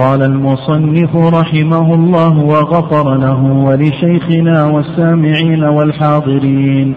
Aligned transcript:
قال 0.00 0.22
المصنف 0.22 1.16
رحمه 1.16 1.94
الله 1.94 2.38
وغفر 2.38 3.14
له 3.14 3.42
ولشيخنا 3.42 4.64
والسامعين 4.64 5.64
والحاضرين. 5.64 6.94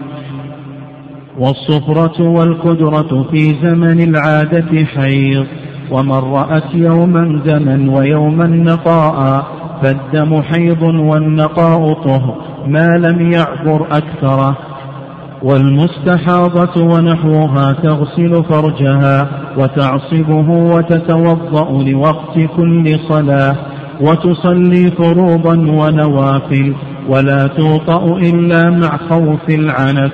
والصفرة 1.38 2.28
والقدرة 2.28 3.26
في 3.30 3.54
زمن 3.62 4.00
العادة 4.00 4.84
حيض 4.84 5.46
ومن 5.90 6.18
رأت 6.18 6.74
يوما 6.74 7.42
دما 7.46 7.96
ويوما 7.98 8.46
نقاء 8.46 9.46
فالدم 9.82 10.42
حيض 10.42 10.82
والنقاء 10.82 11.92
طهر 11.92 12.36
ما 12.66 12.88
لم 12.88 13.32
يعبر 13.32 13.86
أكثره. 13.92 14.56
والمستحاضة 15.44 16.82
ونحوها 16.82 17.72
تغسل 17.72 18.44
فرجها 18.44 19.28
وتعصبه 19.58 20.48
وتتوضأ 20.50 21.82
لوقت 21.82 22.34
كل 22.56 22.98
صلاة 23.08 23.56
وتصلي 24.00 24.90
فروضا 24.90 25.56
ونوافل 25.56 26.74
ولا 27.08 27.46
توطأ 27.46 28.16
إلا 28.16 28.70
مع 28.70 28.96
خوف 29.10 29.48
العنف 29.50 30.12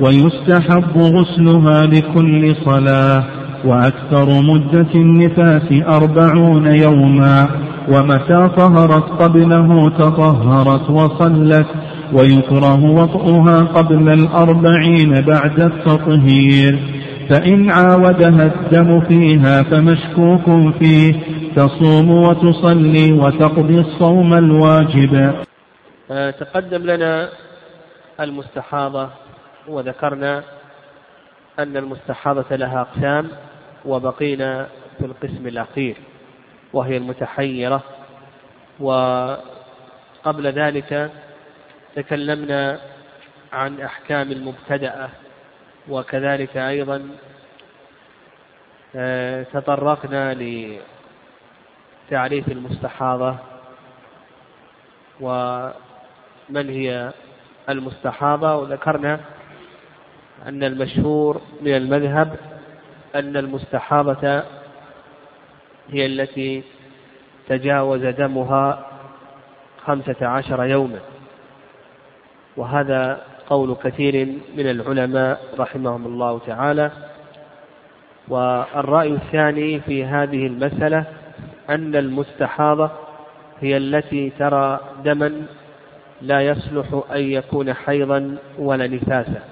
ويستحب 0.00 0.96
غسلها 0.96 1.86
لكل 1.86 2.56
صلاة 2.64 3.24
وأكثر 3.64 4.42
مدة 4.42 4.94
النفاس 4.94 5.72
أربعون 5.88 6.66
يوما 6.66 7.48
ومتى 7.88 8.50
طهرت 8.56 9.22
قبله 9.22 9.90
تطهرت 9.90 10.90
وصلت 10.90 11.66
ويكره 12.12 12.84
وطئها 12.84 13.64
قبل 13.64 14.08
الأربعين 14.12 15.12
بعد 15.14 15.60
التطهير. 15.60 16.78
فإن 17.30 17.70
عاودها 17.70 18.44
الدم 18.46 19.00
فيها 19.00 19.62
فمشكوك 19.62 20.74
فيه. 20.78 21.12
تصوم 21.56 22.10
وتصلي 22.10 23.12
وتقضي 23.12 23.80
الصوم 23.80 24.34
الواجب. 24.34 25.34
تقدم 26.40 26.82
لنا 26.82 27.28
المستحاضة 28.20 29.08
وذكرنا 29.68 30.42
أن 31.58 31.76
المستحاضة 31.76 32.56
لها 32.56 32.80
أقسام 32.80 33.28
وبقينا 33.84 34.66
في 34.98 35.04
القسم 35.06 35.46
الأخير 35.46 35.96
وهي 36.72 36.96
المتحيرة. 36.96 37.82
وقبل 38.80 40.46
ذلك 40.46 41.10
تكلمنا 41.98 42.80
عن 43.52 43.80
أحكام 43.80 44.32
المبتدأة 44.32 45.08
وكذلك 45.88 46.56
أيضا 46.56 47.08
آه، 48.96 49.42
تطرقنا 49.42 50.34
لتعريف 52.10 52.48
المستحاضة 52.48 53.36
ومن 55.20 56.68
هي 56.70 57.12
المستحاضة. 57.68 58.56
وذكرنا 58.56 59.20
أن 60.46 60.64
المشهور 60.64 61.40
من 61.60 61.76
المذهب 61.76 62.36
أن 63.14 63.36
المستحاضة 63.36 64.42
هي 65.90 66.06
التي 66.06 66.62
تجاوز 67.48 68.00
دمها 68.00 68.86
خمسة 69.86 70.26
عشر 70.26 70.64
يوما. 70.64 71.17
وهذا 72.58 73.20
قول 73.50 73.76
كثير 73.84 74.26
من 74.56 74.70
العلماء 74.70 75.40
رحمهم 75.58 76.06
الله 76.06 76.38
تعالى. 76.46 76.90
والرأي 78.28 79.12
الثاني 79.12 79.80
في 79.80 80.04
هذه 80.04 80.46
المسألة 80.46 81.04
أن 81.70 81.96
المستحاضة 81.96 82.90
هي 83.60 83.76
التي 83.76 84.30
ترى 84.38 84.80
دما 85.04 85.32
لا 86.22 86.40
يصلح 86.40 86.86
أن 87.12 87.20
يكون 87.20 87.74
حيضا 87.74 88.36
ولا 88.58 88.86
نفاسا. 88.86 89.42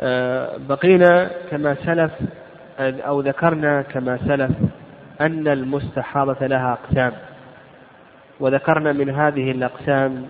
آه، 0.00 0.56
بقينا 0.68 1.30
كما 1.50 1.74
سلف 1.74 2.12
أو 2.80 3.20
ذكرنا 3.20 3.82
كما 3.82 4.18
سلف 4.26 4.50
أن 5.20 5.48
المستحاضة 5.48 6.46
لها 6.46 6.72
أقسام. 6.72 7.12
وذكرنا 8.40 8.92
من 8.92 9.10
هذه 9.10 9.50
الأقسام 9.50 10.28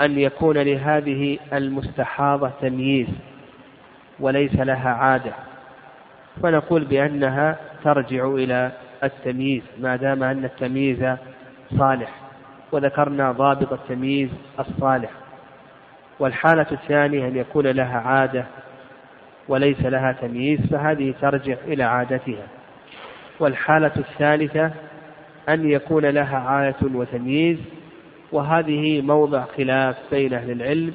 أن 0.00 0.18
يكون 0.18 0.58
لهذه 0.58 1.38
المستحاضة 1.52 2.50
تمييز 2.60 3.08
وليس 4.20 4.54
لها 4.54 4.90
عادة. 4.90 5.32
فنقول 6.42 6.84
بأنها 6.84 7.56
ترجع 7.84 8.26
إلى 8.26 8.72
التمييز 9.04 9.62
ما 9.80 9.96
دام 9.96 10.22
أن 10.22 10.44
التمييز 10.44 11.16
صالح 11.78 12.10
وذكرنا 12.72 13.32
ضابط 13.32 13.72
التمييز 13.72 14.30
الصالح. 14.60 15.10
والحالة 16.18 16.66
الثانية 16.72 17.28
أن 17.28 17.36
يكون 17.36 17.66
لها 17.66 17.98
عادة 17.98 18.44
وليس 19.48 19.80
لها 19.80 20.12
تمييز 20.12 20.60
فهذه 20.60 21.14
ترجع 21.20 21.56
إلى 21.66 21.82
عادتها. 21.82 22.46
والحالة 23.40 23.92
الثالثة 23.96 24.70
أن 25.48 25.70
يكون 25.70 26.06
لها 26.06 26.38
عادة 26.38 26.76
وتمييز 26.94 27.58
وهذه 28.32 29.00
موضع 29.00 29.44
خلاف 29.56 29.96
بين 30.10 30.34
أهل 30.34 30.50
العلم 30.50 30.92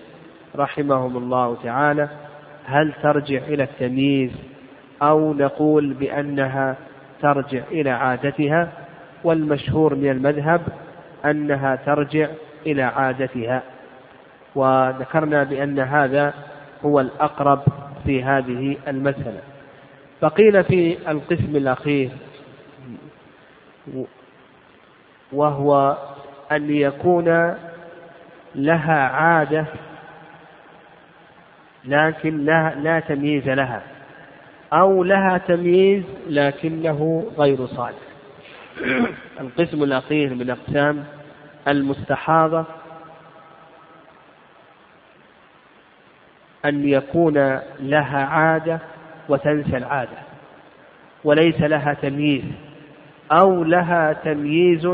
رحمهم 0.55 1.17
الله 1.17 1.57
تعالى. 1.63 2.09
هل 2.65 2.93
ترجع 3.03 3.37
إلى 3.37 3.63
التمييز 3.63 4.31
أو 5.01 5.33
نقول 5.33 5.93
بأنها 5.93 6.75
ترجع 7.21 7.61
إلى 7.71 7.89
عادتها؟ 7.89 8.71
والمشهور 9.23 9.95
من 9.95 10.09
المذهب 10.09 10.61
أنها 11.25 11.75
ترجع 11.75 12.27
إلى 12.65 12.83
عادتها. 12.83 13.63
وذكرنا 14.55 15.43
بأن 15.43 15.79
هذا 15.79 16.33
هو 16.85 16.99
الأقرب 16.99 17.61
في 18.05 18.23
هذه 18.23 18.77
المسألة. 18.87 19.41
فقيل 20.21 20.63
في 20.63 21.11
القسم 21.11 21.55
الأخير 21.55 22.09
وهو 25.33 25.97
أن 26.51 26.69
يكون 26.69 27.55
لها 28.55 29.07
عادة 29.07 29.65
لكن 31.85 32.45
لا, 32.45 32.75
لا 32.75 32.99
تمييز 32.99 33.49
لها. 33.49 33.81
أو 34.73 35.03
لها 35.03 35.37
تمييز 35.37 36.03
لكنه 36.27 37.31
غير 37.37 37.65
صالح. 37.65 37.99
القسم 39.41 39.83
الأخير 39.83 40.33
من 40.33 40.49
أقسام 40.49 41.03
المستحاضة 41.67 42.65
أن 46.65 46.89
يكون 46.89 47.59
لها 47.79 48.25
عادة 48.25 48.79
وتنسى 49.29 49.77
العادة 49.77 50.17
وليس 51.23 51.61
لها 51.61 51.93
تمييز 51.93 52.43
أو 53.31 53.63
لها 53.63 54.13
تمييز 54.13 54.85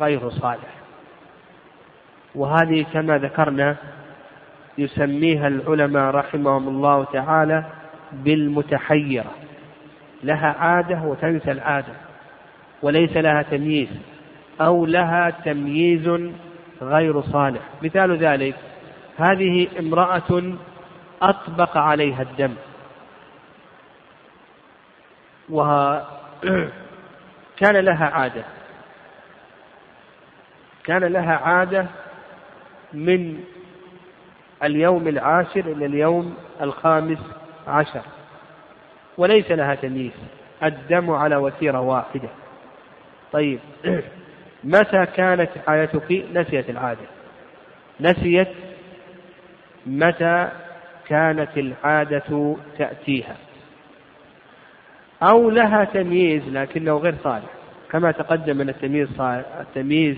غير 0.00 0.30
صالح. 0.30 0.73
وهذه 2.34 2.86
كما 2.92 3.18
ذكرنا 3.18 3.76
يسميها 4.78 5.48
العلماء 5.48 6.14
رحمهم 6.14 6.68
الله 6.68 7.04
تعالى 7.04 7.64
بالمتحيرة. 8.12 9.30
لها 10.22 10.54
عادة 10.58 11.02
وتنسى 11.02 11.52
العادة 11.52 11.92
وليس 12.82 13.16
لها 13.16 13.42
تمييز 13.42 13.88
أو 14.60 14.86
لها 14.86 15.30
تمييز 15.30 16.32
غير 16.82 17.20
صالح. 17.20 17.60
مثال 17.82 18.16
ذلك 18.16 18.54
هذه 19.18 19.68
امرأة 19.78 20.52
أطبق 21.22 21.76
عليها 21.76 22.22
الدم. 22.22 22.54
وكان 25.50 26.06
لها 27.88 28.06
عادة. 28.06 28.44
كان 30.84 31.04
لها 31.04 31.36
عادة 31.36 31.86
من 32.94 33.40
اليوم 34.62 35.08
العاشر 35.08 35.60
إلى 35.60 35.86
اليوم 35.86 36.34
الخامس 36.60 37.18
عشر. 37.66 38.02
وليس 39.18 39.50
لها 39.50 39.74
تمييز. 39.74 40.12
الدم 40.62 41.10
على 41.10 41.36
وتيرة 41.36 41.80
واحدة. 41.80 42.28
طيب. 43.32 43.58
متى 44.64 45.06
كانت 45.06 45.50
عادتك 45.68 46.24
نسيت 46.32 46.70
العادة؟ 46.70 47.06
نسيت 48.00 48.48
متى 49.86 50.48
كانت 51.08 51.50
العادة 51.56 52.56
تأتيها؟ 52.78 53.36
أو 55.22 55.50
لها 55.50 55.84
تمييز 55.84 56.48
لكنه 56.48 56.96
غير 56.96 57.14
صالح. 57.24 57.50
كما 57.90 58.10
تقدم 58.10 58.60
أن 58.60 58.68
التمييز 58.68 59.08
التمييز 59.60 60.16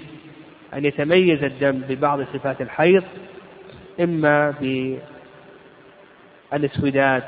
أن 0.76 0.84
يتميز 0.84 1.44
الدم 1.44 1.80
ببعض 1.88 2.22
صفات 2.22 2.60
الحيض 2.60 3.02
إما 4.00 4.54
بالاسوداد 6.50 7.22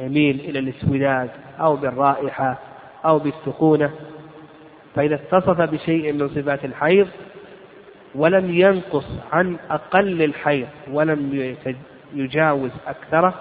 يميل 0.00 0.40
إلى 0.40 0.58
الاسوداد 0.58 1.30
أو 1.60 1.76
بالرائحة 1.76 2.58
أو 3.04 3.18
بالسخونة. 3.18 3.90
فإذا 4.94 5.14
اتصف 5.14 5.60
بشيء 5.60 6.12
من 6.12 6.28
صفات 6.28 6.64
الحيض 6.64 7.08
ولم 8.14 8.50
ينقص 8.50 9.06
عن 9.32 9.56
أقل 9.70 10.22
الحيض 10.22 10.68
ولم 10.90 11.54
يجاوز 12.14 12.70
أكثره 12.86 13.34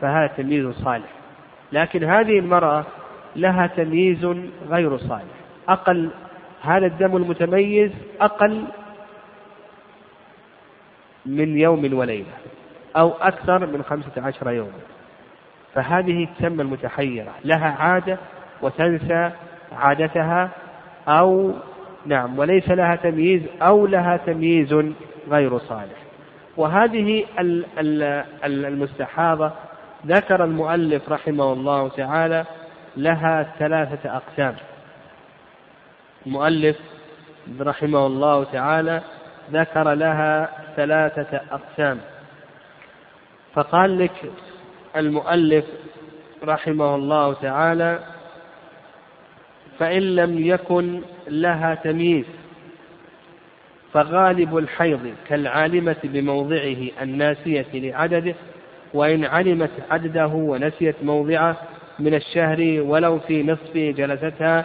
فهذا 0.00 0.26
تمييز 0.26 0.66
صالح. 0.66 1.08
لكن 1.72 2.04
هذه 2.04 2.38
المرأة 2.38 2.86
لها 3.36 3.66
تمييز 3.66 4.24
غير 4.70 4.98
صالح. 4.98 5.34
أقل 5.68 6.10
هذا 6.62 6.86
الدم 6.86 7.16
المتميز 7.16 7.90
أقل 8.20 8.64
من 11.26 11.58
يوم 11.58 11.98
وليلة 11.98 12.32
أو 12.96 13.12
أكثر 13.20 13.66
من 13.66 13.82
خمسة 13.82 14.12
عشر 14.16 14.50
يوما 14.50 14.80
فهذه 15.74 16.28
تسمى 16.38 16.62
المتحيرة 16.62 17.32
لها 17.44 17.68
عادة 17.78 18.18
وتنسى 18.62 19.30
عادتها 19.72 20.50
أو 21.08 21.52
نعم 22.06 22.38
وليس 22.38 22.68
لها 22.68 22.96
تمييز 22.96 23.42
أو 23.62 23.86
لها 23.86 24.16
تمييز 24.16 24.74
غير 25.30 25.58
صالح. 25.58 25.98
وهذه 26.56 27.24
المستحاضة 28.44 29.52
ذكر 30.06 30.44
المؤلف 30.44 31.08
رحمه 31.08 31.52
الله 31.52 31.88
تعالى 31.88 32.44
لها 32.96 33.52
ثلاثة 33.58 34.16
أقسام. 34.16 34.54
المؤلف 36.26 36.76
رحمه 37.60 38.06
الله 38.06 38.44
تعالى 38.44 39.02
ذكر 39.52 39.94
لها 39.94 40.48
ثلاثة 40.76 41.40
أقسام. 41.50 42.00
فقال 43.54 43.98
لك 43.98 44.32
المؤلف 44.96 45.64
رحمه 46.44 46.94
الله 46.94 47.34
تعالى 47.34 47.98
فإن 49.78 50.02
لم 50.02 50.46
يكن 50.46 51.00
لها 51.28 51.74
تمييز 51.74 52.24
فغالب 53.92 54.56
الحيض 54.58 55.14
كالعالمة 55.28 55.96
بموضعه 56.04 56.76
الناسية 57.02 57.66
لعدده 57.74 58.34
وإن 58.94 59.24
علمت 59.24 59.70
عدده 59.90 60.26
ونسيت 60.26 60.96
موضعه 61.02 61.56
من 61.98 62.14
الشهر 62.14 62.80
ولو 62.80 63.18
في 63.18 63.42
نصفه 63.42 63.90
جلستها 63.90 64.64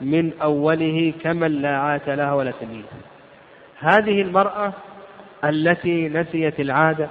من 0.00 0.32
أوله 0.42 1.12
كمن 1.22 1.62
لا 1.62 1.76
عات 1.76 2.08
لها 2.08 2.34
ولا 2.34 2.50
تمييز. 2.60 2.84
هذه 3.80 4.22
المرأة 4.22 4.72
التي 5.44 6.08
نسيت 6.08 6.60
العادة 6.60 7.08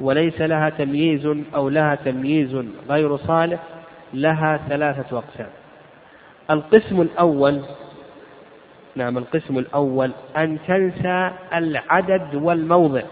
وليس 0.00 0.40
لها 0.40 0.70
تمييز 0.70 1.26
أو 1.54 1.68
لها 1.68 1.94
تمييز 1.94 2.64
غير 2.88 3.16
صالح 3.16 3.60
لها 4.14 4.60
ثلاثة 4.68 5.18
أقسام. 5.18 5.50
القسم 6.50 7.00
الأول 7.00 7.62
نعم 8.96 9.18
القسم 9.18 9.58
الأول 9.58 10.10
أن 10.36 10.58
تنسى 10.66 11.30
العدد 11.54 12.34
والموضع. 12.34 13.02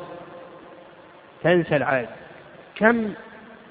تنسى 1.43 1.77
العدد 1.77 2.09
كم 2.75 3.13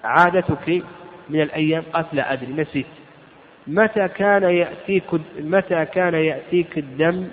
عادتك 0.04 0.84
من 1.30 1.42
الأيام؟ 1.42 1.84
قالت 1.94 2.14
لا 2.14 2.34
أدري 2.34 2.54
نسيت. 2.54 2.86
متى 3.68 4.08
كان 4.08 4.44
يأتيك 4.44 5.04
متى 5.40 5.86
كان 5.86 6.14
يأتيك 6.14 6.78
الدم؟ 6.78 7.28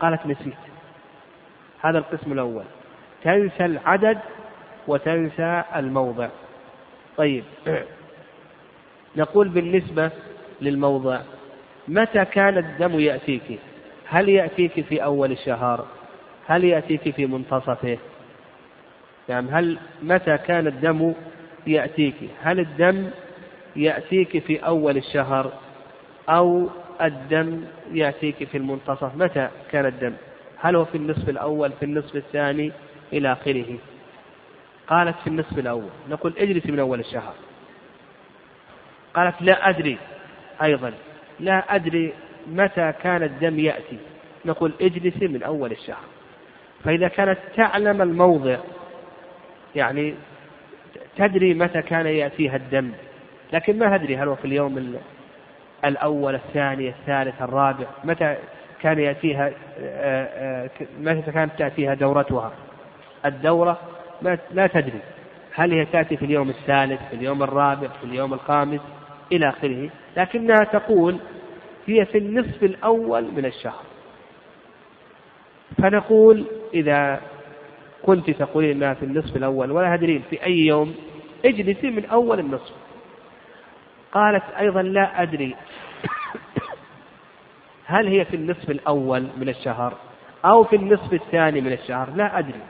قالت 0.00 0.26
نسيت. 0.26 0.65
هذا 1.80 1.98
القسم 1.98 2.32
الأول. 2.32 2.64
تنسى 3.24 3.64
العدد 3.64 4.18
وتنسى 4.88 5.62
الموضع. 5.76 6.28
طيب. 7.16 7.44
نقول 9.16 9.48
بالنسبة 9.48 10.10
للموضع. 10.60 11.20
متى 11.88 12.24
كان 12.24 12.58
الدم 12.58 13.00
يأتيك؟ 13.00 13.58
هل 14.08 14.28
يأتيك 14.28 14.80
في 14.80 15.04
أول 15.04 15.32
الشهر؟ 15.32 15.86
هل 16.46 16.64
يأتيك 16.64 17.10
في 17.10 17.26
منتصفه؟ 17.26 17.98
يعني 19.28 19.50
هل 19.50 19.78
متى 20.02 20.38
كان 20.38 20.66
الدم 20.66 21.14
يأتيك؟ 21.66 22.14
هل 22.42 22.60
الدم 22.60 23.10
يأتيك 23.76 24.38
في 24.38 24.58
أول 24.58 24.96
الشهر 24.96 25.52
أو 26.28 26.68
الدم 27.02 27.64
يأتيك 27.92 28.44
في 28.44 28.58
المنتصف؟ 28.58 29.16
متى 29.16 29.48
كان 29.72 29.86
الدم؟ 29.86 30.12
هل 30.58 30.76
هو 30.76 30.84
في 30.84 30.94
النصف 30.94 31.28
الأول 31.28 31.72
في 31.72 31.84
النصف 31.84 32.16
الثاني 32.16 32.72
إلى 33.12 33.32
آخره؟ 33.32 33.78
قالت 34.86 35.16
في 35.20 35.26
النصف 35.26 35.58
الأول. 35.58 35.90
نقول 36.10 36.34
اجلس 36.38 36.66
من 36.66 36.78
أول 36.78 37.00
الشهر. 37.00 37.34
قالت 39.14 39.42
لا 39.42 39.68
أدري 39.68 39.98
أيضا. 40.62 40.92
لا 41.40 41.74
أدري 41.74 42.12
متى 42.46 42.92
كان 43.02 43.22
الدم 43.22 43.58
يأتي. 43.58 43.98
نقول 44.44 44.72
اجلسي 44.80 45.28
من 45.28 45.42
أول 45.42 45.72
الشهر. 45.72 46.04
فإذا 46.84 47.08
كانت 47.08 47.38
تعلم 47.56 48.02
الموضع 48.02 48.56
يعني 49.74 50.14
تدري 51.16 51.54
متى 51.54 51.82
كان 51.82 52.06
يأتيها 52.06 52.56
الدم. 52.56 52.92
لكن 53.52 53.78
ما 53.78 53.94
أدري 53.94 54.16
هل 54.16 54.28
هو 54.28 54.34
في 54.34 54.44
اليوم 54.44 54.96
الأول 55.84 56.34
الثاني 56.34 56.88
الثالث 56.88 57.42
الرابع. 57.42 57.86
متى 58.04 58.36
كان 58.82 58.98
يأتيها 58.98 59.52
آه، 59.78 60.64
آه، 60.64 60.70
متى 61.00 61.32
كانت 61.32 61.52
تأتيها 61.58 61.94
دورتها. 61.94 62.52
الدورة 63.24 63.80
لا 64.52 64.66
تدري 64.66 65.00
هل 65.54 65.72
هي 65.72 65.84
تأتي 65.84 66.16
في 66.16 66.24
اليوم 66.24 66.48
الثالث 66.48 67.00
في 67.10 67.16
اليوم 67.16 67.42
الرابع 67.42 67.88
في 67.88 68.04
اليوم 68.04 68.34
الخامس 68.34 68.80
إلى 69.32 69.48
آخره. 69.48 69.90
لكنها 70.16 70.64
تقول 70.64 71.16
هي 71.86 72.04
في 72.04 72.18
النصف 72.18 72.62
الأول 72.62 73.24
من 73.36 73.44
الشهر. 73.44 73.82
فنقول 75.78 76.44
إذا 76.74 77.20
كنت 78.02 78.30
تقولين 78.30 78.76
أنها 78.76 78.94
في 78.94 79.04
النصف 79.04 79.36
الأول 79.36 79.70
ولا 79.70 79.96
تدرين 79.96 80.22
في 80.30 80.46
أي 80.46 80.58
يوم 80.58 80.94
اجلسي 81.44 81.90
من 81.90 82.04
أول 82.04 82.38
النصف. 82.38 82.74
قالت 84.12 84.44
أيضا 84.58 84.82
لا 84.82 85.22
أدري 85.22 85.56
هل 87.86 88.06
هي 88.06 88.24
في 88.24 88.36
النصف 88.36 88.70
الأول 88.70 89.26
من 89.36 89.48
الشهر 89.48 89.96
أو 90.44 90.64
في 90.64 90.76
النصف 90.76 91.12
الثاني 91.12 91.60
من 91.60 91.72
الشهر؟ 91.72 92.10
لا 92.10 92.38
أدري. 92.38 92.60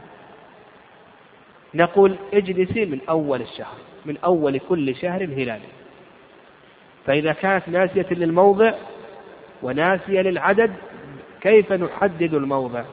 نقول 1.75 2.17
اجلسي 2.35 2.85
من 2.85 3.01
أول 3.09 3.43
الشهر 3.43 3.77
من 4.07 4.17
أول 4.25 4.59
كل 4.59 4.97
شهر 4.97 5.25
هلالي. 5.25 5.69
فإذا 7.07 7.33
كانت 7.33 7.69
ناسية 7.69 8.07
للموضع 8.11 8.75
وناسية 9.63 10.21
للعدد 10.21 10.73
كيف 11.41 11.73
نحدد 11.73 12.35
الموضع؟ 12.35 12.85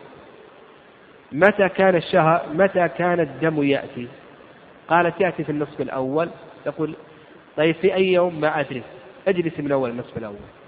متى 1.31 1.69
كان 1.69 1.95
الشهر 1.95 2.45
متى 2.53 2.87
كان 2.87 3.19
الدم 3.19 3.63
يأتي؟ 3.63 4.07
قالت 4.87 5.21
يأتي 5.21 5.43
في 5.43 5.51
النصف 5.51 5.81
الأول. 5.81 6.29
تقول 6.65 6.95
طيب 7.57 7.75
في 7.75 7.95
أي 7.95 8.13
يوم؟ 8.13 8.41
ما 8.41 8.59
أدري. 8.59 8.83
اجلس 9.27 9.59
من 9.59 9.71
أول 9.71 9.89
النصف 9.89 10.17
الأول. 10.17 10.62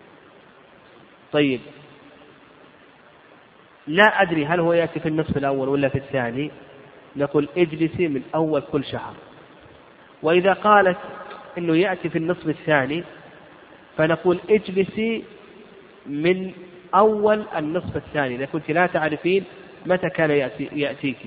طيب. 1.32 1.60
لا 3.88 4.22
أدري 4.22 4.46
هل 4.46 4.60
هو 4.60 4.74
يأتي 4.74 5.00
في 5.00 5.10
النصف 5.10 5.38
الأول 5.38 5.70
ولا 5.70 5.90
في 5.90 5.98
الثاني. 5.98 6.52
نقول 7.16 7.50
اجلسي 7.58 8.08
من 8.08 8.22
أول 8.36 8.62
كل 8.62 8.86
شهر. 8.86 9.14
وإذا 10.24 10.54
قالت 10.54 10.98
أنه 11.58 11.78
يأتي 11.78 12.10
في 12.10 12.18
النصف 12.18 12.48
الثاني 12.48 13.04
فنقول 13.98 14.40
اجلسي 14.50 15.24
من 16.06 16.52
أول 16.96 17.46
النصف 17.58 17.96
الثاني. 17.96 18.36
إذا 18.36 18.46
كنت 18.46 18.72
لا 18.72 18.88
تعرفين 18.88 19.44
متى 19.86 20.10
كان 20.10 20.32
يأتي 20.32 20.70
يأتيك. 20.74 21.18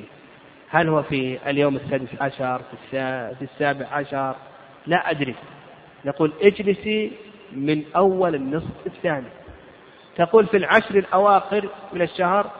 هل 0.69 0.89
هو 0.89 1.03
في 1.03 1.39
اليوم 1.51 1.77
السادس 1.77 2.09
عشر 2.21 2.63
في 2.91 3.43
السابع 3.43 3.87
عشر؟ 3.87 4.37
لا 4.87 5.11
أدري. 5.11 5.35
نقول 6.05 6.33
اجلسي 6.43 7.13
من 7.53 7.85
أول 7.97 8.35
النصف 8.35 8.87
الثاني. 8.87 9.29
تقول 10.19 10.47
في 10.47 10.57
العشر 10.57 10.99
الأواخر 10.99 11.69
من 11.93 12.03
الشهر 12.03 12.51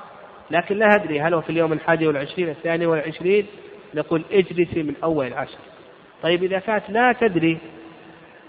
لكن 0.51 0.77
لا 0.77 0.95
أدري 0.95 1.21
هل 1.21 1.35
هو 1.35 1.41
في 1.41 1.51
اليوم 1.51 1.73
الحادي 1.73 2.07
والعشرين 2.07 2.49
الثاني 2.49 2.87
والعشرين 2.87 3.47
نقول 3.95 4.25
اجلسي 4.33 4.83
من 4.83 4.95
أول 5.05 5.27
العشر. 5.27 5.59
طيب 6.23 6.45
إذا 6.45 6.59
كانت 6.59 6.91
لا 6.91 7.13
تدري 7.13 7.59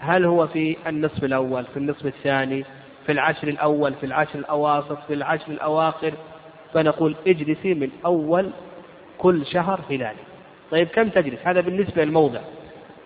هل 0.00 0.24
هو 0.24 0.46
في 0.46 0.76
النصف 0.86 1.24
الأول 1.24 1.64
في 1.64 1.76
النصف 1.76 2.06
الثاني 2.06 2.64
في 3.06 3.12
العشر 3.12 3.48
الأول 3.48 3.94
في 3.94 4.06
العشر 4.06 4.38
الأواسط 4.38 4.98
في 5.06 5.14
العشر 5.14 5.52
الأواخر 5.52 6.12
فنقول 6.74 7.16
اجلسي 7.26 7.74
من 7.74 7.90
أول 8.04 8.50
كل 9.18 9.46
شهر 9.46 9.80
هلالي 9.90 10.30
طيب 10.70 10.88
كم 10.88 11.08
تجلس؟ 11.08 11.38
هذا 11.44 11.60
بالنسبة 11.60 12.04
للموضع. 12.04 12.40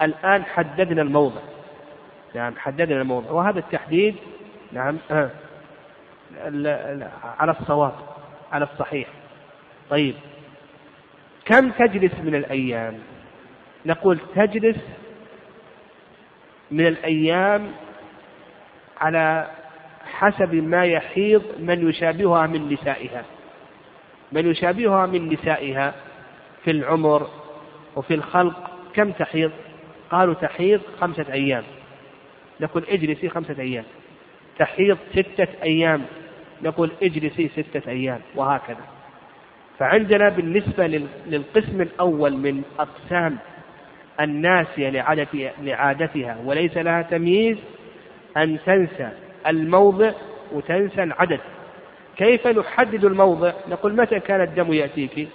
الآن 0.02 0.44
حددنا 0.44 1.02
الموضع. 1.02 1.40
نعم 2.34 2.54
حددنا 2.56 3.02
الموضع. 3.02 3.30
وهذا 3.30 3.58
التحديد 3.58 4.14
نعم 4.72 4.96
آه. 5.10 5.30
على 7.38 7.56
الصواب 7.60 7.94
على 8.52 8.64
الصحيح. 8.64 9.08
طيب. 9.90 10.14
كم 11.44 11.70
تجلس 11.70 12.14
من 12.20 12.34
الأيام؟ 12.34 12.98
نقول 13.86 14.18
تجلس 14.34 14.78
من 16.70 16.86
الأيام 16.86 17.70
على 19.00 19.50
بحسب 20.14 20.54
ما 20.54 20.84
يحيض 20.84 21.42
من 21.58 21.88
يشابهها 21.88 22.46
من 22.46 22.72
نسائها. 22.72 23.24
من 24.32 24.50
يشابهها 24.50 25.06
من 25.06 25.32
نسائها 25.32 25.94
في 26.64 26.70
العمر 26.70 27.28
وفي 27.96 28.14
الخلق 28.14 28.70
كم 28.94 29.10
تحيض؟ 29.12 29.52
قالوا 30.10 30.34
تحيض 30.34 30.80
خمسة 31.00 31.32
أيام. 31.32 31.64
نقول 32.60 32.84
اجلسي 32.88 33.28
خمسة 33.28 33.60
أيام. 33.60 33.84
تحيض 34.58 34.98
ستة 35.12 35.48
أيام. 35.62 36.02
نقول 36.64 36.90
اجلسي 37.02 37.48
ستة 37.48 37.90
أيام 37.90 38.20
وهكذا. 38.34 38.84
فعندنا 39.78 40.28
بالنسبة 40.28 40.86
للقسم 41.26 41.80
الأول 41.80 42.36
من 42.36 42.62
أقسام 42.78 43.38
الناسية 44.20 44.90
لعادتها 45.62 46.36
وليس 46.44 46.76
لها 46.76 47.02
تمييز 47.02 47.56
أن 48.36 48.58
تنسى 48.66 49.08
الموضع 49.46 50.12
وتنسى 50.52 51.02
العدد. 51.02 51.40
كيف 52.16 52.46
نحدد 52.46 53.04
الموضع؟ 53.04 53.52
نقول 53.68 53.96
متى 53.96 54.20
كان 54.20 54.40
الدم 54.40 54.72
يأتيك؟ 54.72 55.28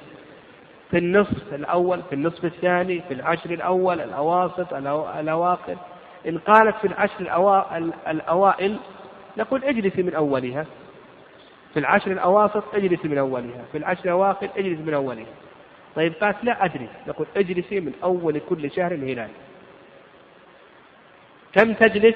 في 0.92 0.98
النصف 0.98 1.54
الأول 1.54 2.02
في 2.10 2.16
النصف 2.16 2.46
الثاني 2.46 3.02
في 3.08 3.14
العشر 3.14 3.50
الأول 3.52 4.02
الأواسط 4.02 4.74
الأواخر. 4.74 5.76
إن 6.28 6.38
قالت 6.38 6.76
في 6.76 6.88
العشر 6.88 7.22
الأوائل 8.08 8.78
نقول 9.38 9.64
اجلسي 9.64 10.04
من 10.04 10.14
أولها. 10.14 10.66
في 11.74 11.80
العشر 11.80 12.12
الأواسط 12.12 12.64
اجلسي 12.76 13.08
من 13.08 13.18
أولها. 13.18 13.66
في 13.72 13.78
العشر 13.78 14.06
الأواخر 14.06 14.50
اجلسي 14.58 14.84
من 14.84 14.94
أولها. 14.94 15.26
طيب 15.96 16.14
قالت 16.14 16.44
لا 16.44 16.66
أدري. 16.66 16.90
نقول 17.08 17.28
اجلسي 17.38 17.80
من 17.80 17.94
أول 18.04 18.42
كل 18.50 18.72
شهر 18.72 18.94
هلال 18.94 19.30
كم 21.54 21.74
تجلس؟ 21.74 22.16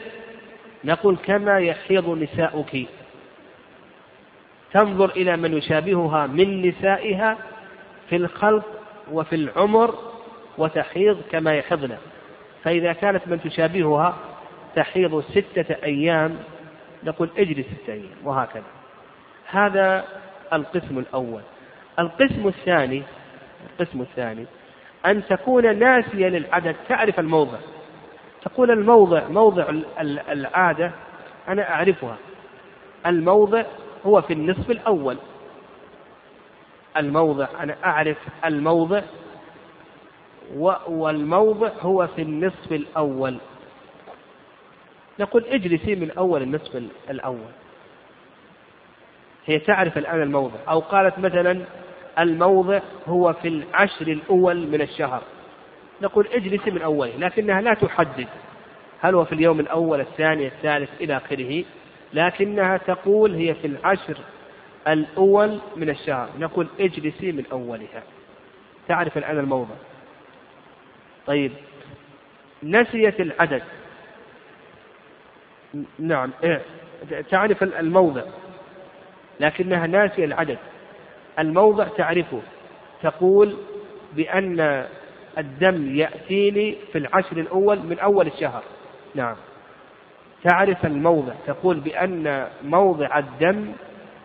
نقول 0.84 1.18
كما 1.26 1.60
يحيض 1.60 2.10
نساؤك. 2.10 2.86
تنظر 4.74 5.10
إلى 5.10 5.38
من 5.38 5.54
يشابهها 5.54 6.28
من 6.28 6.68
نسائها 6.68 7.38
في 8.10 8.16
الخلق 8.16 8.66
وفي 9.12 9.36
العمر 9.36 9.96
وتحيض 10.58 11.22
كما 11.32 11.56
يحضن 11.56 11.98
فإذا 12.64 12.94
كانت 12.94 13.28
من 13.28 13.42
تشابهها 13.42 14.18
تحيض 14.76 15.24
ستة 15.24 15.76
أيام. 15.84 16.40
نقول 17.04 17.30
اجلس 17.38 17.66
ستة 17.68 17.94
أيام. 17.94 18.16
وهكذا. 18.24 18.83
هذا 19.54 20.06
القسم 20.54 21.00
الأول. 21.00 21.42
القسم 22.00 22.48
الثاني 22.48 23.04
القسم 23.70 24.02
الثاني 24.02 24.46
أن 25.06 25.26
تكون 25.26 25.80
ناسية 25.80 26.28
للعدد. 26.28 26.76
تعرف 26.90 27.20
الموضع. 27.20 27.58
تقول 28.42 28.72
الموضع 28.72 29.28
موضع 29.28 29.66
العادة 30.30 30.92
أنا 31.48 31.70
أعرفها. 31.70 32.18
الموضع 33.06 33.64
هو 34.06 34.22
في 34.22 34.34
النصف 34.34 34.72
الأول. 34.72 35.18
الموضع 36.98 37.48
أنا 37.60 37.76
أعرف 37.86 38.18
الموضع 38.46 39.02
والموضع 40.88 41.70
هو 41.82 42.08
في 42.08 42.22
النصف 42.22 42.72
الأول. 42.72 43.38
نقول 45.20 45.46
اجلسي 45.46 45.96
من 45.96 46.12
أول 46.12 46.42
النصف 46.42 46.84
الأول. 47.10 47.52
هي 49.46 49.60
تعرف 49.60 49.98
الآن 49.98 50.22
الموضع. 50.22 50.58
أو 50.70 50.80
قالت 50.80 51.20
مثلا 51.20 51.66
الموضع 52.20 52.80
هو 53.08 53.34
في 53.34 53.48
العشر 53.48 54.08
الأول 54.08 54.68
من 54.68 54.82
الشهر. 54.82 55.24
نقول 56.02 56.28
اجلسي 56.28 56.72
من 56.72 56.82
أوله 56.82 57.18
لكنها 57.18 57.62
لا 57.62 57.74
تحدد 57.74 58.28
هل 59.02 59.16
هو 59.16 59.26
في 59.26 59.36
اليوم 59.36 59.60
الأول 59.60 60.02
الثاني 60.02 60.48
الثالث 60.48 60.90
إلى 61.02 61.18
آخره. 61.18 61.64
لكنها 62.14 62.78
تقول 62.78 63.36
هي 63.36 63.54
في 63.54 63.68
العشر 63.68 64.18
الأول 64.88 65.60
من 65.76 65.90
الشهر. 65.90 66.30
نقول 66.40 66.68
اجلسي 66.80 67.32
من 67.32 67.44
أولها. 67.52 68.04
تعرف 68.88 69.18
الآن 69.18 69.40
الموضع. 69.40 69.76
طيب. 71.28 71.52
نسيت 72.64 73.20
العدد. 73.20 73.64
نعم 76.00 76.32
إيه. 76.44 76.62
تعرف 77.30 77.64
الموضع. 77.64 78.24
لكنها 79.44 79.88
ناسية 79.88 80.26
العدد 80.26 80.58
الموضع 81.40 81.88
تعرفه. 81.88 82.42
تقول 83.02 83.58
بأن 84.14 84.86
الدم 85.38 85.96
يأتيني 85.96 86.76
في 86.92 86.98
العشر 86.98 87.38
الأول 87.38 87.80
من 87.80 88.00
أول 88.00 88.28
الشهر. 88.28 88.64
نعم. 89.16 89.36
تعرف 90.50 90.86
الموضع. 90.86 91.34
تقول 91.48 91.80
بأن 91.80 92.48
موضع 92.64 93.18
الدم 93.18 93.72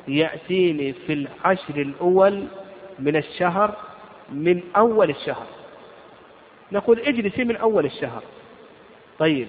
يأتيني 0.09 0.93
في 0.93 1.13
العشر 1.13 1.77
الأول 1.77 2.45
من 2.99 3.17
الشهر 3.17 3.77
من 4.33 4.63
أول 4.77 5.11
الشهر. 5.11 5.47
نقول 6.73 7.01
اجلسي 7.01 7.45
من 7.45 7.57
أول 7.57 7.85
الشهر. 7.85 8.23
طيب. 9.19 9.49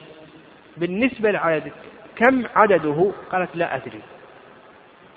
بالنسبة 0.77 1.31
لعددك 1.31 1.73
كم 2.15 2.45
عدده؟ 2.55 3.11
قالت 3.31 3.55
لا 3.55 3.75
أدري. 3.75 4.01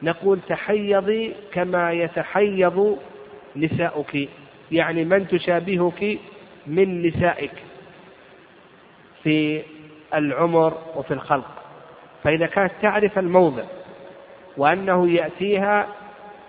نقول 0.02 0.38
تحيضي 0.48 1.34
كما 1.52 1.92
يتحيض 1.92 2.98
نساؤك. 3.56 4.28
يعني 4.72 5.04
من 5.04 5.28
تشابهك 5.28 6.18
من 6.66 7.06
نسائك 7.06 7.52
في 9.22 9.62
العمر 10.14 10.78
وفي 10.96 11.14
الخلق. 11.14 11.50
فإذا 12.24 12.46
كانت 12.46 12.72
تعرف 12.82 13.18
الموضع 13.18 13.62
وأنه 14.56 15.10
يأتيها 15.10 15.86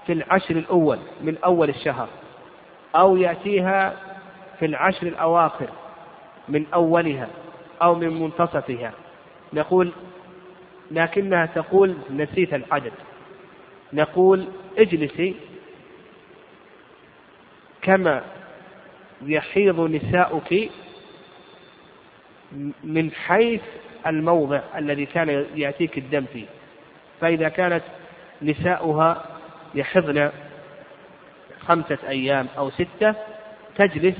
في 0.05 0.13
العشر 0.13 0.55
الأول 0.55 0.99
من 1.21 1.37
أول 1.45 1.69
الشهر 1.69 2.07
أو 2.95 3.17
يأتيها 3.17 3.93
في 4.59 4.65
العشر 4.65 5.07
الأواخر 5.07 5.69
من 6.49 6.65
أولها 6.73 7.27
أو 7.81 7.95
من 7.95 8.21
منتصفها. 8.21 8.91
نقول 9.53 9.91
لكنها 10.91 11.45
تقول 11.45 11.95
نسيت 12.11 12.53
العدد. 12.53 12.91
نقول 13.93 14.47
اجلسي 14.77 15.35
كما 17.81 18.23
يحيض 19.21 19.79
نساؤك 19.79 20.69
من 22.83 23.11
حيث 23.11 23.61
الموضع 24.07 24.61
الذي 24.77 25.05
كان 25.05 25.45
يأتيك 25.55 25.97
الدم 25.97 26.25
فيه. 26.33 26.45
فإذا 27.21 27.49
كانت 27.49 27.83
نساؤها 28.41 29.25
يحضن 29.75 30.31
خمسة 31.59 31.97
أيام 32.07 32.47
أو 32.57 32.69
ستة 32.69 33.15
تجلس 33.75 34.15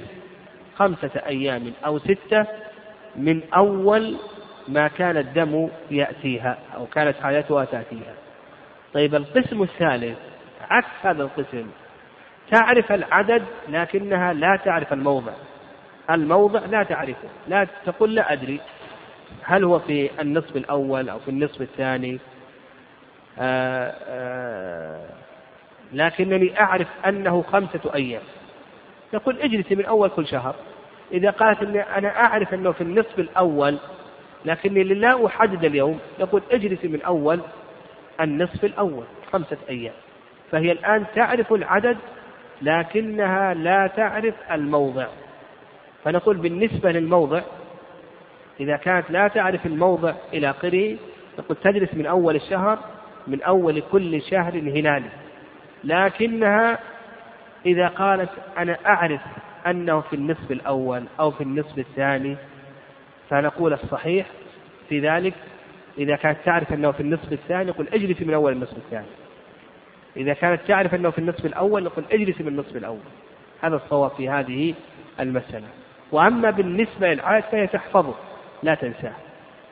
خمسة 0.76 1.22
أيام 1.26 1.74
أو 1.86 2.00
ستة 2.00 2.46
من 3.16 3.42
أول 3.54 4.18
ما 4.68 4.88
كان 4.88 5.18
الدم 5.18 5.70
يأتيها 5.92 6.58
أو 6.76 6.86
كانت 6.86 7.16
حياتها 7.24 7.66
تأتيها. 7.66 8.14
طيب 8.94 9.16
القسم 9.16 9.64
الثالث 9.64 10.18
عكس 10.70 10.88
هذا 11.02 11.24
القسم. 11.24 11.68
تعرف 12.52 12.92
العدد 12.92 13.44
لكنها 13.70 14.34
لا 14.34 14.56
تعرف 14.56 14.94
الموضع. 14.94 15.34
الموضع 16.10 16.60
لا 16.60 16.84
تعرفه 16.84 17.28
لا 17.48 17.68
تقول 17.86 18.16
لا 18.16 18.34
أدري. 18.34 18.60
هل 19.44 19.64
هو 19.64 19.80
في 19.80 20.22
النصف 20.22 20.56
الأول 20.56 21.10
أو 21.10 21.20
في 21.20 21.28
النصف 21.28 21.62
الثاني؟ 21.62 22.20
آآ 23.40 23.40
آه، 23.40 23.96
آآ 24.08 24.98
آه، 24.98 25.10
لكنني 25.94 26.60
أعرف 26.60 26.88
أنه 27.08 27.42
خمسة 27.42 27.96
أيام. 27.96 28.22
يقول 29.14 29.40
اجلسي 29.40 29.76
من 29.76 29.86
أول 29.86 30.10
كل 30.10 30.28
شهر. 30.28 30.56
إذا 31.12 31.30
قالت 31.30 31.62
إني 31.62 31.82
أنا 31.82 32.08
أعرف 32.08 32.54
أنه 32.54 32.72
في 32.72 32.82
النصف 32.82 33.20
الأول 33.20 33.78
لكني 34.46 34.84
لا 34.84 35.26
أحدد 35.26 35.66
اليوم 35.66 36.00
يقول 36.20 36.42
اجلسي 36.52 36.88
من 36.88 37.02
أول 37.02 37.40
النصف 38.24 38.66
الأول 38.66 39.04
خمسة 39.32 39.58
أيام. 39.70 39.94
فهي 40.52 40.72
الآن 40.72 41.06
تعرف 41.16 41.54
العدد 41.54 41.98
لكنها 42.62 43.54
لا 43.54 43.88
تعرف 43.88 44.34
الموضع. 44.52 45.08
فنقول 46.04 46.38
بالنسبة 46.38 46.92
للموضع 46.92 47.42
إذا 48.60 48.78
كانت 48.78 49.12
لا 49.12 49.28
تعرف 49.28 49.66
الموضع 49.66 50.14
إلى 50.34 50.50
آخره 50.50 50.98
نقول 51.40 51.58
تجلس 51.58 51.94
من 51.94 52.06
أول 52.06 52.36
الشهر 52.36 52.80
من 53.28 53.42
أول 53.42 53.82
كل 53.92 54.22
شهر 54.22 54.54
هلالي. 54.54 55.10
لكنها 55.84 56.80
إذا 57.66 57.88
قالت 57.88 58.30
أنا 58.58 58.78
أعرف 58.86 59.22
أنه 59.68 60.02
في 60.02 60.16
النصف 60.16 60.52
الأول 60.52 61.04
أو 61.20 61.32
في 61.32 61.42
النصف 61.42 61.78
الثاني 61.80 62.38
فنقول 63.30 63.74
الصحيح 63.74 64.26
في 64.90 65.00
ذلك 65.00 65.34
إذا 65.98 66.16
كانت 66.16 66.38
تعرف 66.46 66.74
أنه 66.74 66.92
في 66.92 67.00
النصف 67.00 67.34
الثاني 67.34 67.70
نقول 67.70 67.88
اجلسي 67.88 68.26
من 68.26 68.34
أول 68.34 68.52
النصف 68.52 68.78
الثاني. 68.78 69.06
إذا 70.18 70.34
كانت 70.34 70.62
تعرف 70.68 70.96
أنه 70.96 71.10
في 71.10 71.18
النصف 71.18 71.46
الأول 71.46 71.84
نقول 71.84 72.06
اجلسي 72.12 72.44
من 72.44 72.50
النصف 72.50 72.76
الأول. 72.76 73.00
هذا 73.62 73.76
الصواب 73.76 74.12
في 74.12 74.30
هذه 74.30 74.74
المسألة. 75.20 75.68
وأما 76.12 76.50
بالنسبة 76.50 77.14
للعادة 77.14 77.46
فهي 77.52 77.68
تحفظه 77.68 78.14
لا 78.64 78.76
تنساه. 78.76 79.14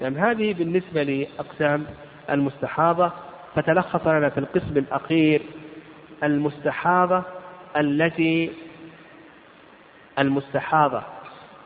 نعم 0.01 0.17
هذه 0.17 0.53
بالنسبة 0.53 1.03
لأقسام 1.03 1.85
المستحاضة 2.29 3.11
فتلخص 3.55 4.07
لنا 4.07 4.29
في 4.29 4.37
القسم 4.37 4.77
الأخير 4.77 5.41
المستحاضة 6.23 7.23
التي 7.77 8.51
المستحاضة 10.19 11.03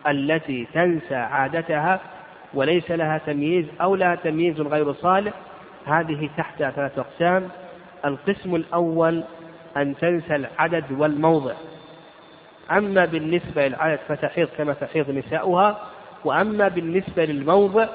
التي 0.07 0.67
تنسى 0.73 1.15
عادتها 1.15 1.99
وليس 2.55 2.91
لها 2.91 3.17
تمييز 3.17 3.65
أو 3.81 3.95
لها 3.95 4.15
تمييز 4.15 4.61
غير 4.61 4.93
صالح 4.93 5.33
هذه 5.85 6.29
تحتها 6.37 6.71
ثلاثة 6.71 7.01
أقسام. 7.01 7.49
القسم 8.05 8.55
الأول 8.55 9.23
أن 9.77 9.95
تنسى 9.97 10.35
العدد 10.35 10.83
والموضع. 10.91 11.53
أما 12.71 13.05
بالنسبة 13.05 13.67
للعدد 13.67 13.99
فتحيض 14.07 14.47
كما 14.57 14.73
تحيض 14.73 15.09
نساؤها 15.09 15.81
وأما 16.25 16.67
بالنسبة 16.67 17.25
للموضع 17.25 17.87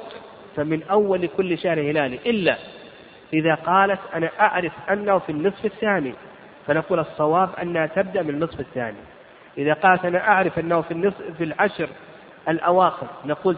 فمن 0.56 0.82
أول 0.82 1.26
كل 1.26 1.58
شهر 1.58 1.80
هلالي. 1.80 2.18
إلا 2.26 2.56
إذا 3.32 3.54
قالت 3.54 4.00
أنا 4.14 4.30
أعرف 4.40 4.72
أنه 4.90 5.18
في 5.18 5.32
النصف 5.32 5.64
الثاني 5.64 6.14
فنقول 6.66 6.98
الصواب 6.98 7.48
أنها 7.62 7.86
تبدأ 7.86 8.22
من 8.22 8.30
النصف 8.30 8.60
الثاني. 8.60 8.98
إذا 9.58 9.72
قالت 9.72 10.04
أنا 10.04 10.28
أعرف 10.28 10.58
أنه 10.58 10.80
في 10.80 10.90
النصف 10.90 11.22
في 11.38 11.44
العشر 11.44 11.88
الأواخر 12.48 13.06
نقول 13.24 13.56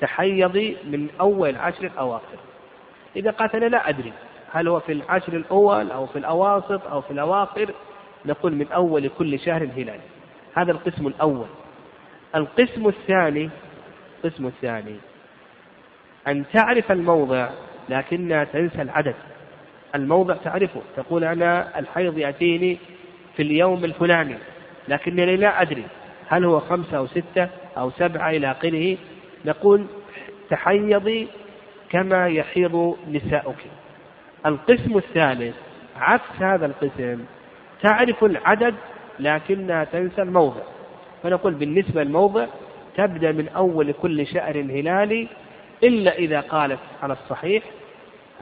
تحيضي 0.00 0.76
من 0.84 1.08
أول 1.20 1.50
العشر 1.50 1.84
الأواخر. 1.84 2.38
إذا 3.16 3.34
أنا 3.54 3.64
لا 3.64 3.88
أدري 3.88 4.12
هل 4.52 4.68
هو 4.68 4.80
في 4.80 4.92
العشر 4.92 5.32
الأول 5.32 5.90
أو 5.90 6.06
في 6.06 6.18
الأواسط 6.18 6.86
أو 6.86 7.00
في 7.00 7.10
الأواخر 7.10 7.70
نقول 8.26 8.54
من 8.54 8.72
أول 8.72 9.08
كل 9.08 9.38
شهر 9.38 9.62
هلال. 9.62 10.00
هذا 10.54 10.72
القسم 10.72 11.06
الأول. 11.06 11.46
القسم 12.34 12.88
الثاني 12.88 13.50
القسم 14.24 14.46
الثاني. 14.46 14.96
أن 16.28 16.44
تعرف 16.52 16.92
الموضع 16.92 17.48
لكنها 17.88 18.44
تنسى 18.44 18.82
العدد. 18.82 19.14
الموضع 19.94 20.34
تعرفه. 20.34 20.80
تقول 20.96 21.24
أنا 21.24 21.78
الحيض 21.78 22.18
يأتيني 22.18 22.78
في 23.36 23.42
اليوم 23.42 23.84
الفلاني 23.84 24.36
لكنني 24.88 25.36
لا 25.36 25.62
أدري 25.62 25.84
هل 26.28 26.44
هو 26.44 26.60
خمسة 26.60 26.96
أو 26.96 27.06
ستة 27.06 27.48
أو 27.76 27.90
سبعة 27.90 28.30
إلى 28.30 28.50
آخره. 28.50 28.96
نقول 29.46 29.86
تحيضي 30.50 31.28
كما 31.90 32.28
يحيض 32.28 32.96
نساؤك. 33.10 33.56
القسم 34.46 34.96
الثالث 34.96 35.54
عكس 35.96 36.42
هذا 36.42 36.66
القسم 36.66 37.24
تعرف 37.82 38.24
العدد 38.24 38.74
لكنها 39.18 39.84
تنسى 39.84 40.22
الموضع. 40.22 40.62
فنقول 41.22 41.54
بالنسبة 41.54 42.02
للموضع 42.02 42.46
تبدأ 42.96 43.32
من 43.32 43.48
أول 43.48 43.92
كل 43.92 44.26
شهر 44.26 44.60
هلالي 44.60 45.28
إلا 45.84 46.18
إذا 46.18 46.40
قالت 46.40 46.78
على 47.02 47.12
الصحيح 47.12 47.62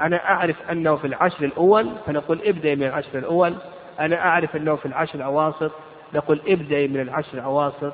أنا 0.00 0.16
أعرف 0.30 0.70
أنه 0.70 0.96
في 0.96 1.06
العشر 1.06 1.44
الأول 1.44 1.90
فنقول 2.06 2.38
ابدأ 2.44 2.74
من 2.74 2.82
العشر 2.82 3.18
الأول. 3.18 3.54
أنا 4.00 4.16
أعرف 4.18 4.56
أنه 4.56 4.76
في 4.76 4.86
العشر 4.86 5.14
الأواسط 5.14 5.72
نقول 6.14 6.40
ابدأ 6.48 6.86
من 6.86 7.00
العشر 7.00 7.34
الأواسط. 7.34 7.92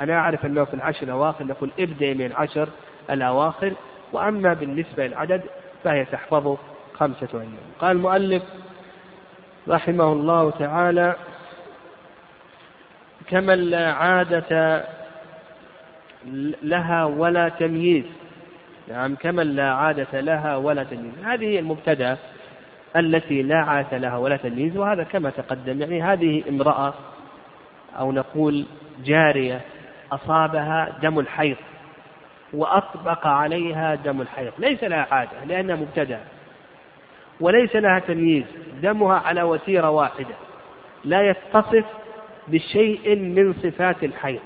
أنا 0.00 0.18
أعرف 0.18 0.46
أنه 0.46 0.64
في 0.64 0.74
العشر 0.74 1.02
الأواخر 1.02 1.44
نقول 1.44 1.70
ابدأ 1.78 2.14
من 2.14 2.26
العشر 2.26 2.68
الأواخر 3.10 3.72
وأما 4.12 4.54
بالنسبة 4.54 5.06
للعدد 5.06 5.42
فهي 5.84 6.04
تحفظ 6.04 6.56
خمسة 6.94 7.28
أيام 7.34 7.50
قال 7.80 7.96
المؤلف 7.96 8.42
رحمه 9.68 10.12
الله 10.12 10.50
تعالى 10.50 11.16
كمن 13.28 13.58
لا 13.58 13.92
عادة 13.92 14.84
لها 16.62 17.04
ولا 17.04 17.48
تمييز. 17.48 18.04
نعم 18.88 19.14
كمن 19.14 19.56
لا 19.56 19.72
عادة 19.72 20.20
لها 20.20 20.56
ولا 20.56 20.84
تمييز. 20.84 21.12
هذه 21.24 21.58
المبتدأ 21.58 22.18
التي 22.96 23.42
لا 23.42 23.56
عادة 23.56 23.98
لها 23.98 24.16
ولا 24.16 24.36
تمييز 24.36 24.76
وهذا 24.76 25.02
كما 25.02 25.30
تقدم 25.30 25.80
يعني 25.80 26.02
هذه 26.02 26.42
امرأة 26.48 26.94
أو 27.98 28.12
نقول 28.12 28.66
جارية 29.04 29.60
أصابها 30.12 30.92
دم 31.02 31.18
الحيض 31.18 31.56
وأطبق 32.52 33.26
عليها 33.26 33.94
دم 33.94 34.20
الحيض. 34.20 34.52
ليس 34.58 34.84
لها 34.84 35.06
عادة 35.10 35.44
لأنها 35.46 35.76
مبتدأ. 35.76 36.20
وليس 37.40 37.76
لها 37.76 37.98
تمييز 37.98 38.44
دمها 38.82 39.18
على 39.18 39.42
وتيرة 39.42 39.90
واحدة. 39.90 40.34
لا 41.04 41.30
يتصف 41.30 41.84
بشيء 42.48 43.16
من 43.16 43.52
صفات 43.52 44.04
الحيض. 44.04 44.40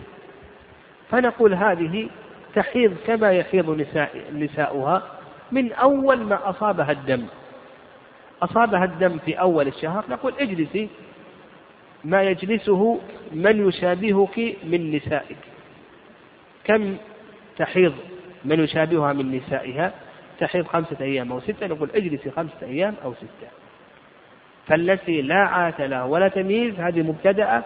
فنقول 1.11 1.55
هذه 1.55 2.09
تحيض 2.55 2.97
كما 3.07 3.33
يحيض 3.33 3.71
نساء 3.71 4.25
نساؤها 4.35 5.03
من 5.53 5.73
أول 5.73 6.25
ما 6.25 6.51
أصابها 6.51 6.93
الدم. 6.93 7.27
أصابها 8.43 8.85
الدم 8.85 9.19
في 9.19 9.41
أول 9.41 9.67
الشهر 9.69 10.05
نقول 10.11 10.33
اجلسي 10.41 10.89
ما 12.05 12.23
يجلسه 12.23 13.01
من 13.33 13.69
يشابهك 13.69 14.57
من 14.65 14.97
نسائك. 14.97 15.37
كم 16.65 16.97
تحيض 17.59 17.93
من 18.45 18.61
يشابهها 18.61 19.13
من 19.13 19.37
نسائها؟ 19.37 19.93
تحيض 20.41 20.67
خمسة 20.67 20.97
أيام 21.01 21.33
أو 21.33 21.41
ستة 21.41 21.67
نقول 21.67 21.91
اجلسي 21.95 22.31
خمسة 22.31 22.63
أيام 22.63 22.95
أو 23.05 23.15
ستة. 23.15 23.49
فالتي 24.67 25.23
لا 25.23 25.39
عادة 25.39 25.87
لها 25.87 26.05
ولا 26.05 26.29
تمييز 26.29 26.81
هذه 26.81 27.03
مبتدأة. 27.03 27.63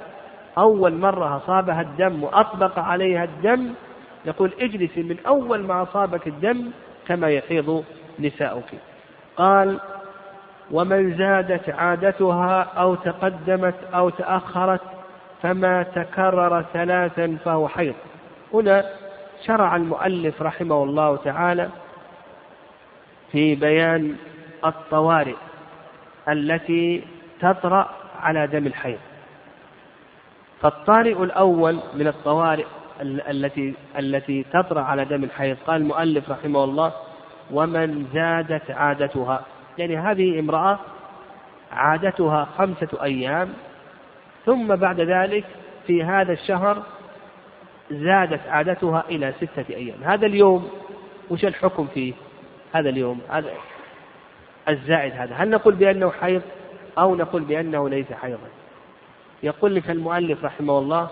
أول 0.58 0.94
مرة 0.94 1.36
أصابها 1.36 1.80
الدم 1.80 2.24
وأطبق 2.24 2.78
عليها 2.78 3.24
الدم 3.24 3.72
يقول 4.24 4.52
اجلسي 4.60 5.02
من 5.02 5.16
أول 5.26 5.60
ما 5.60 5.82
أصابك 5.82 6.26
الدم 6.26 6.70
كما 7.08 7.30
يحيض 7.30 7.84
نساؤك. 8.20 8.70
قال 9.36 9.80
ومن 10.70 11.16
زادت 11.16 11.70
عادتها 11.70 12.62
أو 12.62 12.94
تقدمت 12.94 13.74
أو 13.94 14.10
تأخرت 14.10 14.80
فما 15.42 15.82
تكرر 15.82 16.64
ثلاثا 16.72 17.36
فهو 17.44 17.68
حيض. 17.68 17.94
هنا 18.54 18.84
شرع 19.46 19.76
المؤلف 19.76 20.42
رحمه 20.42 20.82
الله 20.82 21.16
تعالى 21.16 21.68
في 23.32 23.54
بيان 23.54 24.16
الطوارئ 24.64 25.34
التي 26.28 27.04
تطرأ 27.40 27.88
على 28.20 28.46
دم 28.46 28.66
الحيض. 28.66 28.98
فالطارئ 30.60 31.22
الأول 31.22 31.78
من 31.94 32.06
الطوارئ 32.06 32.66
التي 33.02 33.74
التي 33.98 34.42
تطرأ 34.52 34.80
على 34.80 35.04
دم 35.04 35.24
الحيض. 35.24 35.56
قال 35.66 35.80
المؤلف 35.80 36.30
رحمه 36.30 36.64
الله 36.64 36.92
ومن 37.50 38.06
زادت 38.14 38.70
عادتها. 38.70 39.42
يعني 39.78 39.96
هذه 39.96 40.40
امرأة 40.40 40.78
عادتها 41.72 42.48
خمسة 42.58 42.88
أيام 43.02 43.48
ثم 44.46 44.76
بعد 44.76 45.00
ذلك 45.00 45.44
في 45.86 46.04
هذا 46.04 46.32
الشهر 46.32 46.82
زادت 47.90 48.40
عادتها 48.48 49.04
إلى 49.08 49.32
ستة 49.40 49.74
أيام. 49.74 50.04
هذا 50.04 50.26
اليوم 50.26 50.70
وش 51.30 51.44
الحكم 51.44 51.86
فيه؟ 51.94 52.12
هذا 52.72 52.88
اليوم 52.88 53.20
هذا 53.30 53.50
الزائد 54.68 55.12
هذا. 55.12 55.34
هل 55.34 55.50
نقول 55.50 55.74
بأنه 55.74 56.10
حيض 56.10 56.42
أو 56.98 57.14
نقول 57.14 57.42
بأنه 57.42 57.88
ليس 57.88 58.12
حيضا؟ 58.12 58.48
يقول 59.42 59.74
لك 59.74 59.90
المؤلف 59.90 60.44
رحمه 60.44 60.78
الله 60.78 61.08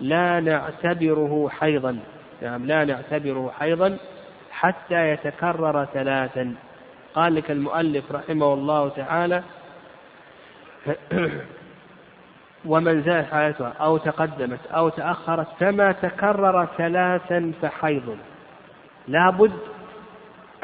لا 0.00 0.40
نعتبره 0.40 1.48
حيضا. 1.48 1.98
نعم 2.42 2.66
لا 2.66 2.84
نعتبره 2.84 3.52
حيضا 3.58 3.98
حتى 4.50 5.10
يتكرر 5.10 5.84
ثلاثا. 5.84 6.54
قال 7.14 7.34
لك 7.34 7.50
المؤلف 7.50 8.12
رحمه 8.12 8.54
الله 8.54 8.88
تعالى 8.88 9.42
ومن 12.66 13.02
زاد 13.02 13.24
حالتها 13.24 13.72
أو 13.80 13.96
تقدمت 13.96 14.60
أو 14.70 14.88
تأخرت 14.88 15.46
فما 15.60 15.92
تكرر 15.92 16.68
ثلاثا 16.78 17.52
فحيض. 17.62 18.18
لابد 19.08 19.52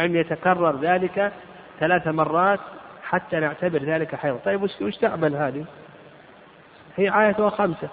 أن 0.00 0.16
يتكرر 0.16 0.76
ذلك 0.80 1.32
ثلاث 1.80 2.08
مرات 2.08 2.60
حتى 3.02 3.40
نعتبر 3.40 3.78
ذلك 3.78 4.14
حيض. 4.14 4.38
طيب 4.44 4.62
وش 4.62 4.96
تعمل 4.96 5.36
هذه؟ 5.36 5.64
هي 6.96 7.08
عايتها 7.08 7.50
خمسة. 7.50 7.88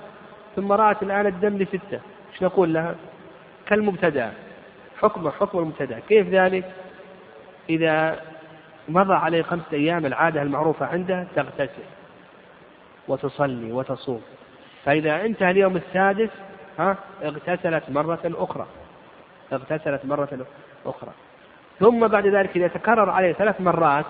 ثم 0.56 0.72
رأت 0.72 1.04
الآن 1.04 1.28
الدم 1.28 1.58
لستة. 1.58 2.00
إيش 2.34 2.44
نقول 2.44 2.74
لها؟ 2.74 2.96
كالمبتدأ. 3.66 4.32
حكم 5.02 5.30
حكم 5.30 5.60
المبتدأ. 5.60 6.00
كيف 6.00 6.28
ذلك؟ 6.28 6.72
إذا 7.70 8.20
مضى 8.90 9.14
عليه 9.14 9.42
خمسة 9.42 9.74
أيام 9.74 10.06
العادة 10.06 10.42
المعروفة 10.42 10.86
عنده 10.86 11.28
تغتسل. 11.36 11.99
وتصلي 13.10 13.72
وتصوم. 13.72 14.22
فإذا 14.86 15.26
انتهى 15.26 15.52
اليوم 15.52 15.76
السادس 15.78 16.30
ها 16.80 16.98
اغتسلت 17.24 17.84
مرة 17.90 18.20
أخرى. 18.26 18.66
اغتسلت 19.54 20.06
مرة 20.06 20.46
أخرى. 20.86 21.12
ثم 21.80 22.08
بعد 22.08 22.28
ذلك 22.28 22.58
إذا 22.58 22.68
تكرر 22.68 23.10
عليه 23.10 23.34
ثلاث 23.34 23.62
مرات 23.62 24.06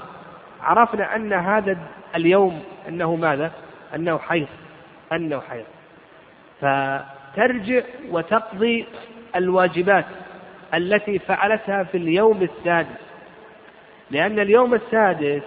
عرفنا 0.61 1.15
أن 1.15 1.33
هذا 1.33 1.77
اليوم 2.15 2.63
أنه 2.87 3.15
ماذا؟ 3.15 3.51
أنه 3.95 4.17
حيض. 4.17 4.47
أنه 5.11 5.39
حيض. 5.39 5.65
فترجع 6.61 7.81
وتقضي 8.09 8.85
الواجبات 9.35 10.05
التي 10.73 11.19
فعلتها 11.19 11.83
في 11.83 11.97
اليوم 11.97 12.41
السادس. 12.41 12.99
لأن 14.11 14.39
اليوم 14.39 14.73
السادس 14.73 15.41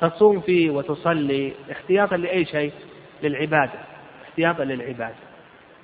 تصوم 0.00 0.40
فيه 0.40 0.70
وتصلي 0.70 1.52
احتياطا 1.72 2.16
لأي 2.16 2.44
شيء؟ 2.44 2.72
للعبادة 3.22 3.78
احتياطا 4.24 4.64
للعبادة. 4.64 5.14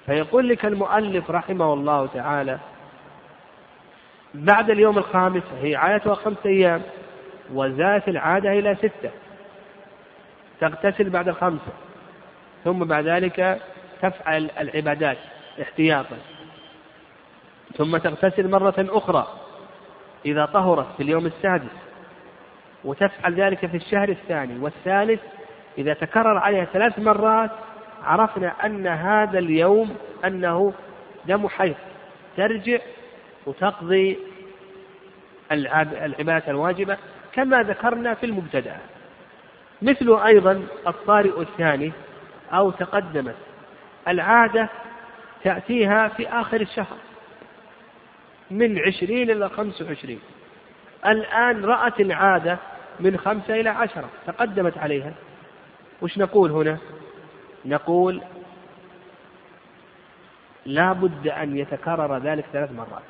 فيقول 0.07 0.48
لك 0.48 0.64
المؤلف 0.64 1.31
رحمه 1.31 1.72
الله 1.72 2.07
تعالى 2.07 2.59
بعد 4.35 4.70
اليوم 4.70 4.98
الخامس 4.98 5.42
هي 5.62 5.77
عادتها 5.77 6.14
خمسة 6.14 6.46
أيام 6.46 6.83
وزادت 7.53 8.09
العادة 8.09 8.53
إلى 8.53 8.74
ستة. 8.74 9.11
تغتسل 10.61 11.11
بعد 11.11 11.29
الخمسة 11.29 11.72
ثم 12.64 12.85
بعد 12.85 13.05
ذلك 13.07 13.61
تفعل 14.03 14.50
العبادات 14.61 15.18
احتياطا. 15.62 16.16
ثم 17.77 17.96
تغتسل 17.96 18.50
مرة 18.50 18.74
أخرى 18.79 19.29
إذا 20.27 20.46
طهرت 20.46 20.87
في 20.96 21.03
اليوم 21.03 21.27
السادس. 21.27 21.84
وتفعل 22.85 23.35
ذلك 23.35 23.66
في 23.66 23.77
الشهر 23.77 24.09
الثاني 24.09 24.59
والثالث. 24.59 25.20
إذا 25.79 25.94
تكرر 25.94 26.38
عليها 26.38 26.64
ثلاث 26.64 26.99
مرات 26.99 27.51
عرفنا 28.05 28.66
أن 28.66 28.87
هذا 28.87 29.38
اليوم 29.38 29.97
أنه 30.25 30.73
دم 31.27 31.49
حيض. 31.49 31.75
ترجع 32.37 32.79
وتقضي 33.47 34.18
العبادة 35.53 36.51
الواجبة 36.51 36.97
كما 37.33 37.62
ذكرنا 37.62 38.14
في 38.14 38.27
المبتدأ. 38.27 38.77
مثل 39.83 40.18
أيضا 40.27 40.62
الطارئ 40.87 41.40
الثاني 41.40 41.92
أو 42.53 42.70
تقدمت. 42.70 43.37
العادة 44.09 44.68
تأتيها 45.44 46.09
في 46.09 46.29
آخر 46.29 46.61
الشهر 46.61 46.97
من 48.51 48.79
عشرين 48.79 49.31
إلى 49.31 49.49
خمس 49.49 49.83
وعشرين. 49.83 50.20
الآن 51.07 51.64
رأت 51.64 52.01
العادة 52.01 52.59
من 53.00 53.16
خمسة 53.16 53.61
إلى 53.61 53.68
عشرة. 53.68 54.09
تقدمت 54.26 54.78
عليها. 54.78 55.12
وش 56.02 56.18
نقول 56.18 56.50
هنا؟ 56.50 56.78
نقول 57.64 58.22
لا 60.66 60.92
بد 60.92 61.28
أن 61.28 61.57
يتكرر 61.57 62.18
ذلك 62.18 62.44
ثلاث 62.52 62.72
مرات. 62.72 63.02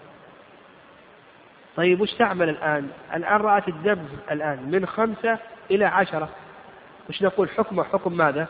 طيب 1.77 2.01
وش 2.01 2.14
تعمل 2.14 2.49
الآن؟ 2.49 2.90
الآن 3.14 3.40
رأت 3.40 3.68
الدم 3.68 4.05
الآن 4.31 4.70
من 4.70 4.87
خمسة 4.87 5.38
إلى 5.70 5.85
عشرة. 5.85 6.29
وش 7.09 7.23
نقول؟ 7.23 7.49
حكمه 7.49 7.85
حكم 7.85 8.16
ماذا؟ 8.16 8.47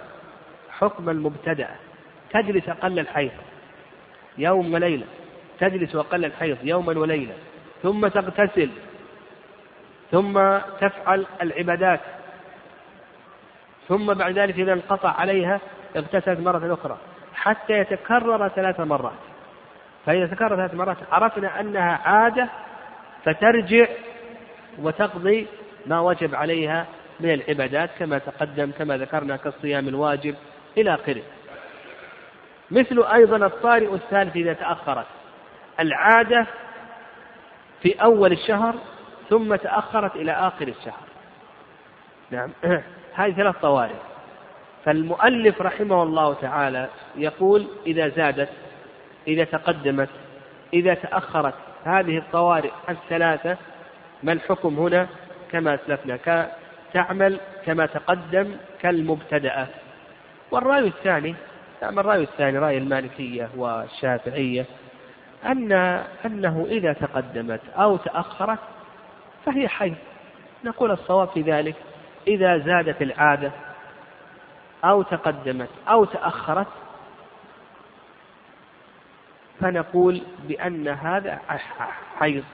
حكم 0.70 1.10
المبتدأ. 1.10 1.68
تجلس 2.30 2.68
أقل 2.68 2.98
الحيض 2.98 3.30
يوم 4.38 4.74
وليلة. 4.74 5.06
تجلس 5.60 5.96
أقل 5.96 6.24
الحيض 6.24 6.58
يوما 6.62 6.98
وليلة. 6.98 7.34
ثم 7.82 8.08
تغتسل. 8.08 8.70
ثم 10.14 10.58
تفعل 10.80 11.26
العبادات. 11.42 12.00
ثم 13.88 14.14
بعد 14.14 14.38
ذلك 14.38 14.58
إذا 14.58 14.72
انقطع 14.72 15.10
عليها 15.10 15.60
اغتسلت 15.96 16.40
مرة 16.40 16.74
أخرى 16.74 16.98
حتى 17.34 17.72
يتكرر 17.72 18.48
ثلاث 18.48 18.80
مرات. 18.80 19.12
فإذا 20.06 20.26
تكرر 20.26 20.56
ثلاث 20.56 20.74
مرات 20.74 20.96
عرفنا 21.12 21.60
أنها 21.60 22.00
عادة 22.04 22.48
فترجع 23.24 23.86
وتقضي 24.78 25.46
ما 25.86 26.00
وجب 26.00 26.34
عليها 26.34 26.86
من 27.20 27.34
العبادات 27.34 27.90
كما 27.98 28.18
تقدم 28.18 28.70
كما 28.78 28.96
ذكرنا 28.96 29.36
كالصيام 29.36 29.88
الواجب 29.88 30.34
إلى 30.78 30.94
آخره. 30.94 31.22
مثل 32.70 33.04
أيضا 33.14 33.46
الطارئ 33.46 33.94
الثالث 33.94 34.36
إذا 34.36 34.52
تأخرت. 34.52 35.06
العادة 35.80 36.46
في 37.82 38.02
أول 38.02 38.32
الشهر 38.32 38.74
ثم 39.30 39.56
تأخرت 39.56 40.16
إلى 40.16 40.32
آخر 40.32 40.68
الشهر. 40.68 41.04
نعم. 42.30 42.50
هذه 43.14 43.32
ثلاث 43.32 43.56
طوارئ 43.56 43.94
فالمؤلف 44.84 45.62
رحمه 45.62 46.02
الله 46.02 46.34
تعالى 46.34 46.88
يقول 47.16 47.66
إذا 47.86 48.08
زادت 48.08 48.48
إذا 49.28 49.44
تقدمت 49.44 50.08
إذا 50.72 50.94
تأخرت 50.94 51.54
هذه 51.84 52.18
الطوارئ 52.18 52.70
الثلاثة 52.88 53.56
ما 54.22 54.32
الحكم 54.32 54.78
هنا؟ 54.78 55.06
كما 55.52 55.74
أسلفنا 55.74 56.48
تعمل 56.92 57.40
كما 57.66 57.86
تقدم 57.86 58.56
كالمبتدأة. 58.80 59.66
والرأي 60.50 60.86
الثاني 60.86 61.34
نعم 61.82 61.98
الرأي 61.98 62.22
الثاني 62.22 62.58
رأي 62.58 62.78
المالكية 62.78 63.48
والشافعية 63.56 64.66
أن 65.46 65.72
أنه 66.26 66.66
إذا 66.70 66.92
تقدمت 66.92 67.60
أو 67.76 67.96
تأخرت 67.96 68.58
فهي 69.46 69.68
حي 69.68 69.94
نقول 70.64 70.90
الصواب 70.90 71.28
في 71.28 71.40
ذلك 71.42 71.74
إذا 72.26 72.58
زادت 72.58 73.02
العادة 73.02 73.50
أو 74.84 75.02
تقدمت 75.02 75.68
أو 75.88 76.04
تأخرت 76.04 76.66
فنقول 79.60 80.22
بأن 80.48 80.88
هذا 80.88 81.40
حيض. 82.18 82.44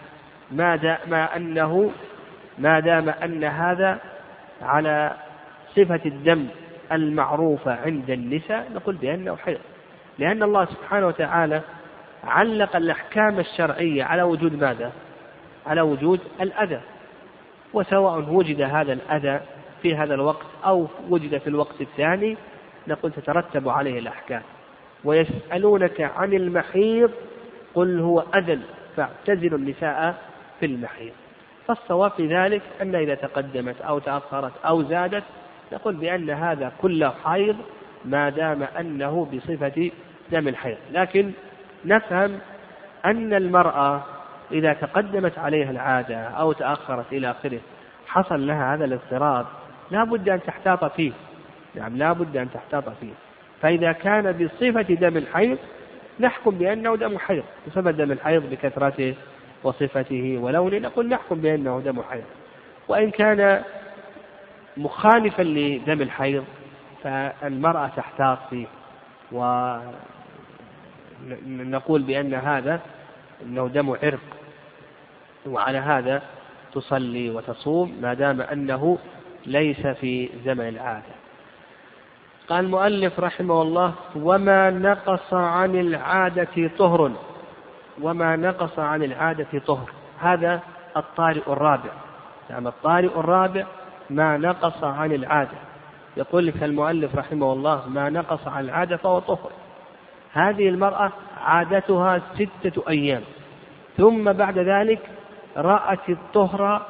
ما 0.51 0.77
دام 0.77 1.15
أنه 1.15 1.93
ما 2.59 2.81
دام 2.81 3.09
أن 3.09 3.45
هذا 3.45 3.99
على 4.63 5.17
صفة 5.77 6.01
الدم 6.07 6.47
المعروفة 6.93 7.75
عند 7.75 8.11
النساء 8.11 8.73
نقول 8.75 8.95
بأنه 8.95 9.37
حيض. 9.37 9.61
لأن 10.19 10.43
الله 10.43 10.65
سبحانه 10.65 11.07
وتعالى 11.07 11.61
علق 12.25 12.77
الأحكام 12.77 13.39
الشرعية 13.39 14.05
على 14.05 14.23
وجود 14.23 14.61
ماذا؟ 14.61 14.93
على 15.71 15.81
وجود 15.81 16.21
الأذى 16.41 16.81
وسواء 17.75 18.25
وجد 18.31 18.61
هذا 18.61 18.93
الأذى 18.93 19.41
في 19.83 19.95
هذا 19.97 20.15
الوقت 20.15 20.47
أو 20.65 20.87
وجد 21.09 21.39
في 21.39 21.47
الوقت 21.47 21.81
الثاني 21.81 22.37
نقول 22.89 23.13
تترتب 23.13 23.69
عليه 23.69 23.99
الأحكام. 23.99 24.43
ويسألونك 25.05 26.01
عن 26.01 26.35
المحيض 26.35 27.11
قل 27.75 28.01
هو 28.01 28.25
أذى 28.35 28.59
فاعتزلوا 28.97 29.59
النساء 29.59 30.15
في 30.61 30.67
المحيض. 30.67 31.13
فالصواب 31.67 32.11
في 32.11 32.27
ذلك 32.27 32.63
أن 32.83 32.95
إذا 32.95 33.15
تقدمت 33.15 33.81
أو 33.81 33.99
تأخرت 33.99 34.53
أو 34.65 34.83
زادت 34.83 35.25
نقول 35.73 35.95
بأن 35.95 36.31
هذا 36.31 36.73
كله 36.83 37.15
حيض 37.25 37.57
ما 38.05 38.29
دام 38.31 38.63
أنه 38.63 39.29
بصفة 39.33 39.91
دم 40.33 40.49
الحيض. 40.49 40.77
لكن 40.93 41.33
نفهم 41.85 42.39
أن 43.05 43.35
المرأة 43.35 44.03
إذا 44.53 44.73
تقدمت 44.73 45.39
عليها 45.39 45.71
العادة 45.71 46.17
أو 46.17 46.53
تأخرت 46.53 47.13
إلى 47.13 47.31
آخره 47.31 47.61
حصل 48.07 48.47
لها 48.47 48.75
هذا 48.75 48.85
الاضطراب 48.85 49.47
لا 49.91 50.05
بد 50.05 50.29
أن 50.29 50.43
تحتاط 50.43 50.85
فيه. 50.85 51.13
نعم 51.75 51.97
لا 51.97 52.13
بد 52.13 52.37
أن 52.37 52.51
تحتاط 52.51 52.89
فيه. 52.89 53.13
فإذا 53.63 53.93
كان 53.93 54.33
بصفة 54.33 54.95
دم 54.95 55.17
الحيض 55.17 55.59
نحكم 56.21 56.51
بأنه 56.51 56.97
دم 56.97 57.19
حيض. 57.19 57.45
بصفة 57.67 57.91
دم 57.91 58.13
الحيض 58.13 58.51
بكثرته 58.51 59.15
وصفته 59.65 60.39
ولونه 60.43 60.79
نقول 60.79 61.09
نحكم 61.09 61.41
بأنه 61.41 61.83
دم 61.85 62.03
حيض. 62.03 62.25
وإن 62.89 63.11
كان 63.11 63.63
مخالفا 64.77 65.43
لدم 65.43 66.03
الحيض 66.03 66.45
فالمرأة 67.03 67.89
تحتاط 67.97 68.39
فيه. 68.51 68.67
ونقول 71.23 72.03
بأن 72.03 72.35
هذا 72.35 72.81
أنه 73.43 73.69
دم 73.69 73.91
عرق. 73.91 74.21
وعلى 75.47 75.79
هذا 75.79 76.23
تصلي 76.73 77.31
وتصوم 77.31 77.97
ما 78.01 78.15
دام 78.15 78.41
أنه 78.41 78.99
ليس 79.47 79.87
في 79.87 80.29
زمن 80.45 80.69
العادة. 80.69 81.15
قال 82.49 82.65
المؤلف 82.65 83.21
رحمه 83.21 83.63
الله 83.63 83.95
وما 84.17 84.71
نقص 84.71 85.35
عن 85.35 85.77
العادة 85.77 86.71
طهر. 86.79 87.13
وما 88.03 88.37
نقص 88.37 88.79
عن 88.79 89.03
العادة 89.03 89.59
طهر. 89.67 89.91
هذا 90.21 90.61
الطارئ 90.97 91.53
الرابع. 91.53 91.91
نعم 92.51 92.67
الطارئ 92.67 93.21
الرابع 93.21 93.67
ما 94.11 94.37
نقص 94.37 94.85
عن 94.85 95.13
العادة. 95.13 95.59
يقول 96.17 96.47
لك 96.47 96.63
المؤلف 96.63 97.17
رحمه 97.17 97.53
الله 97.53 97.89
ما 97.89 98.11
نقص 98.11 98.49
عن 98.49 98.65
العادة 98.65 98.97
فهو 98.97 99.19
طهر. 99.19 99.51
هذه 100.33 100.69
المرأة 100.69 101.13
عادتها 101.45 102.21
ستة 102.35 102.83
أيام. 102.89 103.23
ثم 103.97 104.33
بعد 104.33 104.59
ذلك 104.59 105.01
رأت 105.57 106.09
الطهر 106.09 106.87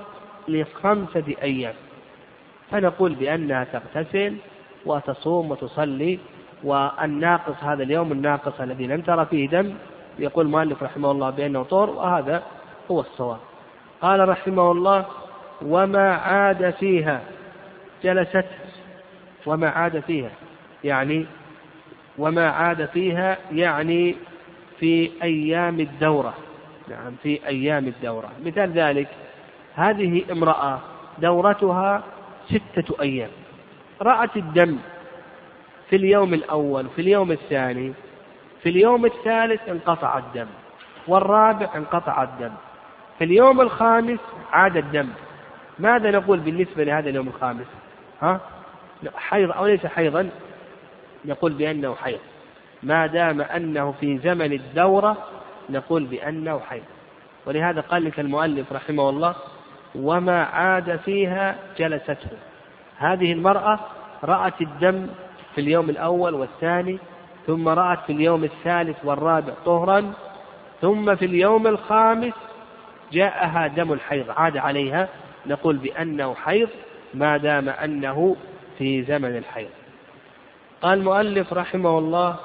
لخمسة 0.48 1.34
أيام 1.42 1.74
فنقول 2.70 3.14
بأنها 3.14 3.64
تغتسل 3.64 4.36
وتصوم 4.86 5.50
وتصلي 5.50 6.18
والناقص 6.64 7.64
هذا 7.64 7.82
اليوم 7.82 8.12
الناقص 8.12 8.60
الذي 8.60 8.86
لم 8.86 9.00
ترى 9.00 9.26
فيه 9.26 9.48
دم 9.48 9.74
يقول 10.18 10.46
المؤلف 10.46 10.82
رحمه 10.82 11.10
الله 11.10 11.30
بأنه 11.30 11.62
طهر 11.62 11.90
وهذا 11.90 12.42
هو 12.90 13.00
الصواب. 13.00 13.38
قال 14.00 14.28
رحمه 14.28 14.72
الله 14.72 15.06
وما 15.62 16.14
عاد 16.14 16.70
فيها 16.70 17.20
جلست. 18.02 18.46
وما 19.46 19.68
عاد 19.68 20.00
فيها 20.00 20.30
يعني 20.84 21.26
وما 22.18 22.50
عاد 22.50 22.86
فيها 22.86 23.38
يعني 23.52 24.16
في 24.80 25.10
أيام 25.22 25.80
الدورة. 25.80 26.34
نعم 26.90 27.14
في 27.22 27.46
أيام 27.46 27.86
الدورة. 27.86 28.30
مثال 28.44 28.72
ذلك 28.72 29.08
هذه 29.74 30.24
امرأة 30.32 30.80
دورتها 31.18 32.02
ستة 32.46 33.02
أيام. 33.02 33.30
رأت 34.02 34.36
الدم 34.36 34.78
في 35.90 35.96
اليوم 35.96 36.34
الأول 36.34 36.86
في 36.96 37.02
اليوم 37.02 37.32
الثاني 37.32 37.92
في 38.62 38.68
اليوم 38.68 39.06
الثالث 39.06 39.68
انقطع 39.68 40.18
الدم 40.18 40.46
والرابع 41.08 41.68
انقطع 41.76 42.22
الدم 42.22 42.52
في 43.18 43.24
اليوم 43.24 43.60
الخامس 43.60 44.20
عاد 44.52 44.76
الدم. 44.76 45.08
ماذا 45.78 46.10
نقول 46.10 46.38
بالنسبة 46.38 46.84
لهذا 46.84 47.10
اليوم 47.10 47.28
الخامس؟ 47.28 47.66
ها؟ 48.22 48.40
حيض 49.16 49.50
أو 49.52 49.66
ليس 49.66 49.86
حيضا؟ 49.86 50.30
نقول 51.24 51.52
بأنه 51.52 51.94
حيض. 51.94 52.18
ما 52.82 53.06
دام 53.06 53.40
أنه 53.40 53.94
في 54.00 54.18
زمن 54.18 54.52
الدورة 54.52 55.16
نقول 55.70 56.04
بأنه 56.04 56.60
حيض 56.60 56.82
ولهذا 57.46 57.80
قال 57.80 58.04
لك 58.04 58.20
المؤلف 58.20 58.72
رحمه 58.72 59.08
الله 59.10 59.34
وما 59.94 60.42
عاد 60.42 60.96
فيها 60.96 61.56
جلسته. 61.78 62.30
هذه 62.96 63.32
المرأة 63.32 63.78
رأت 64.24 64.60
الدم 64.60 65.06
في 65.54 65.60
اليوم 65.60 65.90
الأول 65.90 66.34
والثاني 66.34 66.98
ثم 67.46 67.68
رأت 67.68 67.98
في 68.06 68.12
اليوم 68.12 68.44
الثالث 68.44 68.96
والرابع 69.04 69.52
طهرا 69.64 70.12
ثم 70.80 71.16
في 71.16 71.24
اليوم 71.24 71.66
الخامس 71.66 72.34
جاءها 73.12 73.66
دم 73.66 73.92
الحيض 73.92 74.30
عاد 74.30 74.56
عليها. 74.56 75.08
نقول 75.46 75.76
بأنه 75.76 76.34
حيض 76.34 76.68
ما 77.14 77.36
دام 77.36 77.68
أنه 77.68 78.36
في 78.78 79.02
زمن 79.02 79.36
الحيض. 79.36 79.68
قال 80.82 80.98
المؤلف 80.98 81.52
رحمه 81.52 81.98
الله 81.98 82.36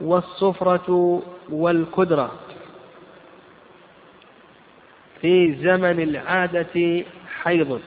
والصفرة 0.00 1.22
والكدرة. 1.50 2.30
في 5.20 5.54
زمن 5.54 6.00
العادة 6.00 7.04
حيض. 7.42 7.80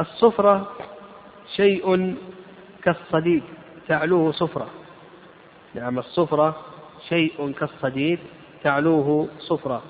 الصفرة 0.00 0.72
شيء 1.56 2.16
كالصديد 2.84 3.42
تعلوه 3.88 4.32
صفرة. 4.32 4.70
نعم 5.74 5.98
الصفرة 5.98 6.64
شيء 7.08 7.52
كالصديد 7.52 8.18
تعلوه 8.62 9.28
صفرة. 9.38 9.82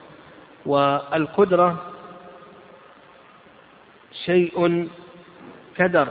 والكدرة 0.66 1.92
شيء 4.24 4.88
كدر 5.76 6.08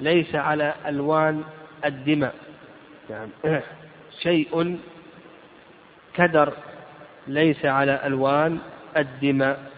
ليس 0.00 0.34
على 0.34 0.74
ألوان 0.86 1.42
الدماء. 1.84 2.34
نعم 3.10 3.28
شيء 4.20 4.78
كدر 6.14 6.52
ليس 7.26 7.66
على 7.66 8.06
ألوان 8.06 8.58
الدماء 8.96 9.70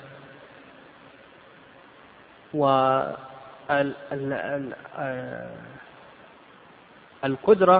والقدرة 7.22 7.79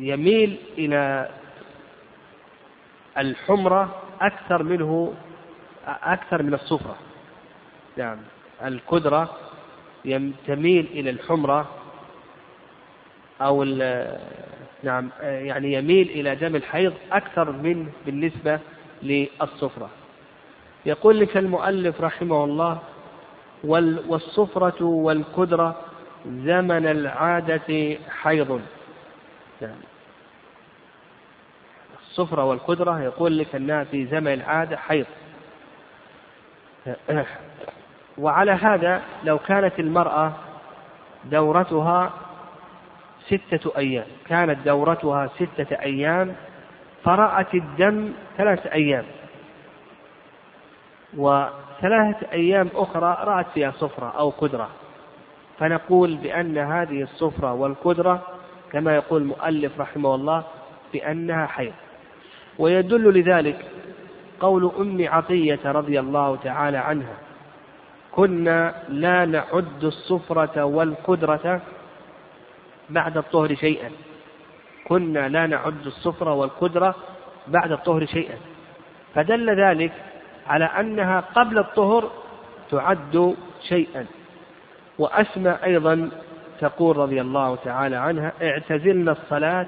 يميل 0.00 0.58
إلى 0.78 1.28
الحمرة 3.18 4.02
أكثر 4.20 4.62
منه 4.62 5.14
أكثر 5.86 6.42
من 6.42 6.54
الصفرة. 6.54 6.96
نعم 7.96 8.18
الكدرة 8.64 9.36
تميل 10.46 10.86
إلى 10.92 11.10
الحمرة 11.10 11.68
أو 13.40 13.62
نعم 14.82 15.10
يعني 15.20 15.72
يميل 15.72 16.10
إلى 16.10 16.36
دم 16.36 16.56
الحيض 16.56 16.92
أكثر 17.12 17.50
من 17.50 17.92
بالنسبة 18.06 18.58
للصفرة 19.02 19.90
يقول 20.86 21.20
لك 21.20 21.36
المؤلف 21.36 22.00
رحمه 22.00 22.44
الله 22.44 22.78
والصفرة 23.64 24.84
والكدرة 24.84 25.76
زمن 26.26 26.86
العادة 26.86 27.96
حيض. 28.22 28.60
يعني 29.62 29.74
الصفرة 32.00 32.44
والكدرة 32.44 33.00
يقول 33.00 33.38
لك 33.38 33.54
أنها 33.54 33.84
في 33.84 34.06
زمن 34.06 34.32
العادة 34.32 34.76
حيض. 34.76 35.06
وعلى 38.18 38.52
هذا 38.52 39.02
لو 39.24 39.38
كانت 39.38 39.78
المرأة 39.78 40.32
دورتها 41.24 42.12
ستة 43.30 43.72
أيام. 43.76 44.06
كانت 44.28 44.58
دورتها 44.66 45.26
ستة 45.26 45.76
أيام. 45.82 46.34
فرأت 47.04 47.54
الدم 47.54 48.12
ثلاثة 48.36 48.72
أيام. 48.72 49.04
وثلاثة 51.16 52.32
أيام 52.32 52.68
أخرى 52.74 53.18
رأت 53.24 53.46
فيها 53.54 53.70
صفرة 53.70 54.14
أو 54.18 54.30
قدرة. 54.30 54.68
فنقول 55.58 56.16
بأن 56.16 56.58
هذه 56.58 57.02
الصفرة 57.02 57.52
والقدرة 57.52 58.22
كما 58.72 58.94
يقول 58.94 59.22
المؤلف 59.22 59.80
رحمه 59.80 60.14
الله 60.14 60.44
بأنها 60.92 61.46
حيض. 61.46 61.72
ويدل 62.58 63.20
لذلك 63.20 63.64
قول 64.40 64.72
أم 64.80 65.06
عطية 65.08 65.60
رضي 65.64 66.00
الله 66.00 66.36
تعالى 66.36 66.78
عنها 66.78 67.14
كنا 68.12 68.74
لا 68.88 69.24
نعد 69.24 69.84
الصفرة 69.84 70.64
والقدرة 70.64 71.60
بعد 72.90 73.16
الطهر 73.16 73.54
شيئا. 73.54 73.90
كنا 74.88 75.28
لا 75.28 75.46
نعد 75.46 75.86
الصفرة 75.86 76.34
والقدرة 76.34 76.94
بعد 77.48 77.72
الطهر 77.72 78.06
شيئا. 78.06 78.36
فدل 79.14 79.60
ذلك 79.60 79.92
على 80.46 80.64
أنها 80.64 81.20
قبل 81.20 81.58
الطهر 81.58 82.10
تعد 82.70 83.36
شيئا. 83.68 84.06
وأسمى 84.98 85.56
أيضا 85.64 86.10
تقول 86.60 86.96
رضي 86.96 87.20
الله 87.20 87.56
تعالى 87.56 87.96
عنها 87.96 88.32
اعتزلنا 88.42 89.12
الصلاة 89.12 89.66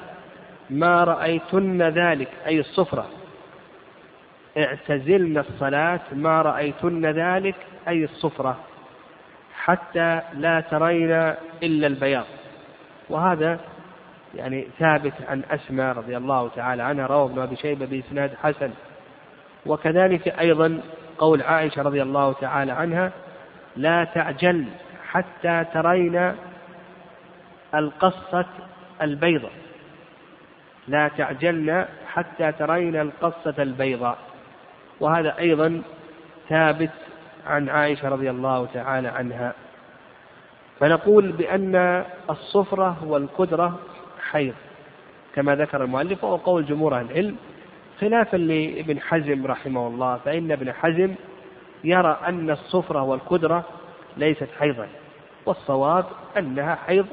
ما 0.70 1.04
رأيتن 1.04 1.82
ذلك 1.82 2.28
أي 2.46 2.60
الصفرة 2.60 3.06
اعتزلنا 4.58 5.40
الصلاة 5.40 6.00
ما 6.12 6.42
رأيتن 6.42 7.06
ذلك 7.06 7.54
أي 7.88 8.04
الصفرة 8.04 8.56
حتى 9.54 10.20
لا 10.34 10.60
ترين 10.60 11.10
إلا 11.62 11.86
البياض. 11.86 12.24
وهذا 13.08 13.60
يعني 14.34 14.66
ثابت 14.78 15.12
عن 15.28 15.42
أسماء 15.50 15.96
رضي 15.96 16.16
الله 16.16 16.48
تعالى 16.48 16.82
عنها 16.82 17.06
رواه 17.06 17.24
ابن 17.24 17.42
أبي 17.42 17.56
شيبة 17.56 17.86
بإسناد 17.86 18.34
حسن. 18.42 18.70
وكذلك 19.66 20.28
أيضا 20.28 20.80
قول 21.18 21.42
عائشة 21.42 21.82
رضي 21.82 22.02
الله 22.02 22.32
تعالى 22.32 22.72
عنها 22.72 23.12
لا 23.76 24.04
تعجل 24.04 24.64
حتى 25.10 25.64
ترين 25.74 26.34
القصة 27.74 28.46
البيضة 29.02 29.48
لا 30.88 31.08
تعجلن 31.08 31.86
حتى 32.12 32.52
ترين 32.52 33.00
القصة 33.00 33.54
البيضاء. 33.58 34.18
وهذا 35.00 35.38
أيضا 35.38 35.82
ثابت 36.48 36.90
عن 37.46 37.68
عائشة 37.68 38.08
رضي 38.08 38.30
الله 38.30 38.66
تعالى 38.66 39.08
عنها. 39.08 39.52
فنقول 40.82 41.32
بأن 41.32 42.04
الصفرة 42.30 42.96
والقدرة 43.06 43.78
حيض 44.30 44.54
كما 45.34 45.56
ذكر 45.56 45.84
المؤلف 45.84 46.24
وهو 46.24 46.36
قول 46.36 46.66
جمهور 46.66 46.94
أهل 46.94 47.10
العلم 47.10 47.36
خلافا 48.00 48.36
لابن 48.36 49.00
حزم 49.00 49.46
رحمه 49.46 49.86
الله 49.86 50.16
فإن 50.24 50.52
ابن 50.52 50.72
حزم 50.72 51.14
يرى 51.84 52.18
أن 52.26 52.50
الصفرة 52.50 53.02
والقدرة 53.02 53.64
ليست 54.16 54.48
حيضا 54.58 54.88
والصواب 55.46 56.04
أنها 56.38 56.74
حيض 56.74 57.06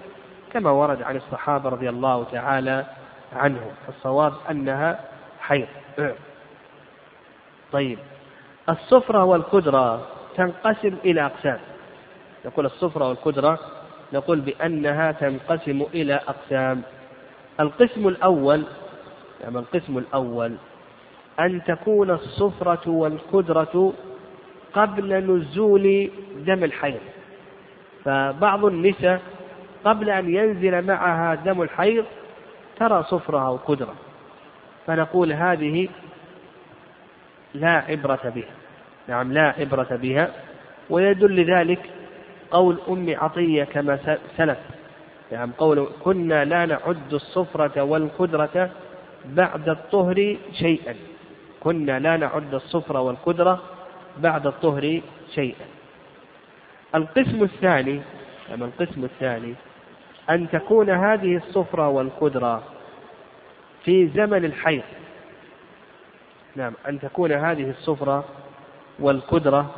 كما 0.53 0.71
ورد 0.71 1.01
عن 1.01 1.15
الصحابة 1.15 1.69
رضي 1.69 1.89
الله 1.89 2.23
تعالى 2.31 2.85
عنهم 3.35 3.71
الصواب 3.89 4.33
أنها 4.51 4.99
حيض. 5.41 5.67
طيب 7.71 7.99
الصفرة 8.69 9.23
والقدرة 9.23 10.07
تنقسم 10.35 10.95
إلى 11.05 11.25
أقسام. 11.25 11.59
نقول 12.45 12.65
الصفرة 12.65 13.07
والقدرة 13.09 13.59
نقول 14.13 14.39
بأنها 14.41 15.11
تنقسم 15.11 15.85
إلى 15.93 16.13
أقسام. 16.13 16.81
القسم 17.59 18.07
الأول 18.07 18.63
يعني 19.41 19.59
القسم 19.59 19.97
الأول 19.97 20.55
أن 21.39 21.61
تكون 21.63 22.11
الصفرة 22.11 22.89
والقدرة 22.89 23.93
قبل 24.73 25.13
نزول 25.13 26.09
دم 26.35 26.63
الحيض. 26.63 26.99
فبعض 28.05 28.65
النساء 28.65 29.21
قبل 29.85 30.09
أن 30.09 30.35
ينزل 30.35 30.81
معها 30.85 31.35
دم 31.35 31.61
الحيض 31.61 32.05
ترى 32.79 33.03
صفرة 33.03 33.47
أو 33.47 33.55
قدرة 33.55 33.95
فنقول 34.87 35.33
هذه 35.33 35.89
لا 37.53 37.71
عبرة 37.71 38.33
بها. 38.35 38.53
نعم 39.07 39.33
لا 39.33 39.53
عبرة 39.59 39.87
بها. 40.01 40.31
ويدل 40.89 41.45
ذلك 41.45 41.79
قول 42.51 42.77
أم 42.89 43.15
عطية 43.17 43.63
كما 43.63 44.17
سلف. 44.37 44.57
نعم 45.31 45.51
قول 45.51 45.87
كنا 46.03 46.45
لا 46.45 46.65
نعد 46.65 47.13
الصفرة 47.13 47.83
والقدرة 47.83 48.69
بعد 49.25 49.69
الطهر 49.69 50.37
شيئا. 50.53 50.95
كنا 51.59 51.99
لا 51.99 52.17
نعد 52.17 52.53
الصفرة 52.53 53.01
والقدرة 53.01 53.61
بعد 54.17 54.47
الطهر 54.47 55.01
شيئا. 55.35 55.65
القسم 56.95 57.43
الثاني 57.43 58.01
أما 58.53 58.65
القسم 58.65 59.03
الثاني 59.03 59.53
أن 60.29 60.49
تكون 60.49 60.89
هذه 60.89 61.35
الصفرة 61.37 61.89
والقدرة 61.89 62.63
في 63.83 64.07
زمن 64.07 64.45
الحيض. 64.45 64.83
نعم 66.55 66.73
أن 66.87 66.99
تكون 66.99 67.31
هذه 67.31 67.69
الصفرة 67.69 68.25
والقدرة 68.99 69.75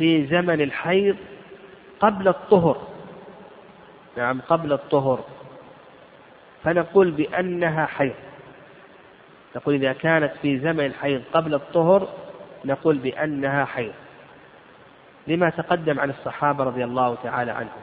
في 0.00 0.26
زمن 0.26 0.60
الحيض 0.60 1.16
قبل 2.00 2.28
الطهر. 2.28 2.76
نعم. 4.16 4.40
قبل 4.48 4.72
الطهر. 4.72 5.20
فنقول 6.64 7.10
بأنها 7.10 7.86
حيض. 7.86 8.14
نقول 9.56 9.74
إذا 9.74 9.92
كانت 9.92 10.32
في 10.42 10.58
زمن 10.58 10.86
الحيض 10.86 11.22
قبل 11.32 11.54
الطهر 11.54 12.08
نقول 12.64 12.98
بأنها 12.98 13.64
حيض. 13.64 13.92
لما 15.26 15.50
تقدم 15.50 16.00
عن 16.00 16.10
الصحابة 16.10 16.64
رضي 16.64 16.84
الله 16.84 17.16
تعالى 17.22 17.50
عنهم. 17.50 17.82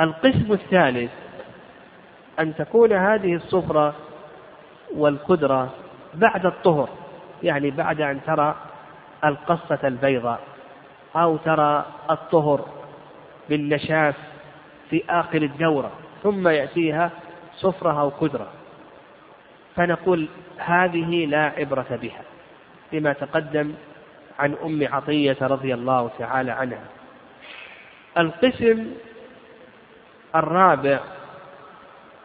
القسم 0.00 0.52
الثالث 0.52 1.12
أن 2.40 2.54
تكون 2.54 2.92
هذه 2.92 3.34
الصفرة 3.34 3.94
والقدرة 4.94 5.70
بعد 6.14 6.46
الطهر. 6.46 6.88
يعني 7.42 7.70
بعد 7.70 8.00
أن 8.00 8.20
ترى 8.26 8.54
القصة 9.24 9.78
البيضاء. 9.84 10.49
أو 11.16 11.36
ترى 11.36 11.86
الطهر 12.10 12.64
بالنشاف 13.48 14.14
في 14.90 15.02
آخر 15.10 15.42
الدورة 15.42 15.90
ثم 16.22 16.48
يأتيها 16.48 17.10
صفرة 17.56 18.00
أو 18.00 18.08
قدرة 18.08 18.46
فنقول 19.76 20.28
هذه 20.58 21.26
لا 21.26 21.52
عبرة 21.56 21.98
بها 22.02 22.22
لما 22.92 23.12
تقدم 23.12 23.74
عن 24.38 24.54
أم 24.64 24.88
عطية 24.92 25.36
رضي 25.40 25.74
الله 25.74 26.10
تعالى 26.18 26.50
عنها. 26.50 26.84
القسم 28.18 28.86
الرابع 30.34 31.00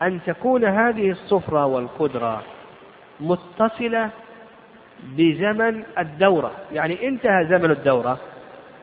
أن 0.01 0.19
تكون 0.25 0.65
هذه 0.65 1.11
الصفرة 1.11 1.65
والقدرة 1.65 2.43
متصلة 3.19 4.09
بزمن 5.03 5.83
الدورة. 5.97 6.51
يعني 6.71 7.07
انتهى 7.07 7.45
زمن 7.45 7.71
الدورة 7.71 8.19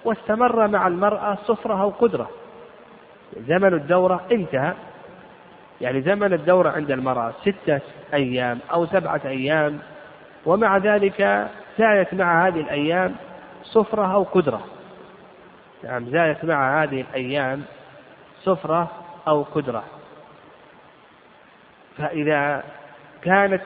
واستمر 0.04 0.68
مع 0.68 0.86
المرأة 0.86 1.38
صفرة 1.46 1.82
أو 1.82 1.90
قدرة 1.90 2.30
زمن 3.36 3.74
الدورة 3.74 4.20
انتهى. 4.32 4.74
يعني 5.80 6.02
زمن 6.02 6.32
الدورة 6.32 6.70
عند 6.70 6.90
المرأة 6.90 7.32
ستة 7.40 7.80
أيام 8.14 8.58
أو 8.72 8.86
سبعة 8.86 9.20
أيام 9.24 9.78
ومع 10.46 10.76
ذلك 10.76 11.48
زادت 11.78 12.14
مع 12.14 12.46
هذه 12.46 12.60
الأيام 12.60 13.14
صفرة 13.62 14.14
أو 14.14 14.22
قدرة 14.22 14.64
نعم 15.84 16.10
زادت 16.10 16.44
مع 16.44 16.82
هذه 16.82 17.00
الأيام 17.00 17.62
صفرة 18.42 18.90
أو 19.28 19.42
قدرة. 19.42 19.84
فإذا 21.98 22.64
كانت 23.22 23.62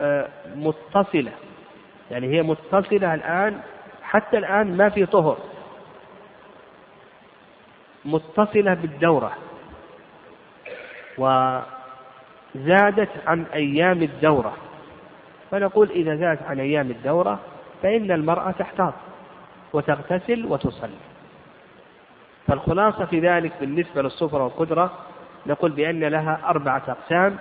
آه، 0.00 0.28
متصلة 0.56 1.32
يعني 2.10 2.26
هي 2.26 2.42
متصلة 2.42 3.14
الآن 3.14 3.60
حتى 4.14 4.38
الآن 4.38 4.76
ما 4.76 4.88
في 4.88 5.06
طهر. 5.06 5.38
متصلة 8.04 8.74
بالدورة. 8.74 9.32
وزادت 11.18 13.10
عن 13.26 13.44
أيام 13.54 14.02
الدورة. 14.02 14.56
فنقول 15.50 15.90
إذا 15.90 16.16
زادت 16.16 16.42
عن 16.42 16.60
أيام 16.60 16.90
الدورة 16.90 17.40
فإن 17.82 18.10
المرأة 18.10 18.50
تحتاط 18.50 18.94
وتغتسل 19.72 20.46
وتصلي. 20.46 21.00
فالخلاصة 22.46 23.04
في 23.04 23.20
ذلك 23.20 23.52
بالنسبة 23.60 24.02
للصفرة 24.02 24.44
والقدرة 24.44 24.92
نقول 25.46 25.70
بأن 25.70 26.04
لها 26.04 26.40
أربعة 26.44 26.82
أقسام. 26.88 27.36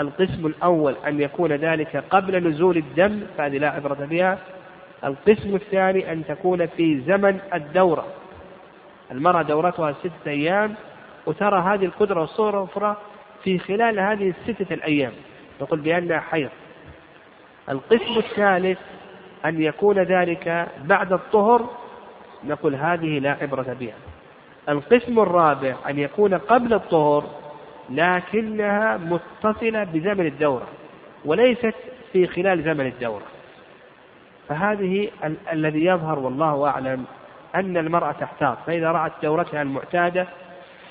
القسم 0.00 0.46
الأول 0.46 0.96
أن 1.06 1.20
يكون 1.20 1.52
ذلك 1.52 2.04
قبل 2.10 2.48
نزول 2.48 2.76
الدم 2.76 3.20
فهذه 3.38 3.58
لا 3.58 3.70
عبرة 3.70 3.94
بها 3.94 4.38
القسم 5.04 5.54
الثاني 5.54 6.12
أن 6.12 6.24
تكون 6.26 6.66
في 6.66 7.00
زمن 7.00 7.40
الدورة. 7.54 8.06
المرأة 9.10 9.42
دورتها 9.42 9.92
ستة 9.92 10.30
أيام 10.30 10.74
وترى 11.26 11.60
هذه 11.60 11.84
القدرة 11.84 12.20
والصورة 12.20 12.58
الأخرى 12.64 12.96
في 13.44 13.58
خلال 13.58 14.00
هذه 14.00 14.32
الستة 14.48 14.74
الأيام. 14.74 15.12
نقول 15.60 15.80
بأنها 15.80 16.20
حيض. 16.20 16.50
القسم 17.68 18.18
الثالث 18.18 18.78
أن 19.44 19.62
يكون 19.62 19.98
ذلك 19.98 20.68
بعد 20.84 21.12
الطهر 21.12 21.70
نقول 22.44 22.74
هذه 22.74 23.18
لا 23.18 23.36
عبرة 23.42 23.76
بها. 23.80 23.94
القسم 24.68 25.18
الرابع 25.18 25.74
أن 25.88 25.98
يكون 25.98 26.34
قبل 26.34 26.74
الطهر 26.74 27.24
لكنها 27.90 28.96
متصلة 28.96 29.84
بزمن 29.84 30.26
الدورة 30.26 30.66
وليست 31.24 31.74
في 32.12 32.26
خلال 32.26 32.62
زمن 32.62 32.86
الدورة. 32.86 33.31
فهذه 34.48 35.10
ال- 35.24 35.48
الذي 35.52 35.84
يظهر 35.84 36.18
والله 36.18 36.66
أعلم 36.66 37.04
أن 37.54 37.76
المرأة 37.76 38.12
تحتاط. 38.12 38.58
فإذا 38.66 38.92
رأت 38.92 39.12
دورتها 39.22 39.62
المعتادة 39.62 40.26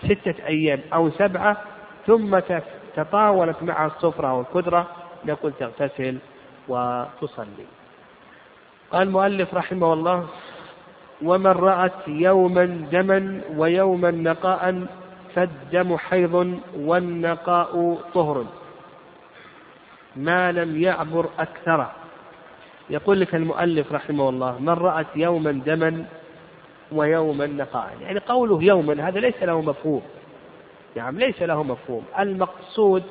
ستة 0.03 0.35
أيام 0.47 0.79
أو 0.93 1.09
سبعة 1.09 1.57
ثم 2.07 2.39
تطاولت 2.95 3.63
معها 3.63 3.87
الصفرة 3.87 4.33
والقدرة 4.33 4.87
نقول 5.25 5.53
تغتسل 5.59 6.17
وتصلي. 6.67 7.65
قال 8.91 9.07
المؤلف 9.07 9.53
رحمه 9.53 9.93
الله 9.93 10.27
ومن 11.21 11.51
رأت 11.51 12.07
يوما 12.07 12.65
دما 12.65 13.41
ويوما 13.55 14.11
نقاء 14.11 14.85
فالدم 15.35 15.97
حيض 15.97 16.59
والنقاء 16.75 17.97
طهر. 18.13 18.45
ما 20.15 20.51
لم 20.51 20.81
يعبر 20.81 21.29
أكثره. 21.39 21.91
يقول 22.89 23.19
لك 23.19 23.35
المؤلف 23.35 23.91
رحمه 23.91 24.29
الله 24.29 24.59
من 24.59 24.69
رأت 24.69 25.07
يوما 25.15 25.51
دما 25.51 26.05
ويوما 26.91 27.47
نقاء. 27.47 27.97
يعني 28.01 28.19
قوله 28.19 28.63
يوما 28.63 29.07
هذا 29.07 29.19
ليس 29.19 29.43
له 29.43 29.61
مفهوم. 29.61 30.01
نعم 30.95 31.19
ليس 31.19 31.41
له 31.41 31.63
مفهوم. 31.63 32.05
المقصود 32.19 33.03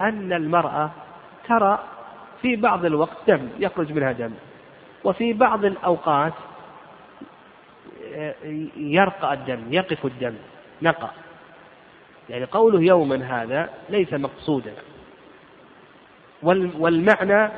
أن 0.00 0.32
المرأة 0.32 0.90
ترى 1.48 1.78
في 2.42 2.56
بعض 2.56 2.84
الوقت 2.84 3.16
دم 3.26 3.48
يخرج 3.58 3.92
منها 3.92 4.12
دم. 4.12 4.30
وفي 5.04 5.32
بعض 5.32 5.64
الأوقات 5.64 6.32
يرقى 8.76 9.32
الدم 9.32 9.60
يقف 9.70 10.06
الدم 10.06 10.34
نقى. 10.82 11.10
يعني 12.30 12.44
قوله 12.44 12.80
يوما 12.80 13.42
هذا 13.42 13.70
ليس 13.90 14.12
مقصودا. 14.12 14.72
والمعنى 16.42 17.50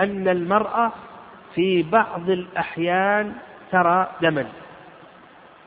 أن 0.00 0.28
المرأة 0.28 0.92
في 1.54 1.82
بعض 1.82 2.30
الأحيان 2.30 3.32
ترى 3.72 4.10
دما 4.22 4.46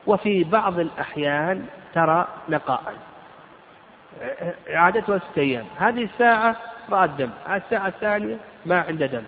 وفي 0.07 0.43
بعض 0.43 0.79
الأحيان 0.79 1.65
ترى 1.93 2.27
نقاء 2.49 2.93
عادتها 4.69 5.17
ستة 5.17 5.39
أيام. 5.41 5.65
هذه 5.77 6.03
الساعة 6.03 6.55
رأت 6.89 7.09
دم 7.09 7.29
الساعة 7.49 7.87
الثانية 7.87 8.37
ما 8.65 8.81
عنده 8.81 9.05
دم. 9.05 9.23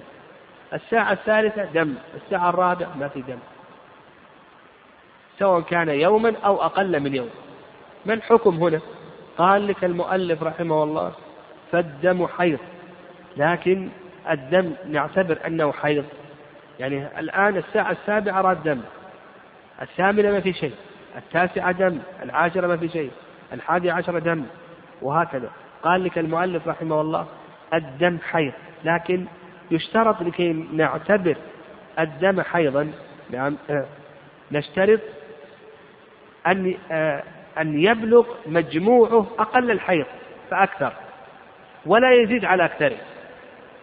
الساعة 0.73 1.11
الثالثة 1.11 1.65
دم 1.65 1.95
الساعة 2.15 2.49
الرابعة 2.49 2.97
ما 2.97 3.07
في 3.07 3.21
دم. 3.21 3.37
سواء 5.39 5.61
كان 5.61 5.89
يوما 5.89 6.33
أو 6.45 6.61
أقل 6.61 6.99
من 6.99 7.15
يوم. 7.15 7.29
ما 8.05 8.13
الحكم 8.13 8.55
هنا؟ 8.55 8.79
قال 9.37 9.67
لك 9.67 9.83
المؤلف 9.83 10.43
رحمه 10.43 10.83
الله 10.83 11.11
فالدم 11.71 12.27
حيض 12.27 12.59
لكن 13.37 13.89
الدم 14.29 14.73
نعتبر 14.89 15.37
أنه 15.47 15.71
حيض. 15.71 16.05
يعني 16.79 17.19
الآن 17.19 17.57
الساعة 17.57 17.91
السابعة 17.91 18.41
راد 18.41 18.63
دم. 18.63 18.81
الثامنة 19.81 20.31
ما 20.31 20.39
في 20.39 20.53
شيء. 20.53 20.73
التاسعة 21.17 21.71
دم. 21.71 21.99
العاشرة 22.23 22.67
ما 22.67 22.77
في 22.77 22.89
شيء. 22.89 23.11
الحادي 23.53 23.91
عشر 23.91 24.19
دم. 24.19 24.45
وهكذا. 25.01 25.49
قال 25.83 26.03
لك 26.03 26.17
المؤلف 26.17 26.67
رحمه 26.67 27.01
الله 27.01 27.27
الدم 27.73 28.17
حيض. 28.31 28.53
لكن 28.83 29.25
يشترط 29.71 30.21
لكي 30.21 30.53
نعتبر 30.53 31.37
الدم 31.99 32.41
حيضا. 32.41 32.91
نعم. 33.29 33.57
نشترط 34.51 34.99
أن 36.47 36.75
أن 37.57 37.79
يبلغ 37.79 38.27
مجموعه 38.47 39.27
أقل 39.39 39.71
الحيض 39.71 40.05
فأكثر. 40.49 40.93
ولا 41.85 42.11
يزيد 42.11 42.45
على 42.45 42.65
أكثره. 42.65 42.97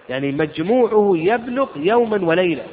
يعني 0.09 0.33
مجموعه 0.33 1.13
يبلغ 1.17 1.69
يوما 1.77 2.27
وليلة. 2.27 2.65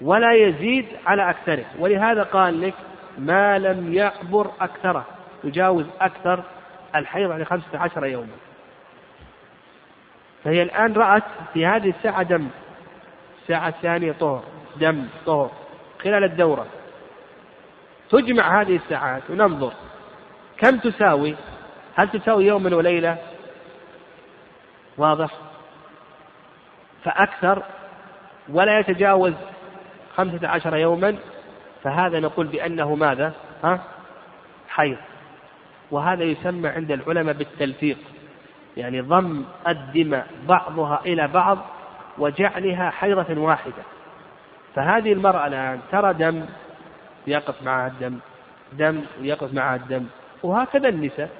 ولا 0.00 0.32
يزيد 0.32 0.86
على 1.06 1.30
أكثره. 1.30 1.64
ولهذا 1.78 2.22
قال 2.22 2.60
لك 2.60 2.74
ما 3.18 3.58
لم 3.58 3.94
يعبر 3.94 4.50
أكثره. 4.60 5.04
يجاوز 5.44 5.86
أكثر 6.00 6.42
الحيض 6.94 7.30
يعني 7.30 7.44
خمسة 7.44 7.78
عشر 7.78 8.06
يوما. 8.06 8.36
فهي 10.44 10.62
الآن 10.62 10.92
رأت 10.92 11.22
في 11.54 11.66
هذه 11.66 11.88
الساعة 11.88 12.22
دم. 12.22 12.48
الساعة 13.42 13.68
الثانية 13.68 14.12
طهر. 14.12 14.42
دم 14.76 15.06
طهر. 15.26 15.50
خلال 16.02 16.24
الدورة. 16.24 16.66
تجمع 18.10 18.60
هذه 18.60 18.76
الساعات 18.76 19.22
وننظر. 19.30 19.72
كم 20.58 20.78
تساوي؟ 20.78 21.34
هل 21.94 22.08
تساوي 22.08 22.46
يوما 22.46 22.76
وليلة؟ 22.76 23.18
واضح؟ 24.98 25.30
فأكثر 27.04 27.62
ولا 28.48 28.78
يتجاوز 28.78 29.34
خمسة 30.16 30.48
عشر 30.48 30.76
يوما 30.76 31.16
فهذا 31.82 32.20
نقول 32.20 32.46
بأنه 32.46 32.94
ماذا؟ 32.94 33.32
ها؟ 33.64 33.80
حيض. 34.68 34.96
وهذا 35.90 36.24
يسمى 36.24 36.68
عند 36.68 36.90
العلماء 36.90 37.34
بالتلفيق. 37.34 37.98
يعني 38.76 39.00
ضم 39.00 39.44
الدماء 39.68 40.26
بعضها 40.48 41.00
إلى 41.06 41.28
بعض 41.28 41.58
وجعلها 42.18 42.90
حيضة 42.90 43.40
واحدة. 43.40 43.82
فهذه 44.74 45.12
المرأة 45.12 45.46
الآن 45.46 45.80
ترى 45.92 46.14
دم 46.14 46.46
يقف 47.26 47.62
معها 47.62 47.86
الدم 47.86 48.18
دم 48.72 49.00
ويقف 49.20 49.54
معها 49.54 49.76
الدم. 49.76 50.06
وهكذا 50.42 50.88
النساء. 50.88 51.30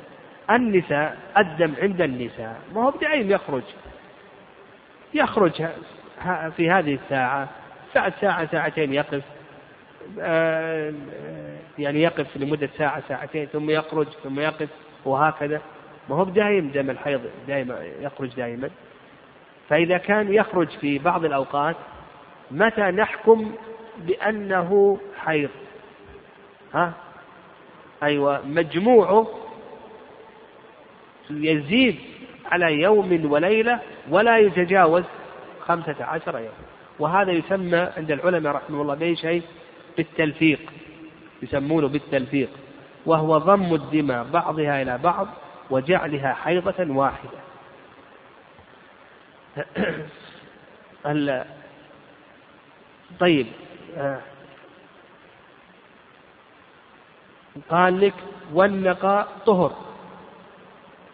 النساء 0.51 1.19
الدم 1.39 1.75
عند 1.83 2.01
النساء. 2.01 2.61
ما 2.75 2.85
هو 2.85 2.91
بدعيم 2.91 3.31
يخرج. 3.31 3.63
يخرج 5.15 5.67
في 6.57 6.71
هذه 6.71 6.95
الساعة 7.05 7.49
ساعة 7.95 8.13
ساعة 8.21 8.47
ساعتين 8.47 8.95
يقف. 8.95 9.23
آه، 10.21 10.93
يعني 11.79 12.03
يقف 12.03 12.37
لمدة 12.37 12.69
ساعة 12.79 13.03
ساعتين 13.09 13.47
ثم 13.47 13.71
يخرج 13.71 14.07
ثم 14.25 14.41
يقف 14.41 14.69
وهكذا. 15.05 15.61
ما 16.09 16.17
هو 16.17 16.25
دائم 16.25 16.69
دم 16.69 16.91
الحيض 16.91 17.21
دائما 17.49 17.79
يخرج 18.01 18.35
دائما. 18.35 18.71
فإذا 19.69 19.99
كان 19.99 20.33
يخرج 20.33 20.69
في 20.69 20.99
بعض 20.99 21.25
الأوقات 21.25 21.77
متى 22.51 22.83
نحكم 22.83 23.53
بأنه 23.99 24.99
حيض؟ 25.25 25.51
ها؟ 26.75 26.93
أيوة 28.03 28.47
مجموعه 28.47 29.42
يزيد 31.31 31.99
على 32.45 32.81
يوم 32.81 33.33
وليلة 33.33 33.81
ولا 34.11 34.39
يتجاوز 34.39 35.05
خمسة 35.61 36.05
عشر 36.05 36.39
يوم. 36.39 36.55
وهذا 36.99 37.33
يسمى 37.33 37.79
عند 37.97 38.11
العلماء 38.11 38.53
رحمه 38.53 38.83
الله 38.83 38.95
بأي 38.95 39.17
شيء؟ 39.17 39.43
بالتلفيق. 39.97 40.61
يسمونه 41.43 41.89
بالتلفيق. 41.89 42.49
وهو 43.07 43.39
ضم 43.39 43.75
الدماء 43.75 44.25
بعضها 44.25 44.83
إلى 44.83 44.99
بعض 44.99 45.29
وجعلها 45.71 46.35
حيضة 46.35 46.95
واحدة. 46.95 47.39
طيب 53.21 53.47
قال 57.71 58.01
لك 58.01 58.15
والنقاء 58.53 59.29
طهر. 59.47 59.92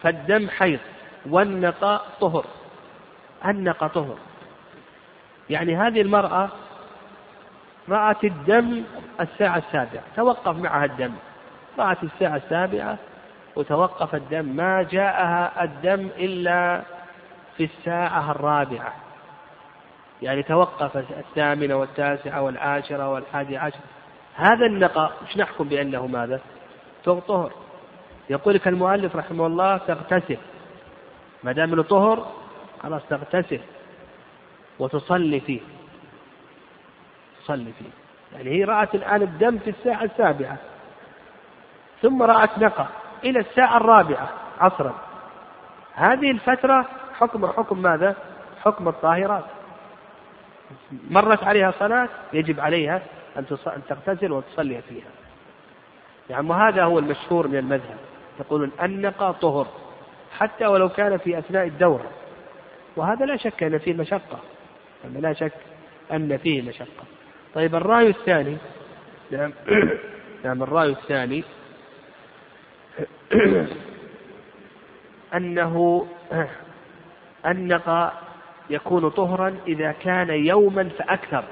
فالدم 0.02 0.48
حيض 0.48 0.78
والنقاء 1.26 2.06
طهر. 2.20 2.44
النقاء 3.44 3.88
طهر. 3.88 4.16
يعني 5.50 5.76
هذه 5.76 6.00
المرأة 6.00 6.48
رأت 7.88 8.24
الدم 8.24 8.82
الساعة 9.20 9.56
السابعة 9.58 10.02
توقف 10.16 10.56
معها 10.56 10.84
الدم. 10.84 11.12
رأت 11.78 12.02
الساعة 12.02 12.36
السابعة 12.36 12.98
وتوقف 13.56 14.14
الدم. 14.14 14.44
ما 14.44 14.82
جاءها 14.82 15.64
الدم 15.64 16.08
إلا 16.18 16.82
في 17.56 17.64
الساعة 17.64 18.30
الرابعة. 18.30 18.92
يعني 20.22 20.42
توقف 20.42 20.96
الثامنة 20.96 21.74
والتاسعة 21.74 22.42
والعاشرة 22.42 23.08
والحادي 23.08 23.56
عشر. 23.56 23.78
هذا 24.34 24.66
النقاء 24.66 25.12
مش 25.28 25.36
نحكم 25.36 25.68
بأنه 25.68 26.06
ماذا؟ 26.06 26.40
طهر. 27.04 27.52
يقول 28.30 28.54
لك 28.54 28.68
المؤلف 28.68 29.16
رحمه 29.16 29.46
الله 29.46 29.76
تغتسل. 29.76 30.38
ما 31.44 31.52
دام 31.52 31.74
له 31.74 31.82
طهر 31.82 32.32
خلاص 32.82 33.02
تغتسل. 33.10 33.60
وتصلي 34.78 35.40
فيه. 35.40 35.60
تصلي 37.44 37.72
فيه. 37.78 37.90
يعني 38.36 38.50
هي 38.50 38.64
رأت 38.64 38.94
الآن 38.94 39.22
الدم 39.22 39.58
في 39.58 39.70
الساعة 39.70 40.04
السابعة. 40.04 40.56
ثم 42.02 42.22
رأت 42.22 42.58
نقى 42.58 42.86
إلى 43.24 43.38
الساعة 43.38 43.76
الرابعة 43.76 44.28
عصرا. 44.60 44.94
هذه 45.94 46.30
الفترة 46.30 46.86
حكم 47.18 47.46
حكم 47.46 47.82
ماذا؟ 47.82 48.16
حكم 48.64 48.88
الطاهرات. 48.88 49.44
مرت 51.10 51.44
عليها 51.44 51.72
صلاة 51.78 52.08
يجب 52.32 52.60
عليها 52.60 53.02
أن 53.36 53.46
تغتسل 53.88 54.32
وتصلي 54.32 54.82
فيها. 54.82 55.10
يعني 56.30 56.48
وهذا 56.48 56.84
هو 56.84 56.98
المشهور 56.98 57.48
من 57.48 57.58
المذهب. 57.58 57.98
يقولون 58.40 58.70
النقى 58.82 59.34
طهر 59.40 59.66
حتى 60.38 60.66
ولو 60.66 60.88
كان 60.88 61.16
في 61.16 61.38
أثناء 61.38 61.66
الدورة 61.66 62.10
وهذا 62.96 63.26
لا 63.26 63.36
شك 63.36 63.62
أن 63.62 63.78
فيه 63.78 63.94
مشقة. 63.94 64.38
لا 65.04 65.32
شك 65.32 65.52
أن 66.12 66.36
فيه 66.36 66.62
مشقة. 66.62 67.04
طيب 67.54 67.74
الرأي 67.74 68.08
الثاني. 68.08 68.56
نعم. 69.30 69.52
نعم 70.44 70.62
الرأي 70.62 70.90
الثاني. 70.90 71.44
أنه 75.36 76.06
النقى 77.46 78.12
يكون 78.70 79.08
طهرا 79.08 79.56
إذا 79.66 79.92
كان 79.92 80.30
يوما 80.30 80.88
فأكثر. 80.98 81.44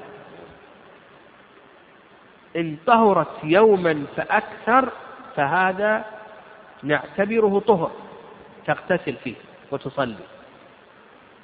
إن 2.55 2.77
طهرت 2.85 3.43
يوما 3.43 4.05
فأكثر 4.15 4.89
فهذا 5.35 6.05
نعتبره 6.83 7.59
طهر 7.59 7.91
تغتسل 8.65 9.15
فيه 9.15 9.35
وتصلي 9.71 10.15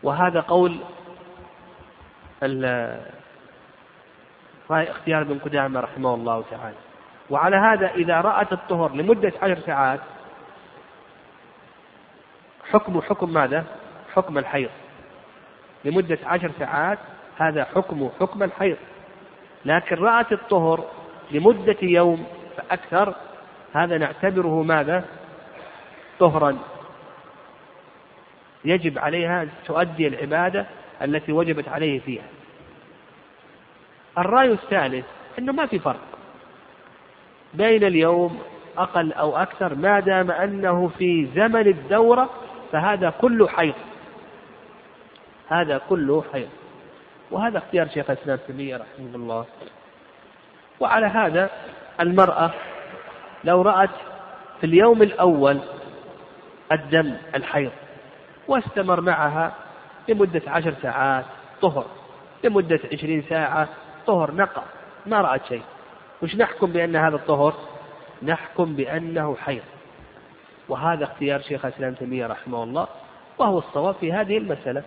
وهذا 0.03 0.39
قول 0.39 0.77
اختيار 4.71 5.21
ابن 5.21 5.39
قدامة 5.39 5.79
رحمه 5.79 6.13
الله 6.13 6.43
تعالى 6.51 6.75
وعلى 7.29 7.55
هذا 7.55 7.91
إذا 7.91 8.21
رأت 8.21 8.53
الطهر 8.53 8.95
لمدة 8.95 9.33
عشر 9.41 9.59
ساعات 9.65 9.99
حكم 12.71 13.01
حكم 13.01 13.33
ماذا؟ 13.33 13.65
حكم 14.15 14.37
الحيض 14.37 14.69
لمدة 15.85 16.17
عشر 16.25 16.51
ساعات 16.59 16.99
هذا 17.37 17.63
حكم 17.63 18.09
حكم 18.19 18.43
الحيض 18.43 18.77
لكن 19.65 19.95
رأت 19.95 20.31
الطهر 20.31 20.85
لمدة 21.31 21.77
يوم 21.81 22.25
فأكثر 22.57 23.15
هذا 23.73 23.97
نعتبره 23.97 24.63
ماذا؟ 24.63 25.05
طهرا 26.19 26.57
يجب 28.65 28.99
عليها 28.99 29.47
تؤدي 29.65 30.07
العبادة 30.07 30.65
التي 31.01 31.31
وجبت 31.31 31.69
عليه 31.69 31.99
فيها. 31.99 32.23
الرأي 34.17 34.51
الثالث 34.51 35.05
أنه 35.39 35.53
ما 35.53 35.65
في 35.65 35.79
فرق 35.79 35.99
بين 37.53 37.83
اليوم 37.83 38.41
أقل 38.77 39.13
أو 39.13 39.37
أكثر 39.37 39.75
ما 39.75 39.99
دام 39.99 40.31
أنه 40.31 40.91
في 40.97 41.27
زمن 41.35 41.67
الدورة 41.67 42.29
فهذا 42.71 43.09
كله 43.21 43.47
حيض. 43.47 43.73
هذا 45.47 45.81
كله 45.89 46.23
حيض. 46.33 46.49
وهذا 47.31 47.57
اختيار 47.57 47.87
شيخ 47.87 48.09
الإسلام 48.09 48.39
تيمية 48.47 48.77
رحمه 48.77 49.15
الله. 49.15 49.45
وعلى 50.79 51.05
هذا 51.05 51.49
المرأة 51.99 52.51
لو 53.43 53.61
رأت 53.61 53.89
في 54.59 54.65
اليوم 54.65 55.01
الأول 55.01 55.59
الدم 56.73 57.13
الحيض 57.35 57.71
واستمر 58.47 59.01
معها 59.01 59.53
لمدة 60.09 60.41
عشر 60.47 60.73
ساعات 60.81 61.25
طهر 61.61 61.85
لمدة 62.43 62.79
عشرين 62.93 63.23
ساعة 63.29 63.69
طهر 64.07 64.31
نقى 64.31 64.63
ما 65.05 65.21
رأت 65.21 65.45
شيء. 65.45 65.61
وش 66.21 66.35
نحكم 66.35 66.71
بأن 66.71 66.95
هذا 66.95 67.15
الطهر؟ 67.15 67.53
نحكم 68.23 68.75
بأنه 68.75 69.35
حيض. 69.35 69.61
وهذا 70.69 71.03
اختيار 71.03 71.41
شيخ 71.41 71.65
الإسلام 71.65 71.93
تيمية 71.93 72.27
رحمه 72.27 72.63
الله 72.63 72.87
وهو 73.37 73.57
الصواب 73.57 73.95
في 73.95 74.13
هذه 74.13 74.37
المسألة. 74.37 74.83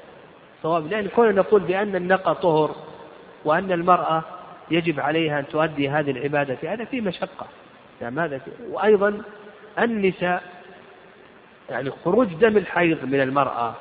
صواب 0.62 0.86
لأن 0.86 1.08
كنا 1.08 1.32
نقول 1.32 1.60
بأن 1.60 1.96
النقى 1.96 2.34
طهر 2.34 2.76
وأن 3.44 3.72
المرأة 3.72 4.22
يجب 4.70 5.00
عليها 5.00 5.38
أن 5.38 5.46
تؤدي 5.46 5.88
هذه 5.88 6.10
العبادة 6.10 6.54
في 6.54 6.68
هذا 6.68 6.84
في 6.84 7.00
مشقة. 7.00 7.46
يعني 8.00 8.20
هذا 8.20 8.40
وأيضا 8.70 9.22
النساء 9.78 10.55
يعني 11.70 11.90
خروج 12.04 12.34
دم 12.34 12.56
الحيض 12.56 13.04
من 13.04 13.20
المرأة 13.20 13.74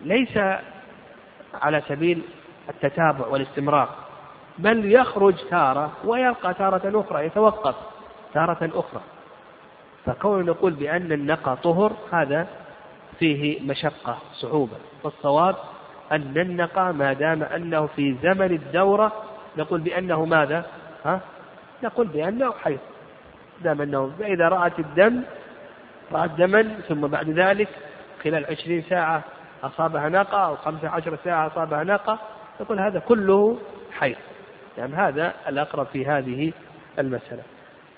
ليس 0.00 0.38
على 1.54 1.82
سبيل 1.88 2.22
التتابع 2.68 3.26
والاستمرار 3.26 3.88
بل 4.58 4.92
يخرج 4.92 5.34
تارة 5.50 5.92
ويبقى 6.04 6.54
تارة 6.54 7.00
أخرى 7.00 7.26
يتوقف 7.26 7.74
تارة 8.34 8.70
أخرى 8.74 9.00
فكون 10.06 10.44
نقول 10.44 10.72
بأن 10.72 11.12
النقى 11.12 11.56
طهر 11.62 11.92
هذا 12.12 12.46
فيه 13.18 13.60
مشقة 13.70 14.18
صعوبة 14.32 14.76
والصواب 15.04 15.56
أن 16.12 16.38
النقى 16.38 16.94
ما 16.94 17.12
دام 17.12 17.42
أنه 17.42 17.86
في 17.86 18.16
زمن 18.22 18.46
الدورة 18.52 19.12
نقول 19.56 19.80
بأنه 19.80 20.24
ماذا؟ 20.24 20.66
ها؟ 21.04 21.20
نقول 21.82 22.06
بأنه 22.06 22.52
حيض 22.64 22.78
دام 23.60 23.80
أنه 23.80 24.12
فإذا 24.18 24.48
رأت 24.48 24.78
الدم 24.78 25.22
رأت 26.12 26.30
دما 26.30 26.62
ثم 26.88 27.06
بعد 27.06 27.30
ذلك 27.30 27.68
خلال 28.24 28.46
عشرين 28.50 28.82
ساعة 28.82 29.22
أصابها 29.62 30.08
ناقة 30.08 30.46
أو 30.46 30.56
خمسة 30.56 30.88
عشر 30.88 31.18
ساعة 31.24 31.46
أصابها 31.46 31.84
ناقة 31.84 32.18
نقول 32.60 32.80
هذا 32.80 32.98
كله 32.98 33.58
حيض. 33.92 34.16
يعني 34.78 34.94
هذا 34.94 35.34
الأقرب 35.48 35.86
في 35.86 36.06
هذه 36.06 36.52
المسألة. 36.98 37.42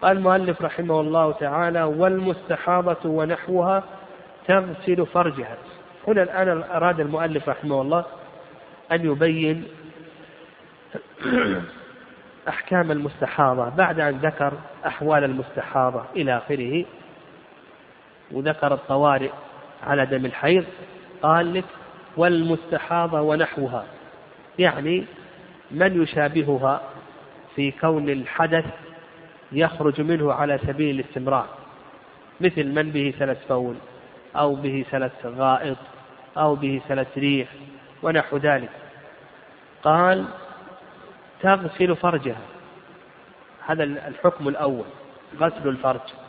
قال 0.03 0.17
المؤلف 0.17 0.63
رحمه 0.63 1.01
الله 1.01 1.33
تعالى 1.33 1.83
والمستحاضة 1.83 3.11
ونحوها 3.11 3.83
تغسل 4.49 5.07
فرجها. 5.07 5.57
هنا 6.09 6.23
الآن 6.23 6.63
أراد 6.63 7.01
المؤلف 7.01 7.49
رحمه 7.49 7.83
الله 7.83 8.05
أن 8.93 9.05
يبين 9.07 9.65
أحكام 12.49 12.91
المستحاضة 12.91 13.69
بعد 13.69 14.01
أن 14.01 14.19
ذكر 14.19 14.53
أحوال 14.87 15.25
المستحاضة 15.25 16.05
إلى 16.17 16.37
آخره. 16.37 16.85
وذكر 18.33 18.75
الطوارئ 18.75 19.31
على 19.83 20.07
دم 20.07 20.27
الحيض 20.27 20.65
قال 21.23 21.55
لك 21.55 21.65
والمستحاضة 22.17 23.21
ونحوها. 23.21 23.85
يعني 24.59 25.05
من 25.71 26.03
يشابهها 26.03 26.81
في 27.57 27.71
كون 27.71 28.09
الحدث 28.09 28.65
يخرج 29.53 30.01
منه 30.01 30.33
على 30.33 30.59
سبيل 30.67 31.01
الاستمرار 31.01 31.49
مثل 32.41 32.65
من 32.65 32.91
به 32.91 33.15
سلس 33.19 33.39
فول 33.49 33.75
أو 34.37 34.55
به 34.55 34.85
سلس 34.91 35.27
غائط 35.27 35.77
أو 36.37 36.55
به 36.55 36.81
سلس 36.89 37.09
ريح 37.17 37.49
ونحو 38.03 38.37
ذلك. 38.37 38.71
قال 39.83 40.25
تغسل 41.43 41.97
فرجها. 41.97 42.43
هذا 43.67 43.85
الحكم 43.85 44.49
الأول 44.49 44.85
غسل 45.41 45.69
الفرج. 45.69 46.24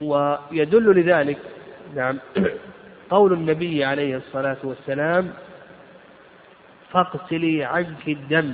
ويدل 0.00 1.00
لذلك 1.00 1.38
نعم 1.94 2.18
قول 3.10 3.32
النبي 3.32 3.84
عليه 3.84 4.16
الصلاة 4.16 4.56
والسلام 4.62 5.32
فاغسلي 6.90 7.64
عنك 7.64 8.08
الدم. 8.08 8.52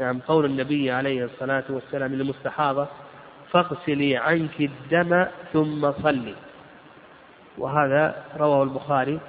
نعم 0.00 0.18
قول 0.18 0.44
النبي 0.44 0.90
عليه 0.90 1.24
الصلاة 1.24 1.64
والسلام 1.68 2.14
للمستحاضة 2.14 2.86
فاغسلي 3.52 4.16
عنك 4.16 4.60
الدم 4.60 5.26
ثم 5.52 5.92
صلي. 5.92 6.34
وهذا 7.58 8.24
رواه 8.36 8.62
البخاري 8.62 9.20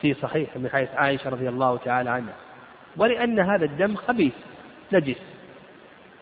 في 0.00 0.14
صحيح 0.14 0.56
من 0.56 0.68
حيث 0.68 0.88
عائشة 0.94 1.30
رضي 1.30 1.48
الله 1.48 1.76
تعالى 1.76 2.10
عنها. 2.10 2.34
ولأن 2.96 3.40
هذا 3.40 3.64
الدم 3.64 3.96
خبيث 3.96 4.34
نجس. 4.92 5.22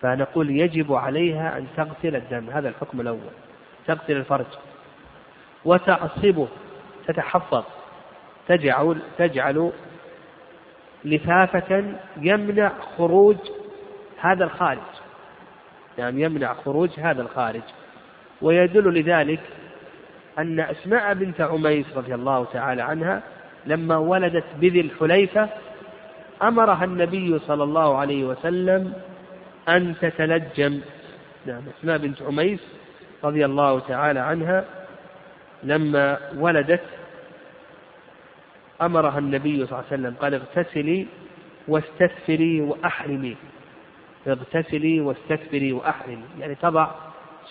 فنقول 0.03 0.51
يجب 0.51 0.93
عليها 0.93 1.59
أن 1.59 1.67
تغسل 1.77 2.17
الدم 2.17 2.51
هذا 2.51 2.69
الحكم 2.69 3.01
الأول. 3.01 3.33
تغسل 3.87 4.16
الفرج. 4.16 4.47
وتعصبه 5.64 6.49
تتحفظ 7.07 7.64
تجعل 8.49 8.99
تجعل 9.18 9.72
لفافة 11.05 11.85
يمنع 12.16 12.72
خروج 12.99 13.37
هذا 14.20 14.45
الخارج. 14.45 14.78
يعني 15.99 16.22
يمنع 16.22 16.55
خروج 16.55 16.91
هذا 17.01 17.22
الخارج. 17.22 17.62
ويدل 18.43 18.95
لذلك 19.01 19.41
أن 20.39 20.61
أسماء 20.61 21.14
بنت 21.14 21.41
عميس 21.41 21.87
رضي 21.97 22.14
الله 22.14 22.45
تعالى 22.45 22.82
عنها 22.82 23.22
لما 23.66 23.97
ولدت 23.97 24.45
بذي 24.61 24.80
الحليفة 24.80 25.49
أمرها 26.43 26.85
النبي 26.85 27.39
صلى 27.39 27.64
الله 27.64 27.99
عليه 27.99 28.24
وسلم 28.24 28.93
أن 29.68 29.95
تتلجم. 30.01 30.80
نعم 31.47 31.62
أسماء 31.78 31.99
بنت 31.99 32.22
عميس 32.22 32.61
رضي 33.25 33.45
الله 33.45 33.79
تعالى 33.79 34.20
عنها 34.20 34.64
لما 35.62 36.18
ولدت 36.37 36.85
أمرها 38.83 39.18
النبي 39.18 39.66
صلى 39.66 39.79
الله 39.79 39.85
عليه 39.91 40.03
وسلم 40.03 40.14
قال 40.20 40.35
اغتسلي 40.35 41.07
واستثفري 41.68 42.61
وأحرمي. 42.61 43.37
اغتسلي 44.27 45.01
واستثفري 45.01 45.72
وأحرمي 45.72 46.25
يعني 46.41 46.55
تضع 46.55 46.91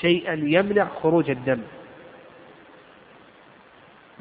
شيئا 0.02 0.34
يمنع 0.34 0.88
خروج 1.04 1.30
الدم. 1.30 1.62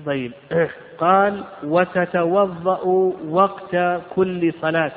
طيب 0.07 0.33
قال 0.99 1.45
وتتوضأ 1.65 2.81
وقت 3.29 3.77
كل 4.17 4.53
صلاة 4.61 4.93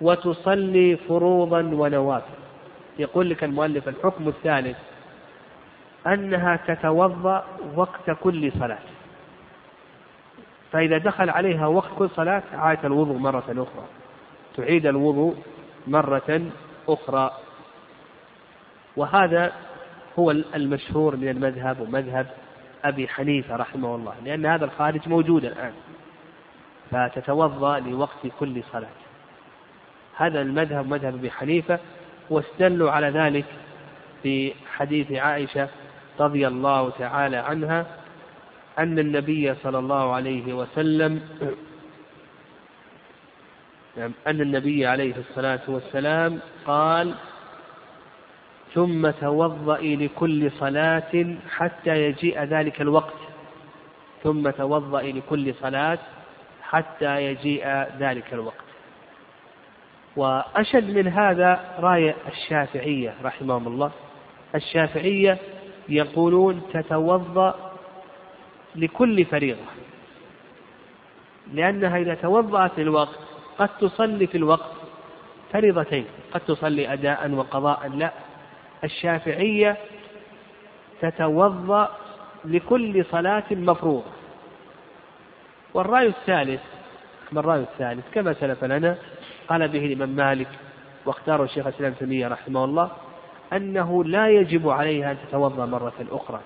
وتصلي 0.00 0.96
فروضا 0.96 1.60
ونوافل. 1.60 2.34
يقول 2.98 3.30
لك 3.30 3.44
المؤلف 3.44 3.88
الحكم 3.88 4.28
الثالث 4.28 4.76
أنها 6.06 6.56
تتوضأ 6.56 7.44
وقت 7.74 8.10
كل 8.22 8.52
صلاة. 8.52 8.78
فإذا 10.72 10.98
دخل 10.98 11.30
عليها 11.30 11.66
وقت 11.66 11.90
كل 11.98 12.10
صلاة 12.10 12.42
عاد 12.52 12.84
الوضوء 12.84 13.16
مرة 13.16 13.44
أخرى. 13.48 13.86
تعيد 14.56 14.86
الوضوء 14.86 15.36
مرة 15.86 16.40
أخرى. 16.88 17.30
وهذا 18.96 19.52
هو 20.18 20.30
المشهور 20.30 21.16
من 21.16 21.28
المذهب 21.28 21.80
ومذهب 21.80 22.26
أبي 22.84 23.08
حنيفة 23.08 23.56
رحمه 23.56 23.94
الله 23.94 24.14
لأن 24.24 24.46
هذا 24.46 24.64
الخارج 24.64 25.08
موجود 25.08 25.44
الآن. 25.44 25.72
فتتوضأ 26.90 27.78
لوقت 27.78 28.26
كل 28.40 28.62
صلاة. 28.72 28.88
هذا 30.16 30.42
المذهب 30.42 30.88
مذهب 30.88 31.14
أبي 31.14 31.30
حنيفة 31.30 31.78
واستدلوا 32.30 32.90
على 32.90 33.10
ذلك 33.10 33.44
في 34.22 34.54
حديث 34.76 35.12
عائشة 35.12 35.68
رضي 36.20 36.46
الله 36.46 36.90
تعالى 36.90 37.36
عنها 37.36 37.86
أن 38.78 38.98
النبي 38.98 39.54
صلى 39.54 39.78
الله 39.78 40.12
عليه 40.12 40.52
وسلم 40.52 41.20
نعم 43.96 44.12
أن 44.26 44.40
النبي 44.40 44.86
عليه 44.86 45.14
الصلاة 45.16 45.60
والسلام 45.68 46.38
قال 46.66 47.14
ثم 48.74 49.10
توضئي 49.10 49.96
لكل 49.96 50.50
صلاة 50.50 51.36
حتى 51.50 51.90
يجيء 51.90 52.42
ذلك 52.42 52.80
الوقت. 52.80 53.14
ثم 54.22 54.50
توضئي 54.50 55.12
لكل 55.12 55.54
صلاة 55.54 55.98
حتى 56.62 57.24
يجيء 57.24 57.66
ذلك 57.98 58.34
الوقت. 58.34 58.64
وأشد 60.16 60.90
من 60.96 61.08
هذا 61.08 61.74
راية 61.78 62.16
الشافعية 62.28 63.14
رحمهم 63.24 63.66
الله. 63.66 63.90
الشافعية 64.54 65.38
يقولون 65.88 66.62
تتوضأ 66.72 67.72
لكل 68.76 69.24
فريضة 69.24 69.64
لأنها 71.52 71.98
إذا 71.98 72.14
توضأت 72.14 72.78
للوقت 72.78 73.18
قد 73.58 73.68
تصلي 73.80 74.26
في 74.26 74.38
الوقت 74.38 74.70
فريضتين 75.52 76.04
قد 76.32 76.40
تصلي 76.40 76.92
أداء 76.92 77.30
وقضاء 77.30 77.88
لا 77.88 78.12
الشافعية 78.84 79.76
تتوضأ 81.00 81.96
لكل 82.44 83.04
صلاة 83.04 83.44
مفروضة. 83.50 84.10
والرأي 85.74 86.06
الثالث 86.06 86.60
ما 87.32 87.40
الرأي 87.40 87.60
الثالث؟ 87.60 88.04
كما 88.14 88.32
سلف 88.32 88.64
لنا 88.64 88.96
قال 89.48 89.68
به 89.68 89.86
الإمام 89.86 90.08
مالك 90.08 90.48
واختاره 91.06 91.44
الشيخ 91.44 91.66
الإسلام 91.66 91.92
تيمية 91.92 92.28
رحمه 92.28 92.64
الله 92.64 92.90
أنه 93.54 94.04
لا 94.04 94.28
يجب 94.28 94.68
عليها 94.68 95.12
أن 95.12 95.16
تتوضأ 95.28 95.66
مرة 95.66 95.92
أخرى 96.10 96.40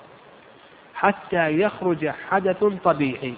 حتى 0.95 1.61
يخرج 1.61 2.09
حدث 2.09 2.65
طبيعي. 2.85 3.35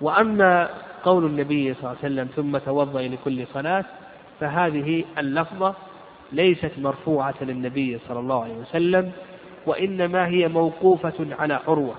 وأما 0.00 0.70
قول 1.04 1.24
النبي 1.26 1.74
صلى 1.74 1.80
الله 1.80 1.88
عليه 2.02 2.14
وسلم 2.14 2.28
ثم 2.36 2.58
توضأ 2.58 3.02
لكل 3.02 3.46
صلاة 3.46 3.84
فهذه 4.40 5.04
اللفظة 5.18 5.74
ليست 6.32 6.72
مرفوعة 6.78 7.34
للنبي 7.40 7.98
صلى 8.08 8.20
الله 8.20 8.42
عليه 8.44 8.54
وسلم 8.54 9.12
وإنما 9.66 10.26
هي 10.26 10.48
موقوفة 10.48 11.26
على 11.38 11.60
عروة. 11.68 11.94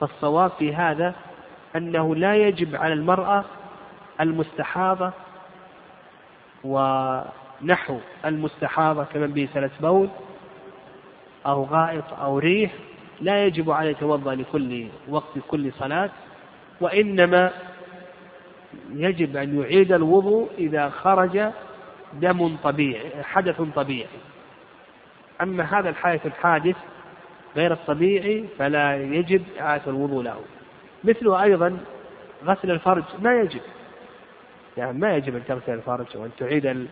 فالصواب 0.00 0.50
في 0.58 0.74
هذا 0.74 1.14
أنه 1.76 2.14
لا 2.14 2.36
يجب 2.36 2.76
على 2.76 2.92
المرأة 2.92 3.44
المستحاضة 4.20 5.12
ونحو 7.62 7.98
المستحاضة 8.24 9.04
كمن 9.04 9.26
به 9.26 9.48
سلس 9.54 9.72
بول 9.80 10.08
أو 11.46 11.64
غائط 11.64 12.12
أو 12.12 12.38
ريح 12.38 12.72
لا 13.20 13.44
يجب 13.46 13.70
عليه 13.70 13.90
يتوضأ 13.90 14.34
لكل 14.34 14.86
وقت 15.08 15.38
كل 15.48 15.72
صلاة 15.72 16.10
وإنما 16.80 17.50
يجب 18.92 19.36
أن 19.36 19.60
يعيد 19.60 19.92
الوضوء 19.92 20.50
إذا 20.58 20.88
خرج 20.88 21.50
دم 22.12 22.56
طبيعي 22.56 23.22
حدث 23.22 23.62
طبيعي. 23.62 24.08
أما 25.40 25.64
هذا 25.64 25.88
الحادث 25.88 26.26
الحادث 26.26 26.76
غير 27.56 27.72
الطبيعي 27.72 28.44
فلا 28.58 28.96
يجب 28.96 29.42
إعادة 29.60 29.82
الوضوء 29.86 30.22
له. 30.22 30.40
مثله 31.04 31.42
أيضا 31.42 31.78
غسل 32.44 32.70
الفرج 32.70 33.04
ما 33.18 33.40
يجب. 33.40 33.60
يعني 34.76 34.98
ما 34.98 35.16
يجب 35.16 35.36
أن 35.36 35.44
تغسل 35.48 35.72
الفرج 35.72 36.06
وأن 36.14 36.30
تعيد 36.38 36.86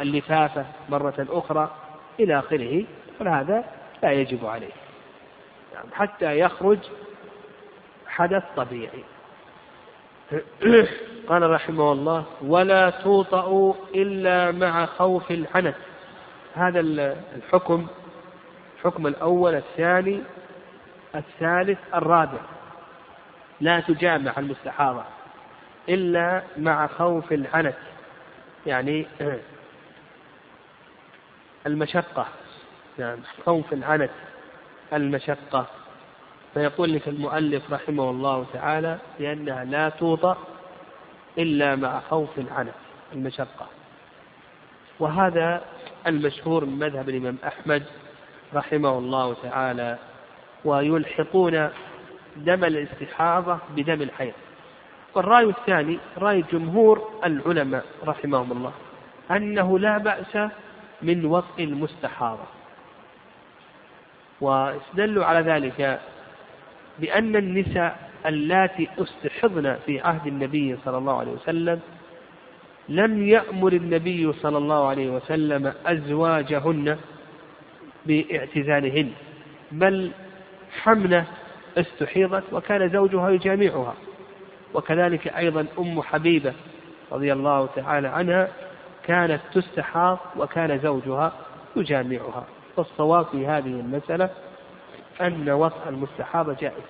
اللفافة 0.00 0.66
مرة 0.88 1.26
أخرى 1.30 1.70
إلى 2.20 2.38
آخره 2.38 2.84
فهذا 3.18 3.64
لا 4.02 4.12
يجب 4.12 4.46
عليه. 4.46 4.72
يعني 5.74 5.88
حتى 5.92 6.38
يخرج 6.38 6.78
حدث 8.06 8.42
طبيعي. 8.56 9.04
قال 11.28 11.50
رحمه 11.50 11.92
الله 11.92 12.24
ولا 12.42 12.90
توطأ 12.90 13.74
إلا 13.94 14.52
مع 14.52 14.86
خوف 14.86 15.30
العنت 15.30 15.76
هذا 16.54 16.80
الحكم 16.80 17.86
الحكم 18.76 19.06
الأول 19.06 19.54
الثاني 19.54 20.22
الثالث 21.14 21.78
الرابع. 21.94 22.40
لا 23.60 23.80
تجامع 23.80 24.32
المستحاضة 24.38 25.02
إلا 25.88 26.42
مع 26.56 26.86
خوف 26.86 27.32
العنت 27.32 27.74
يعني 28.66 29.06
المشقة. 31.66 32.26
يعني 32.98 33.20
خوف 33.44 33.72
العنت 33.72 34.10
المشقة. 34.92 35.66
فيقول 36.54 36.92
لك 36.94 37.08
المؤلف 37.08 37.72
رحمه 37.72 38.10
الله 38.10 38.46
تعالى 38.52 38.98
بأنها 39.18 39.64
لا 39.64 39.88
توطأ 39.88 40.38
إلا 41.38 41.76
مع 41.76 42.00
خوف 42.00 42.38
العنت 42.38 42.74
المشقة. 43.12 43.66
وهذا 45.00 45.64
المشهور 46.06 46.64
من 46.64 46.78
مذهب 46.78 47.08
الإمام 47.08 47.36
أحمد 47.46 47.82
رحمه 48.54 48.98
الله 48.98 49.36
تعالى 49.42 49.98
ويلحقون 50.64 51.70
دم 52.36 52.64
الاستحاضة 52.64 53.58
بدم 53.76 54.02
الحيض. 54.02 54.32
والرأي 55.16 55.44
الثاني 55.44 55.98
رأي 56.18 56.44
جمهور 56.52 57.08
العلماء 57.24 57.84
رحمهم 58.06 58.52
الله 58.52 58.72
أنه 59.30 59.78
لا 59.78 59.98
بأس 59.98 60.50
من 61.02 61.24
وطء 61.24 61.64
المستحاضة. 61.64 62.44
واستدلوا 64.40 65.24
على 65.24 65.40
ذلك 65.40 66.00
بأن 66.98 67.36
النساء 67.36 68.10
اللاتي 68.26 68.88
استحضن 68.98 69.76
في 69.86 70.00
عهد 70.00 70.26
النبي 70.26 70.76
صلى 70.84 70.98
الله 70.98 71.18
عليه 71.20 71.32
وسلم 71.32 71.80
لم 72.88 73.28
يأمر 73.28 73.72
النبي 73.72 74.32
صلى 74.32 74.58
الله 74.58 74.88
عليه 74.88 75.10
وسلم 75.10 75.72
أزواجهن 75.86 76.98
باعتزالهن 78.06 79.10
بل 79.72 80.10
حمنة 80.82 81.24
استحيضت 81.78 82.44
وكان 82.52 82.88
زوجها 82.88 83.30
يجامعها. 83.30 83.94
وكذلك 84.74 85.28
أيضا 85.28 85.66
أم 85.78 86.02
حبيبة 86.02 86.52
رضي 87.12 87.32
الله 87.32 87.68
تعالى 87.76 88.08
عنها 88.08 88.48
كانت 89.04 89.40
تستحاض 89.52 90.18
وكان 90.36 90.78
زوجها 90.78 91.32
يجامعها. 91.76 92.44
والصواب 92.76 93.26
في 93.26 93.46
هذه 93.46 93.80
المسألة 93.80 94.30
أن 95.20 95.50
وطء 95.50 95.88
المستحاضة 95.88 96.56
جائز. 96.60 96.84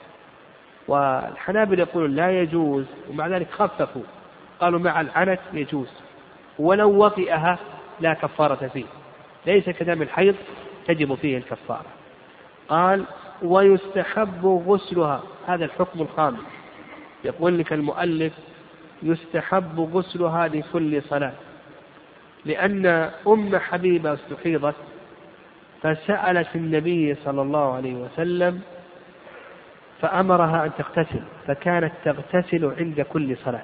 والحنابل 0.88 1.78
يقولون 1.78 2.14
لا 2.14 2.40
يجوز 2.40 2.84
ومع 3.10 3.26
ذلك 3.26 3.50
خففوا. 3.50 4.02
قالوا 4.60 4.80
مع 4.80 5.00
العنت 5.00 5.40
يجوز. 5.52 5.88
ولو 6.58 7.04
وطئها 7.04 7.58
لا 8.00 8.14
كفارة 8.14 8.68
فيه. 8.68 8.84
ليس 9.46 9.70
كدم 9.70 10.02
الحيض 10.02 10.34
تجب 10.86 11.14
فيه 11.14 11.38
الكفارة. 11.38 11.86
قال 12.68 13.04
ويستحب 13.42 14.46
غسلها. 14.66 15.22
هذا 15.46 15.64
الحكم 15.64 16.00
الخامس. 16.00 16.55
يقول 17.26 17.58
لك 17.58 17.72
المؤلف 17.72 18.32
يستحب 19.02 19.80
غسلها 19.94 20.48
لكل 20.48 21.02
صلاة 21.02 21.32
لأن 22.44 22.86
أم 23.26 23.56
حبيبة 23.56 24.14
استحيضت 24.14 24.74
فسألت 25.82 26.48
النبي 26.54 27.14
صلى 27.24 27.42
الله 27.42 27.74
عليه 27.74 27.94
وسلم 27.94 28.60
فأمرها 30.00 30.64
أن 30.64 30.70
تغتسل 30.78 31.22
فكانت 31.46 31.92
تغتسل 32.04 32.72
عند 32.78 33.00
كل 33.00 33.36
صلاة. 33.36 33.62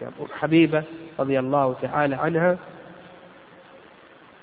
يعني 0.00 0.14
أم 0.20 0.26
حبيبة 0.40 0.82
رضي 1.18 1.38
الله 1.38 1.76
تعالى 1.82 2.14
عنها 2.14 2.58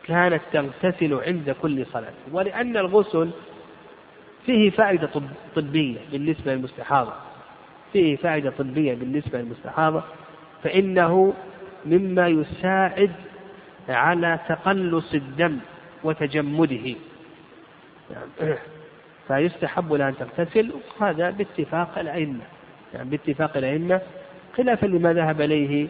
كانت 0.04 0.42
تغتسل 0.54 1.14
عند 1.14 1.56
كل 1.62 1.86
صلاة 1.86 2.14
ولأن 2.32 2.78
الغسل 2.78 3.30
فيه 4.46 4.70
فائدة 4.70 5.10
طبية 5.56 6.00
بالنسبة 6.12 6.54
للمستحاضة. 6.54 7.14
فيه 7.94 8.16
فائدة 8.16 8.54
طبية 8.58 8.94
بالنسبة 8.96 9.40
للمستحاضة 9.42 10.04
فإنه 10.64 11.34
مما 11.86 12.28
يساعد 12.28 13.12
على 13.90 14.40
تقلص 14.50 15.14
الدم 15.14 15.58
وتجمده. 16.04 16.96
يعني 18.12 18.56
فيستحب 19.28 19.94
لها 19.94 20.10
أن 20.10 20.16
تغتسل 20.18 20.72
هذا 21.02 21.30
باتفاق 21.30 22.00
الأئمة. 22.00 22.44
يعني 22.94 23.10
باتفاق 23.10 23.58
الأئمة 23.58 24.02
خلافا 24.58 24.86
لما 24.86 25.14
ذهب 25.14 25.42
إليه 25.42 25.88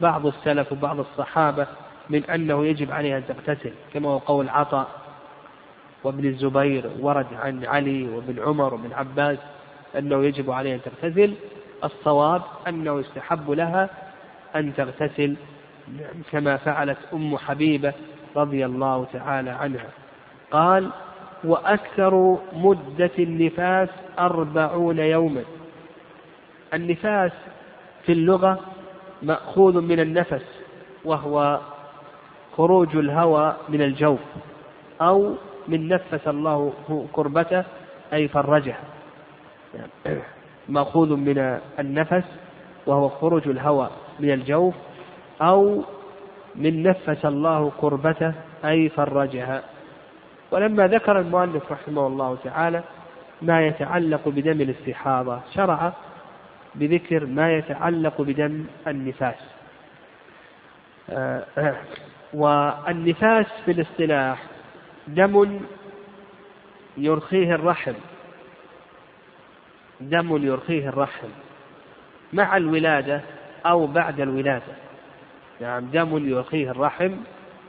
بعض 0.00 0.26
السلف 0.26 0.72
وبعض 0.72 1.00
الصحابة 1.00 1.66
من 2.10 2.24
أنه 2.24 2.66
يجب 2.66 2.92
عليها 2.92 3.18
أن 3.18 3.22
تغتسل 3.28 3.72
كما 3.94 4.08
هو 4.08 4.18
قول 4.18 4.48
عطاء 4.48 4.88
وابن 6.04 6.24
الزبير 6.24 6.90
ورد 7.00 7.26
عن 7.34 7.64
علي 7.64 8.08
وابن 8.08 8.42
عمر 8.42 8.74
وابن 8.74 8.92
عباس. 8.92 9.38
أنه 9.98 10.24
يجب 10.24 10.50
عليها 10.50 10.74
أن 10.74 10.80
تغتسل. 10.82 11.34
الصواب 11.84 12.42
أنه 12.68 13.00
يستحب 13.00 13.50
لها 13.50 13.90
أن 14.56 14.74
تغتسل 14.74 15.36
كما 16.32 16.56
فعلت 16.56 16.98
أم 17.12 17.36
حبيبة 17.36 17.92
رضي 18.36 18.66
الله 18.66 19.06
تعالى 19.12 19.50
عنها. 19.50 19.90
قال 20.50 20.90
وأكثر 21.44 22.38
مدة 22.52 23.10
النفاس 23.18 23.88
أربعون 24.18 24.98
يوما. 24.98 25.44
النفاس 26.74 27.32
في 28.06 28.12
اللغة 28.12 28.60
مأخوذ 29.22 29.80
من 29.80 30.00
النفس 30.00 30.44
وهو 31.04 31.60
خروج 32.56 32.96
الهوى 32.96 33.56
من 33.68 33.82
الجوف 33.82 34.20
أو 35.00 35.34
من 35.68 35.88
نفس 35.88 36.28
الله 36.28 36.72
كربته 37.12 37.64
أي 38.12 38.28
فرجه 38.28 38.68
يعني 38.70 38.97
مأخوذ 40.68 41.16
من 41.16 41.60
النفس 41.78 42.24
وهو 42.86 43.08
خروج 43.08 43.48
الهوى 43.48 43.90
من 44.20 44.30
الجوف 44.30 44.74
أو 45.42 45.84
من 46.56 46.82
نفس 46.82 47.24
الله 47.24 47.72
كربته 47.80 48.32
أي 48.64 48.88
فرجها. 48.88 49.62
ولما 50.50 50.86
ذكر 50.86 51.20
المؤلف 51.20 51.72
رحمه 51.72 52.06
الله 52.06 52.38
تعالى 52.44 52.82
ما 53.42 53.66
يتعلق 53.66 54.28
بدم 54.28 54.60
الاستحاضة 54.60 55.40
شرع 55.54 55.92
بذكر 56.74 57.26
ما 57.26 57.52
يتعلق 57.52 58.20
بدم 58.20 58.64
النفاس. 58.86 59.34
آه، 61.10 61.44
والنفاس 62.34 63.46
في 63.64 63.70
الاصطلاح 63.70 64.42
دم 65.08 65.60
يرخيه 66.96 67.54
الرحم. 67.54 67.94
دم 70.00 70.46
يرخيه 70.46 70.88
الرحم 70.88 71.28
مع 72.32 72.56
الولادة 72.56 73.20
أو 73.66 73.86
بعد 73.86 74.20
الولادة. 74.20 74.74
نعم 75.60 75.84
دم 75.86 76.28
يرخيه 76.28 76.70
الرحم 76.70 77.12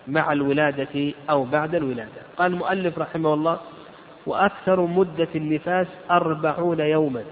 مع 0.08 0.32
الولادة 0.32 1.14
أو 1.30 1.44
بعد 1.44 1.76
الولادة. 1.76 2.22
قال 2.38 2.52
المؤلف 2.52 3.00
رحمه 3.00 3.34
الله 3.34 3.60
وأكثر 4.26 4.82
مدة 4.82 5.28
النفاس 5.36 5.88
أربعون 6.12 6.80
يوما. 6.80 7.24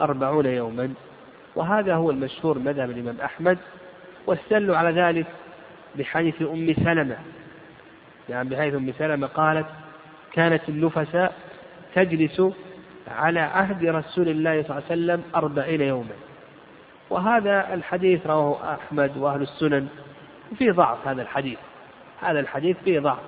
أربعون 0.00 0.46
يوما. 0.46 0.94
وهذا 1.56 1.94
هو 1.94 2.10
المشهور 2.10 2.58
مذهب 2.58 2.90
الإمام 2.90 3.16
أحمد 3.24 3.58
واستدلوا 4.26 4.76
على 4.76 4.90
ذلك 4.90 5.26
بحديث 5.96 6.42
أم 6.42 6.74
سلمة. 6.74 7.16
يعني 8.28 8.48
بحيث 8.48 8.74
أم 8.74 8.92
سلمة 8.98 9.26
قالت 9.26 9.66
كانت 10.32 10.68
النفساء 10.68 11.34
تجلس 11.94 12.42
على 13.10 13.40
عهد 13.40 13.84
رسول 13.84 14.28
الله 14.28 14.62
صلى 14.62 14.70
الله 14.70 14.82
عليه 14.90 15.02
وسلم 15.02 15.22
أربعين 15.34 15.80
يوما. 15.80 16.14
وهذا 17.10 17.74
الحديث 17.74 18.26
رواه 18.26 18.74
أحمد 18.74 19.16
وأهل 19.16 19.42
السنن 19.42 19.88
وفيه 20.52 20.72
ضعف 20.72 21.08
هذا 21.08 21.22
الحديث 21.22 21.58
هذا 22.20 22.40
الحديث 22.40 22.76
فيه 22.84 23.00
ضعف 23.00 23.18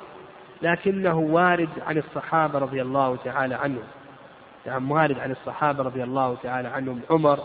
لكنه 0.63 1.19
وارد 1.19 1.69
عن 1.87 1.99
الصحابة 1.99 2.59
رضي 2.59 2.83
الله 2.83 3.17
تعالى 3.25 3.55
عنهم. 3.55 3.85
نعم 4.67 4.91
وارد 4.91 5.19
عن 5.19 5.31
الصحابة 5.31 5.83
رضي 5.85 6.03
الله 6.03 6.37
تعالى 6.43 6.69
عنهم 6.69 7.01
عمر 7.11 7.41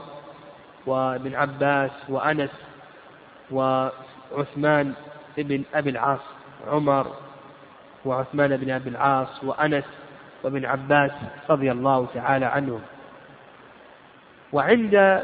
وابن 0.86 1.36
عباس 1.36 1.92
وأنس 2.10 2.52
وعثمان 3.52 4.94
بن 5.38 5.64
أبي 5.74 5.90
العاص 5.90 6.20
عمر 6.68 7.08
وعثمان 8.06 8.58
بن 8.58 8.72
أبي 8.72 8.90
العاص 8.90 9.44
وأنس 9.44 9.84
وابن 10.44 10.66
عباس 10.66 11.12
رضي 11.50 11.72
الله 11.72 12.08
تعالى 12.14 12.46
عنهم. 12.46 12.82
وعند 14.54 15.24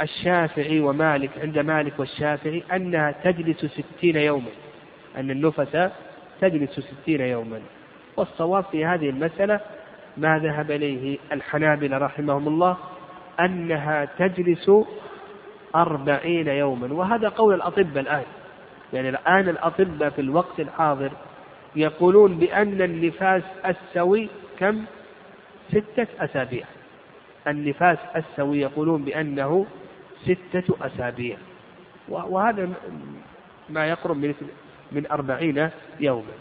الشافعي 0.00 0.80
ومالك 0.80 1.30
عند 1.38 1.58
مالك 1.58 1.92
والشافعي 1.98 2.62
أنها 2.72 3.10
تجلس 3.24 3.66
ستين 3.66 4.16
يوما 4.16 4.50
أن 5.16 5.30
النفس 5.30 5.90
تجلس 6.40 6.80
ستين 6.80 7.20
يوما. 7.20 7.60
والصواب 8.16 8.64
في 8.64 8.84
هذه 8.84 9.10
المسألة 9.10 9.60
ما 10.16 10.38
ذهب 10.38 10.70
إليه 10.70 11.18
الحنابلة 11.32 11.98
رحمهم 11.98 12.48
الله 12.48 12.76
أنها 13.40 14.04
تجلس 14.18 14.70
أربعين 15.74 16.48
يوما. 16.48 16.94
وهذا 16.94 17.28
قول 17.28 17.54
الأطباء 17.54 18.00
الآن. 18.00 18.24
يعني 18.92 19.08
الآن 19.08 19.48
الأطباء 19.48 20.10
في 20.10 20.20
الوقت 20.20 20.60
الحاضر 20.60 21.10
يقولون 21.76 22.38
بأن 22.38 22.82
النفاس 22.82 23.42
السوي 23.66 24.28
كم؟ 24.58 24.84
ستة 25.68 26.06
أسابيع. 26.18 26.64
النفاس 27.46 27.98
السوي 28.16 28.60
يقولون 28.60 29.04
بأنه 29.04 29.66
ستة 30.22 30.76
أسابيع. 30.80 31.36
وهذا 32.08 32.72
ما 33.68 33.86
يقرب 33.86 34.16
من 34.16 34.34
من 34.92 35.06
أربعين 35.10 35.70
يوما. 36.00 36.32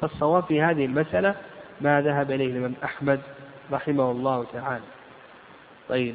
فالصواب 0.00 0.44
في 0.44 0.62
هذه 0.62 0.84
المسألة 0.84 1.34
ما 1.80 2.00
ذهب 2.00 2.30
إليه 2.30 2.46
الإمام 2.46 2.74
أحمد 2.84 3.20
رحمه 3.72 4.10
الله 4.10 4.46
تعالى. 4.52 4.84
طيب. 5.88 6.14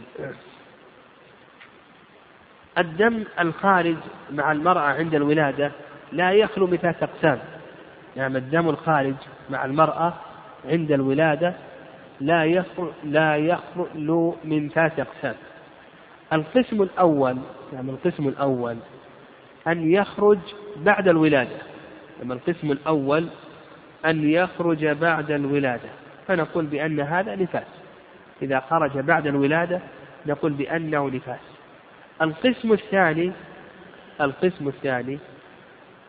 الدم 2.77 3.23
الخارج 3.39 3.95
مع 4.31 4.51
المرأة 4.51 4.81
عند 4.81 5.15
الولادة 5.15 5.71
لا 6.11 6.31
يخلو 6.31 6.67
من 6.67 6.77
ثلاث 6.77 7.03
أقسام. 7.03 7.39
نعم 8.17 8.35
الدم 8.35 8.69
الخارج 8.69 9.15
مع 9.49 9.65
المرأة 9.65 10.13
عند 10.65 10.91
الولادة 10.91 11.53
لا 12.21 12.45
يخلو 12.45 12.91
لا 13.03 13.37
يخلو 13.37 14.35
من 14.43 14.69
ثلاث 14.69 14.99
أقسام. 14.99 15.35
القسم 16.33 16.81
الأول 16.81 17.37
نعم 17.73 17.89
القسم 17.89 18.27
الأول 18.27 18.77
أن 19.67 19.91
يخرج 19.91 20.39
بعد 20.77 21.07
الولادة. 21.07 21.57
نعم 22.19 22.31
القسم 22.31 22.71
الأول 22.71 23.27
أن 24.05 24.29
يخرج 24.29 24.85
بعد 24.85 25.31
الولادة. 25.31 25.89
فنقول 26.27 26.65
بأن 26.65 26.99
هذا 26.99 27.35
نفاس. 27.35 27.67
إذا 28.41 28.59
خرج 28.59 28.97
بعد 28.97 29.27
الولادة 29.27 29.79
نقول 30.25 30.53
بأنه 30.53 31.09
نفاس. 31.09 31.39
القسم 32.21 32.73
الثاني 32.73 33.31
القسم 34.21 34.67
الثاني 34.67 35.17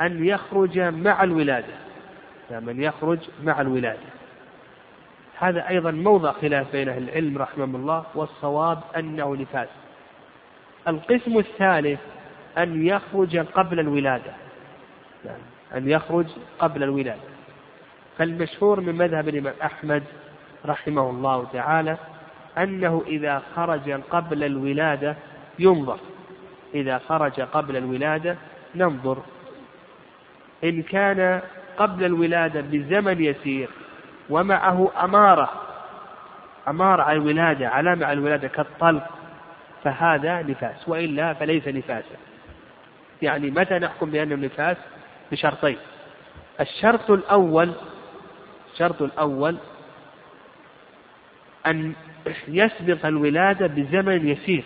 أن 0.01 0.25
يخرج 0.25 0.79
مع 0.79 1.25
الولادة. 1.25 1.88
أن 2.51 2.83
يخرج 2.83 3.19
مع 3.45 3.61
الولادة. 3.61 4.09
هذا 5.39 5.69
أيضا 5.69 5.91
موضع 5.91 6.33
خلاف 6.33 6.73
بين 6.73 6.89
أهل 6.89 7.03
العلم 7.03 7.39
رحمهم 7.39 7.77
الله 7.77 8.05
والصواب 8.15 8.81
أنه 8.97 9.37
نفاس 9.37 9.69
القسم 10.89 11.39
الثالث 11.39 12.01
أن 12.59 12.87
يخرج 12.87 13.37
قبل 13.37 13.81
الولادة. 13.81 14.33
يعني 15.25 15.43
أن 15.75 15.91
يخرج 15.91 16.27
قبل 16.59 16.83
الولادة. 16.83 17.21
فالمشهور 18.19 18.81
من 18.81 18.95
مذهب 18.95 19.29
الإمام 19.29 19.55
أحمد 19.63 20.03
رحمه 20.67 21.11
الله 21.11 21.47
تعالى 21.53 21.97
أنه 22.59 23.03
إذا 23.07 23.43
خرج 23.57 23.91
قبل 23.91 24.45
الولادة 24.45 25.17
ينظر. 25.59 25.99
إذا 26.75 26.99
خرج 26.99 27.41
قبل 27.41 27.77
الولادة 27.77 28.37
ننظر. 28.75 29.19
إن 30.65 30.83
كان 30.83 31.41
قبل 31.79 32.05
الولادة 32.05 32.61
بزمن 32.61 33.25
يسير 33.25 33.69
ومعه 34.31 34.91
أمارة. 35.05 35.51
أمارة 36.69 37.03
على 37.03 37.19
الولادة 37.19 37.69
علامة 37.69 38.07
على 38.07 38.19
الولادة 38.19 38.49
كالطلق. 38.49 39.07
فهذا 39.85 40.43
نفاس 40.43 40.89
وإلا 40.89 41.35
فليس 41.35 41.69
نفاسا. 41.69 42.17
يعني 43.23 43.51
متى 43.51 43.79
نحكم 43.79 44.11
بأنه 44.11 44.35
نفاس 44.35 44.77
بشرطين؟ 45.33 45.77
الشرط 46.61 47.11
الأول 47.11 47.73
الشرط 48.73 49.03
الأول 49.03 49.57
أن 51.67 51.93
يسبق 52.49 53.07
الولادة 53.07 53.67
بزمن 53.67 54.29
يسير. 54.29 54.65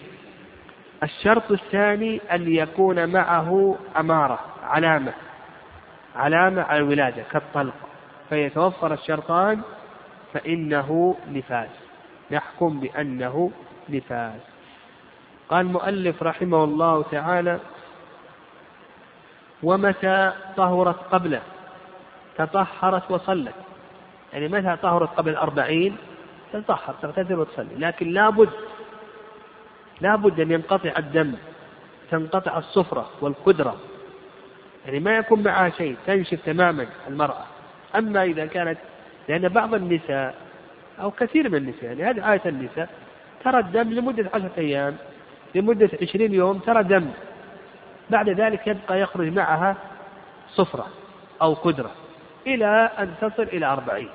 الشرط 1.02 1.52
الثاني 1.52 2.20
أن 2.32 2.52
يكون 2.52 3.12
معه 3.12 3.78
أمارة 3.96 4.38
علامة. 4.62 5.12
علامة 6.16 6.62
على 6.62 6.78
الولادة 6.78 7.22
كالطلق 7.32 7.74
فيتوفر 8.28 8.92
الشرطان 8.92 9.60
فإنه 10.32 11.16
نفاس. 11.28 11.70
نحكم 12.30 12.80
بأنه 12.80 13.50
نفاس. 13.88 14.40
قال 15.48 15.66
المؤلف 15.66 16.22
رحمه 16.22 16.64
الله 16.64 17.02
تعالى 17.02 17.60
ومتى 19.62 20.32
طهرت 20.56 20.98
قبله؟ 21.12 21.42
تطهرت 22.36 23.10
وصلت. 23.10 23.54
يعني 24.32 24.48
متى 24.48 24.76
طهرت 24.82 25.08
قبل 25.08 25.30
الأربعين؟ 25.30 25.96
تطهر 26.52 26.94
تغتسل 27.02 27.34
وتصلي. 27.34 27.74
لكن 27.76 28.08
لابد 28.08 28.50
لابد 30.00 30.40
أن 30.40 30.50
ينقطع 30.50 30.92
الدم 30.98 31.34
تنقطع 32.10 32.58
الصفرة 32.58 33.10
والقدرة 33.20 33.76
يعني 34.86 35.00
ما 35.00 35.16
يكون 35.16 35.42
معها 35.42 35.70
شيء 35.70 35.96
تنشف 36.06 36.40
تماما 36.46 36.86
المرأة. 37.08 37.44
أما 37.96 38.24
إذا 38.24 38.46
كانت 38.46 38.78
لأن 39.28 39.48
بعض 39.48 39.74
النساء 39.74 40.34
أو 41.00 41.10
كثير 41.10 41.48
من 41.48 41.54
النساء 41.54 41.84
يعني 41.84 42.02
هذه 42.02 42.32
آية 42.32 42.42
النساء 42.46 42.88
ترى 43.44 43.58
الدم 43.58 43.92
لمدة 43.92 44.30
عشرة 44.34 44.52
أيام 44.58 44.96
لمدة 45.54 45.90
عشرين 46.02 46.34
يوم 46.34 46.58
ترى 46.58 46.82
دم. 46.82 47.10
بعد 48.10 48.28
ذلك 48.28 48.66
يبقى 48.66 49.00
يخرج 49.00 49.32
معها 49.32 49.76
صفرة 50.48 50.86
أو 51.42 51.54
قدرة 51.54 51.90
إلى 52.46 52.90
أن 52.98 53.14
تصل 53.20 53.42
إلى 53.42 53.66
أربعين. 53.66 54.08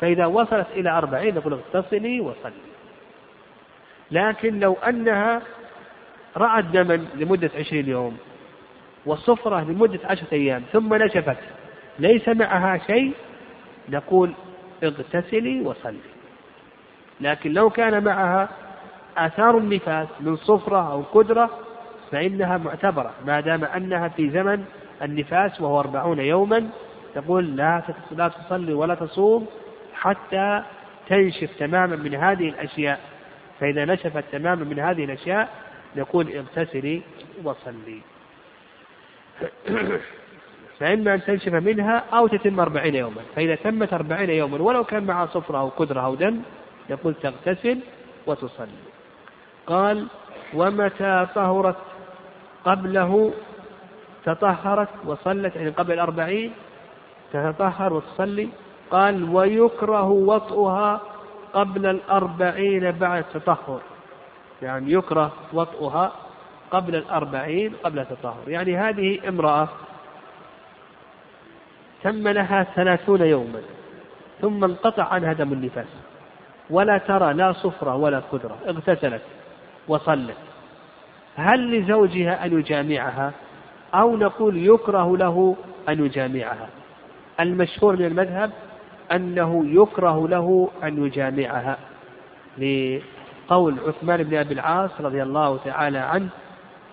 فإذا 0.00 0.26
وصلت 0.26 0.66
إلى 0.74 0.90
أربعين 0.90 1.34
نقول 1.34 1.52
اغتسلي 1.52 2.20
وصلي. 2.20 2.66
لكن 4.10 4.60
لو 4.60 4.74
أنها 4.74 5.42
رأت 6.36 6.64
دما 6.64 7.06
لمدة 7.14 7.50
عشرين 7.58 7.88
يوم 7.88 8.18
وصفرة 9.06 9.60
لمدة 9.60 10.00
عشرة 10.04 10.32
أيام 10.32 10.62
ثم 10.72 10.94
نشفت. 10.94 11.36
ليس 11.98 12.28
معها 12.28 12.78
شيء. 12.86 13.12
نقول 13.88 14.32
اغتسلي 14.84 15.60
وصلي. 15.60 15.98
لكن 17.20 17.52
لو 17.52 17.70
كان 17.70 18.04
معها 18.04 18.48
آثار 19.16 19.58
النفاس 19.58 20.08
من 20.20 20.36
صفرة 20.36 20.92
أو 20.92 21.02
قدرة 21.02 21.50
فإنها 22.10 22.56
معتبرة 22.56 23.12
ما 23.26 23.40
دام 23.40 23.64
أنها 23.64 24.08
في 24.08 24.30
زمن 24.30 24.64
النفاس 25.02 25.60
وهو 25.60 25.80
أربعون 25.80 26.18
يوما. 26.18 26.68
تقول 27.14 27.56
لا 27.56 27.82
لا 28.10 28.28
تصلي 28.28 28.74
ولا 28.74 28.94
تصوم 28.94 29.46
حتى 29.94 30.62
تنشف 31.08 31.50
تماما 31.58 31.96
من 31.96 32.14
هذه 32.14 32.48
الأشياء. 32.48 33.00
فإذا 33.60 33.84
نشفت 33.84 34.24
تماما 34.32 34.64
من 34.64 34.78
هذه 34.78 35.04
الأشياء 35.04 35.48
نقول 35.96 36.36
اغتسلي 36.36 37.02
وصلي. 37.44 38.00
فإما 40.78 41.14
أن 41.14 41.22
تنشف 41.22 41.52
منها 41.52 42.04
أو 42.12 42.26
تتم 42.26 42.60
أربعين 42.60 42.94
يوما. 42.94 43.22
فإذا 43.36 43.54
تمت 43.54 43.92
أربعين 43.92 44.30
يوما 44.30 44.62
ولو 44.62 44.84
كان 44.84 45.04
معها 45.04 45.26
صفرة 45.26 45.58
أو 45.58 45.68
قدرة 45.68 46.00
أو 46.00 46.14
دم 46.14 46.40
يقول 46.90 47.14
تغتسل 47.14 47.78
وتصلي. 48.26 48.82
قال 49.66 50.06
ومتى 50.54 51.26
طهرت؟ 51.34 51.76
قبله 52.64 53.32
تطهرت 54.24 54.88
وصلت 55.04 55.56
يعني 55.56 55.70
قبل 55.70 55.92
الأربعين 55.92 56.52
تتطهر 57.32 57.92
وتصلي. 57.92 58.48
قال 58.90 59.34
ويكره 59.34 60.08
وطئها 60.10 61.00
قبل 61.52 61.86
الأربعين 61.86 62.90
بعد 62.90 63.24
التطهر. 63.34 63.80
يعني 64.62 64.92
يكره 64.92 65.32
وطئها 65.52 66.12
قبل 66.70 66.96
الأربعين 66.96 67.72
قبل 67.84 67.98
التطهر. 67.98 68.42
يعني 68.48 68.76
هذه 68.76 69.28
امرأة 69.28 69.68
تم 72.02 72.28
لها 72.28 72.66
ثلاثون 72.74 73.20
يوما 73.20 73.60
ثم 74.40 74.64
انقطع 74.64 75.04
عنها 75.04 75.32
دم 75.32 75.52
النفاس. 75.52 75.86
ولا 76.70 76.98
ترى 76.98 77.32
لا 77.32 77.52
صفرة 77.52 77.96
ولا 77.96 78.18
قدرة 78.18 78.56
اغتسلت 78.68 79.22
وصلت. 79.88 80.36
هل 81.36 81.78
لزوجها 81.78 82.46
أن 82.46 82.58
يجامعها 82.58 83.32
أو 83.94 84.16
نقول 84.16 84.66
يكره 84.66 85.16
له 85.16 85.56
أن 85.88 86.06
يجامعها؟ 86.06 86.68
المشهور 87.40 87.96
من 87.96 88.04
المذهب 88.04 88.50
أنه 89.12 89.64
يكره 89.66 90.28
له 90.28 90.68
أن 90.82 91.06
يجامعها 91.06 91.76
لقول 92.58 93.76
عثمان 93.86 94.22
بن 94.22 94.36
أبي 94.36 94.54
العاص 94.54 94.90
رضي 95.00 95.22
الله 95.22 95.58
تعالى 95.64 95.98
عنه 95.98 96.28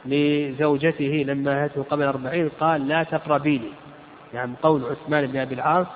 لزوجته 0.06 1.24
لما 1.28 1.64
هاته 1.64 1.84
قبل 1.84 2.04
أربعين 2.04 2.50
قال 2.60 2.88
لا 2.88 3.04
تقربيني. 3.04 3.72
يعني 4.34 4.54
قول 4.64 4.84
عثمان 4.86 5.28
بن 5.28 5.40
أبي 5.40 5.56
العاص 5.56 5.88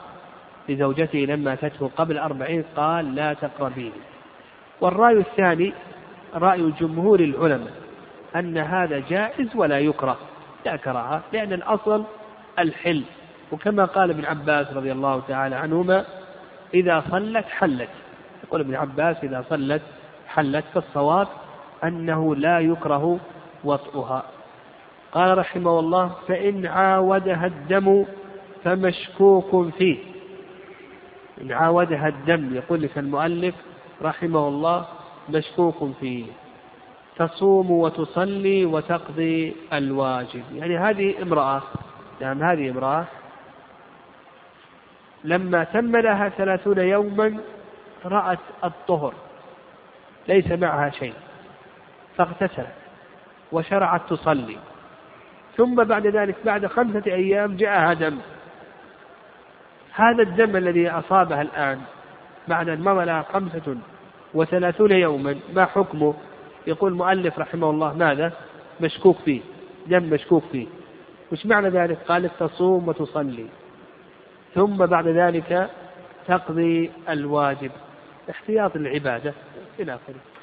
لزوجته 0.69 1.19
لما 1.19 1.53
أتته 1.53 1.91
قبل 1.97 2.17
أربعين 2.17 2.63
قال 2.75 3.15
لا 3.15 3.33
تقربيني. 3.33 4.01
والرأي 4.81 5.17
الثاني 5.17 5.73
رأي 6.35 6.73
جمهور 6.79 7.19
العلماء 7.19 7.73
أن 8.35 8.57
هذا 8.57 9.03
جائز 9.09 9.55
ولا 9.55 9.79
يكره. 9.79 10.17
لا 10.65 10.75
كراهة 10.75 11.21
لأن 11.33 11.53
الأصل 11.53 12.03
الحل. 12.59 13.03
وكما 13.51 13.85
قال 13.85 14.09
ابن 14.09 14.25
عباس 14.25 14.73
رضي 14.73 14.91
الله 14.91 15.21
تعالى 15.27 15.55
عنهما 15.55 16.05
إذا 16.73 17.03
صلت 17.11 17.45
حلت. 17.45 17.89
يقول 18.43 18.61
ابن 18.61 18.75
عباس 18.75 19.17
إذا 19.23 19.45
صلت 19.49 19.81
حلت 20.27 20.65
فالصواب 20.73 21.27
أنه 21.83 22.35
لا 22.35 22.59
يكره 22.59 23.19
وطئها. 23.67 24.23
قال 25.11 25.37
رحمه 25.37 25.79
الله 25.79 26.11
فإن 26.27 26.65
عاودها 26.65 27.45
الدم 27.45 28.05
فمشكوك 28.63 29.73
فيه. 29.77 29.97
إن 31.41 31.51
عاودها 31.51 32.07
الدم 32.07 32.55
يقول 32.55 32.81
لك 32.81 32.97
المؤلف 32.97 33.55
رحمه 34.01 34.47
الله 34.47 34.85
مشكوك 35.29 35.91
فيه. 35.99 36.25
تصوم 37.17 37.71
وتصلي 37.71 38.65
وتقضي 38.65 39.55
الواجب. 39.73 40.43
يعني 40.55 40.77
هذه 40.77 41.21
امرأة 41.21 41.61
نعم 42.21 42.43
هذه 42.43 42.69
امرأة 42.69 43.05
لما 45.23 45.63
تم 45.63 45.97
لها 45.97 46.29
ثلاثون 46.29 46.77
يوما 46.77 47.37
رأت 48.05 48.39
الطهر 48.63 49.13
ليس 50.27 50.51
معها 50.51 50.89
شيء 50.89 51.13
فاغتسلت. 52.17 52.86
وشرعت 53.51 54.09
تصلي. 54.09 54.57
ثم 55.57 55.83
بعد 55.83 56.07
ذلك 56.07 56.35
بعد 56.45 56.65
خمسة 56.65 57.03
أيام 57.07 57.55
جاءها 57.55 57.93
دم. 57.93 58.17
هذا 59.93 60.23
الدم 60.23 60.55
الذي 60.55 60.89
أصابها 60.89 61.41
الآن 61.41 61.81
بعد 62.47 62.69
أن 62.69 62.81
مضى 62.81 63.05
لها 63.05 63.21
خمسة 63.33 63.77
وثلاثون 64.33 64.91
يوما 64.91 65.39
ما 65.53 65.65
حكمه؟ 65.65 66.13
يقول 66.67 66.91
المؤلف 66.91 67.39
رحمه 67.39 67.69
الله 67.69 67.93
ماذا؟ 67.93 68.31
مشكوك 68.81 69.17
فيه 69.25 69.41
دم 69.87 70.03
مشكوك 70.03 70.43
فيه. 70.51 70.67
وش 71.31 71.45
معنى 71.45 71.69
ذلك؟ 71.69 71.97
قال 72.07 72.29
تصوم 72.39 72.87
وتصلي. 72.87 73.45
ثم 74.55 74.85
بعد 74.85 75.07
ذلك 75.07 75.69
تقضي 76.27 76.91
الواجب 77.09 77.71
احتياط 78.29 78.75
العبادة 78.75 79.33
إلى 79.79 79.95
آخره. 79.95 80.36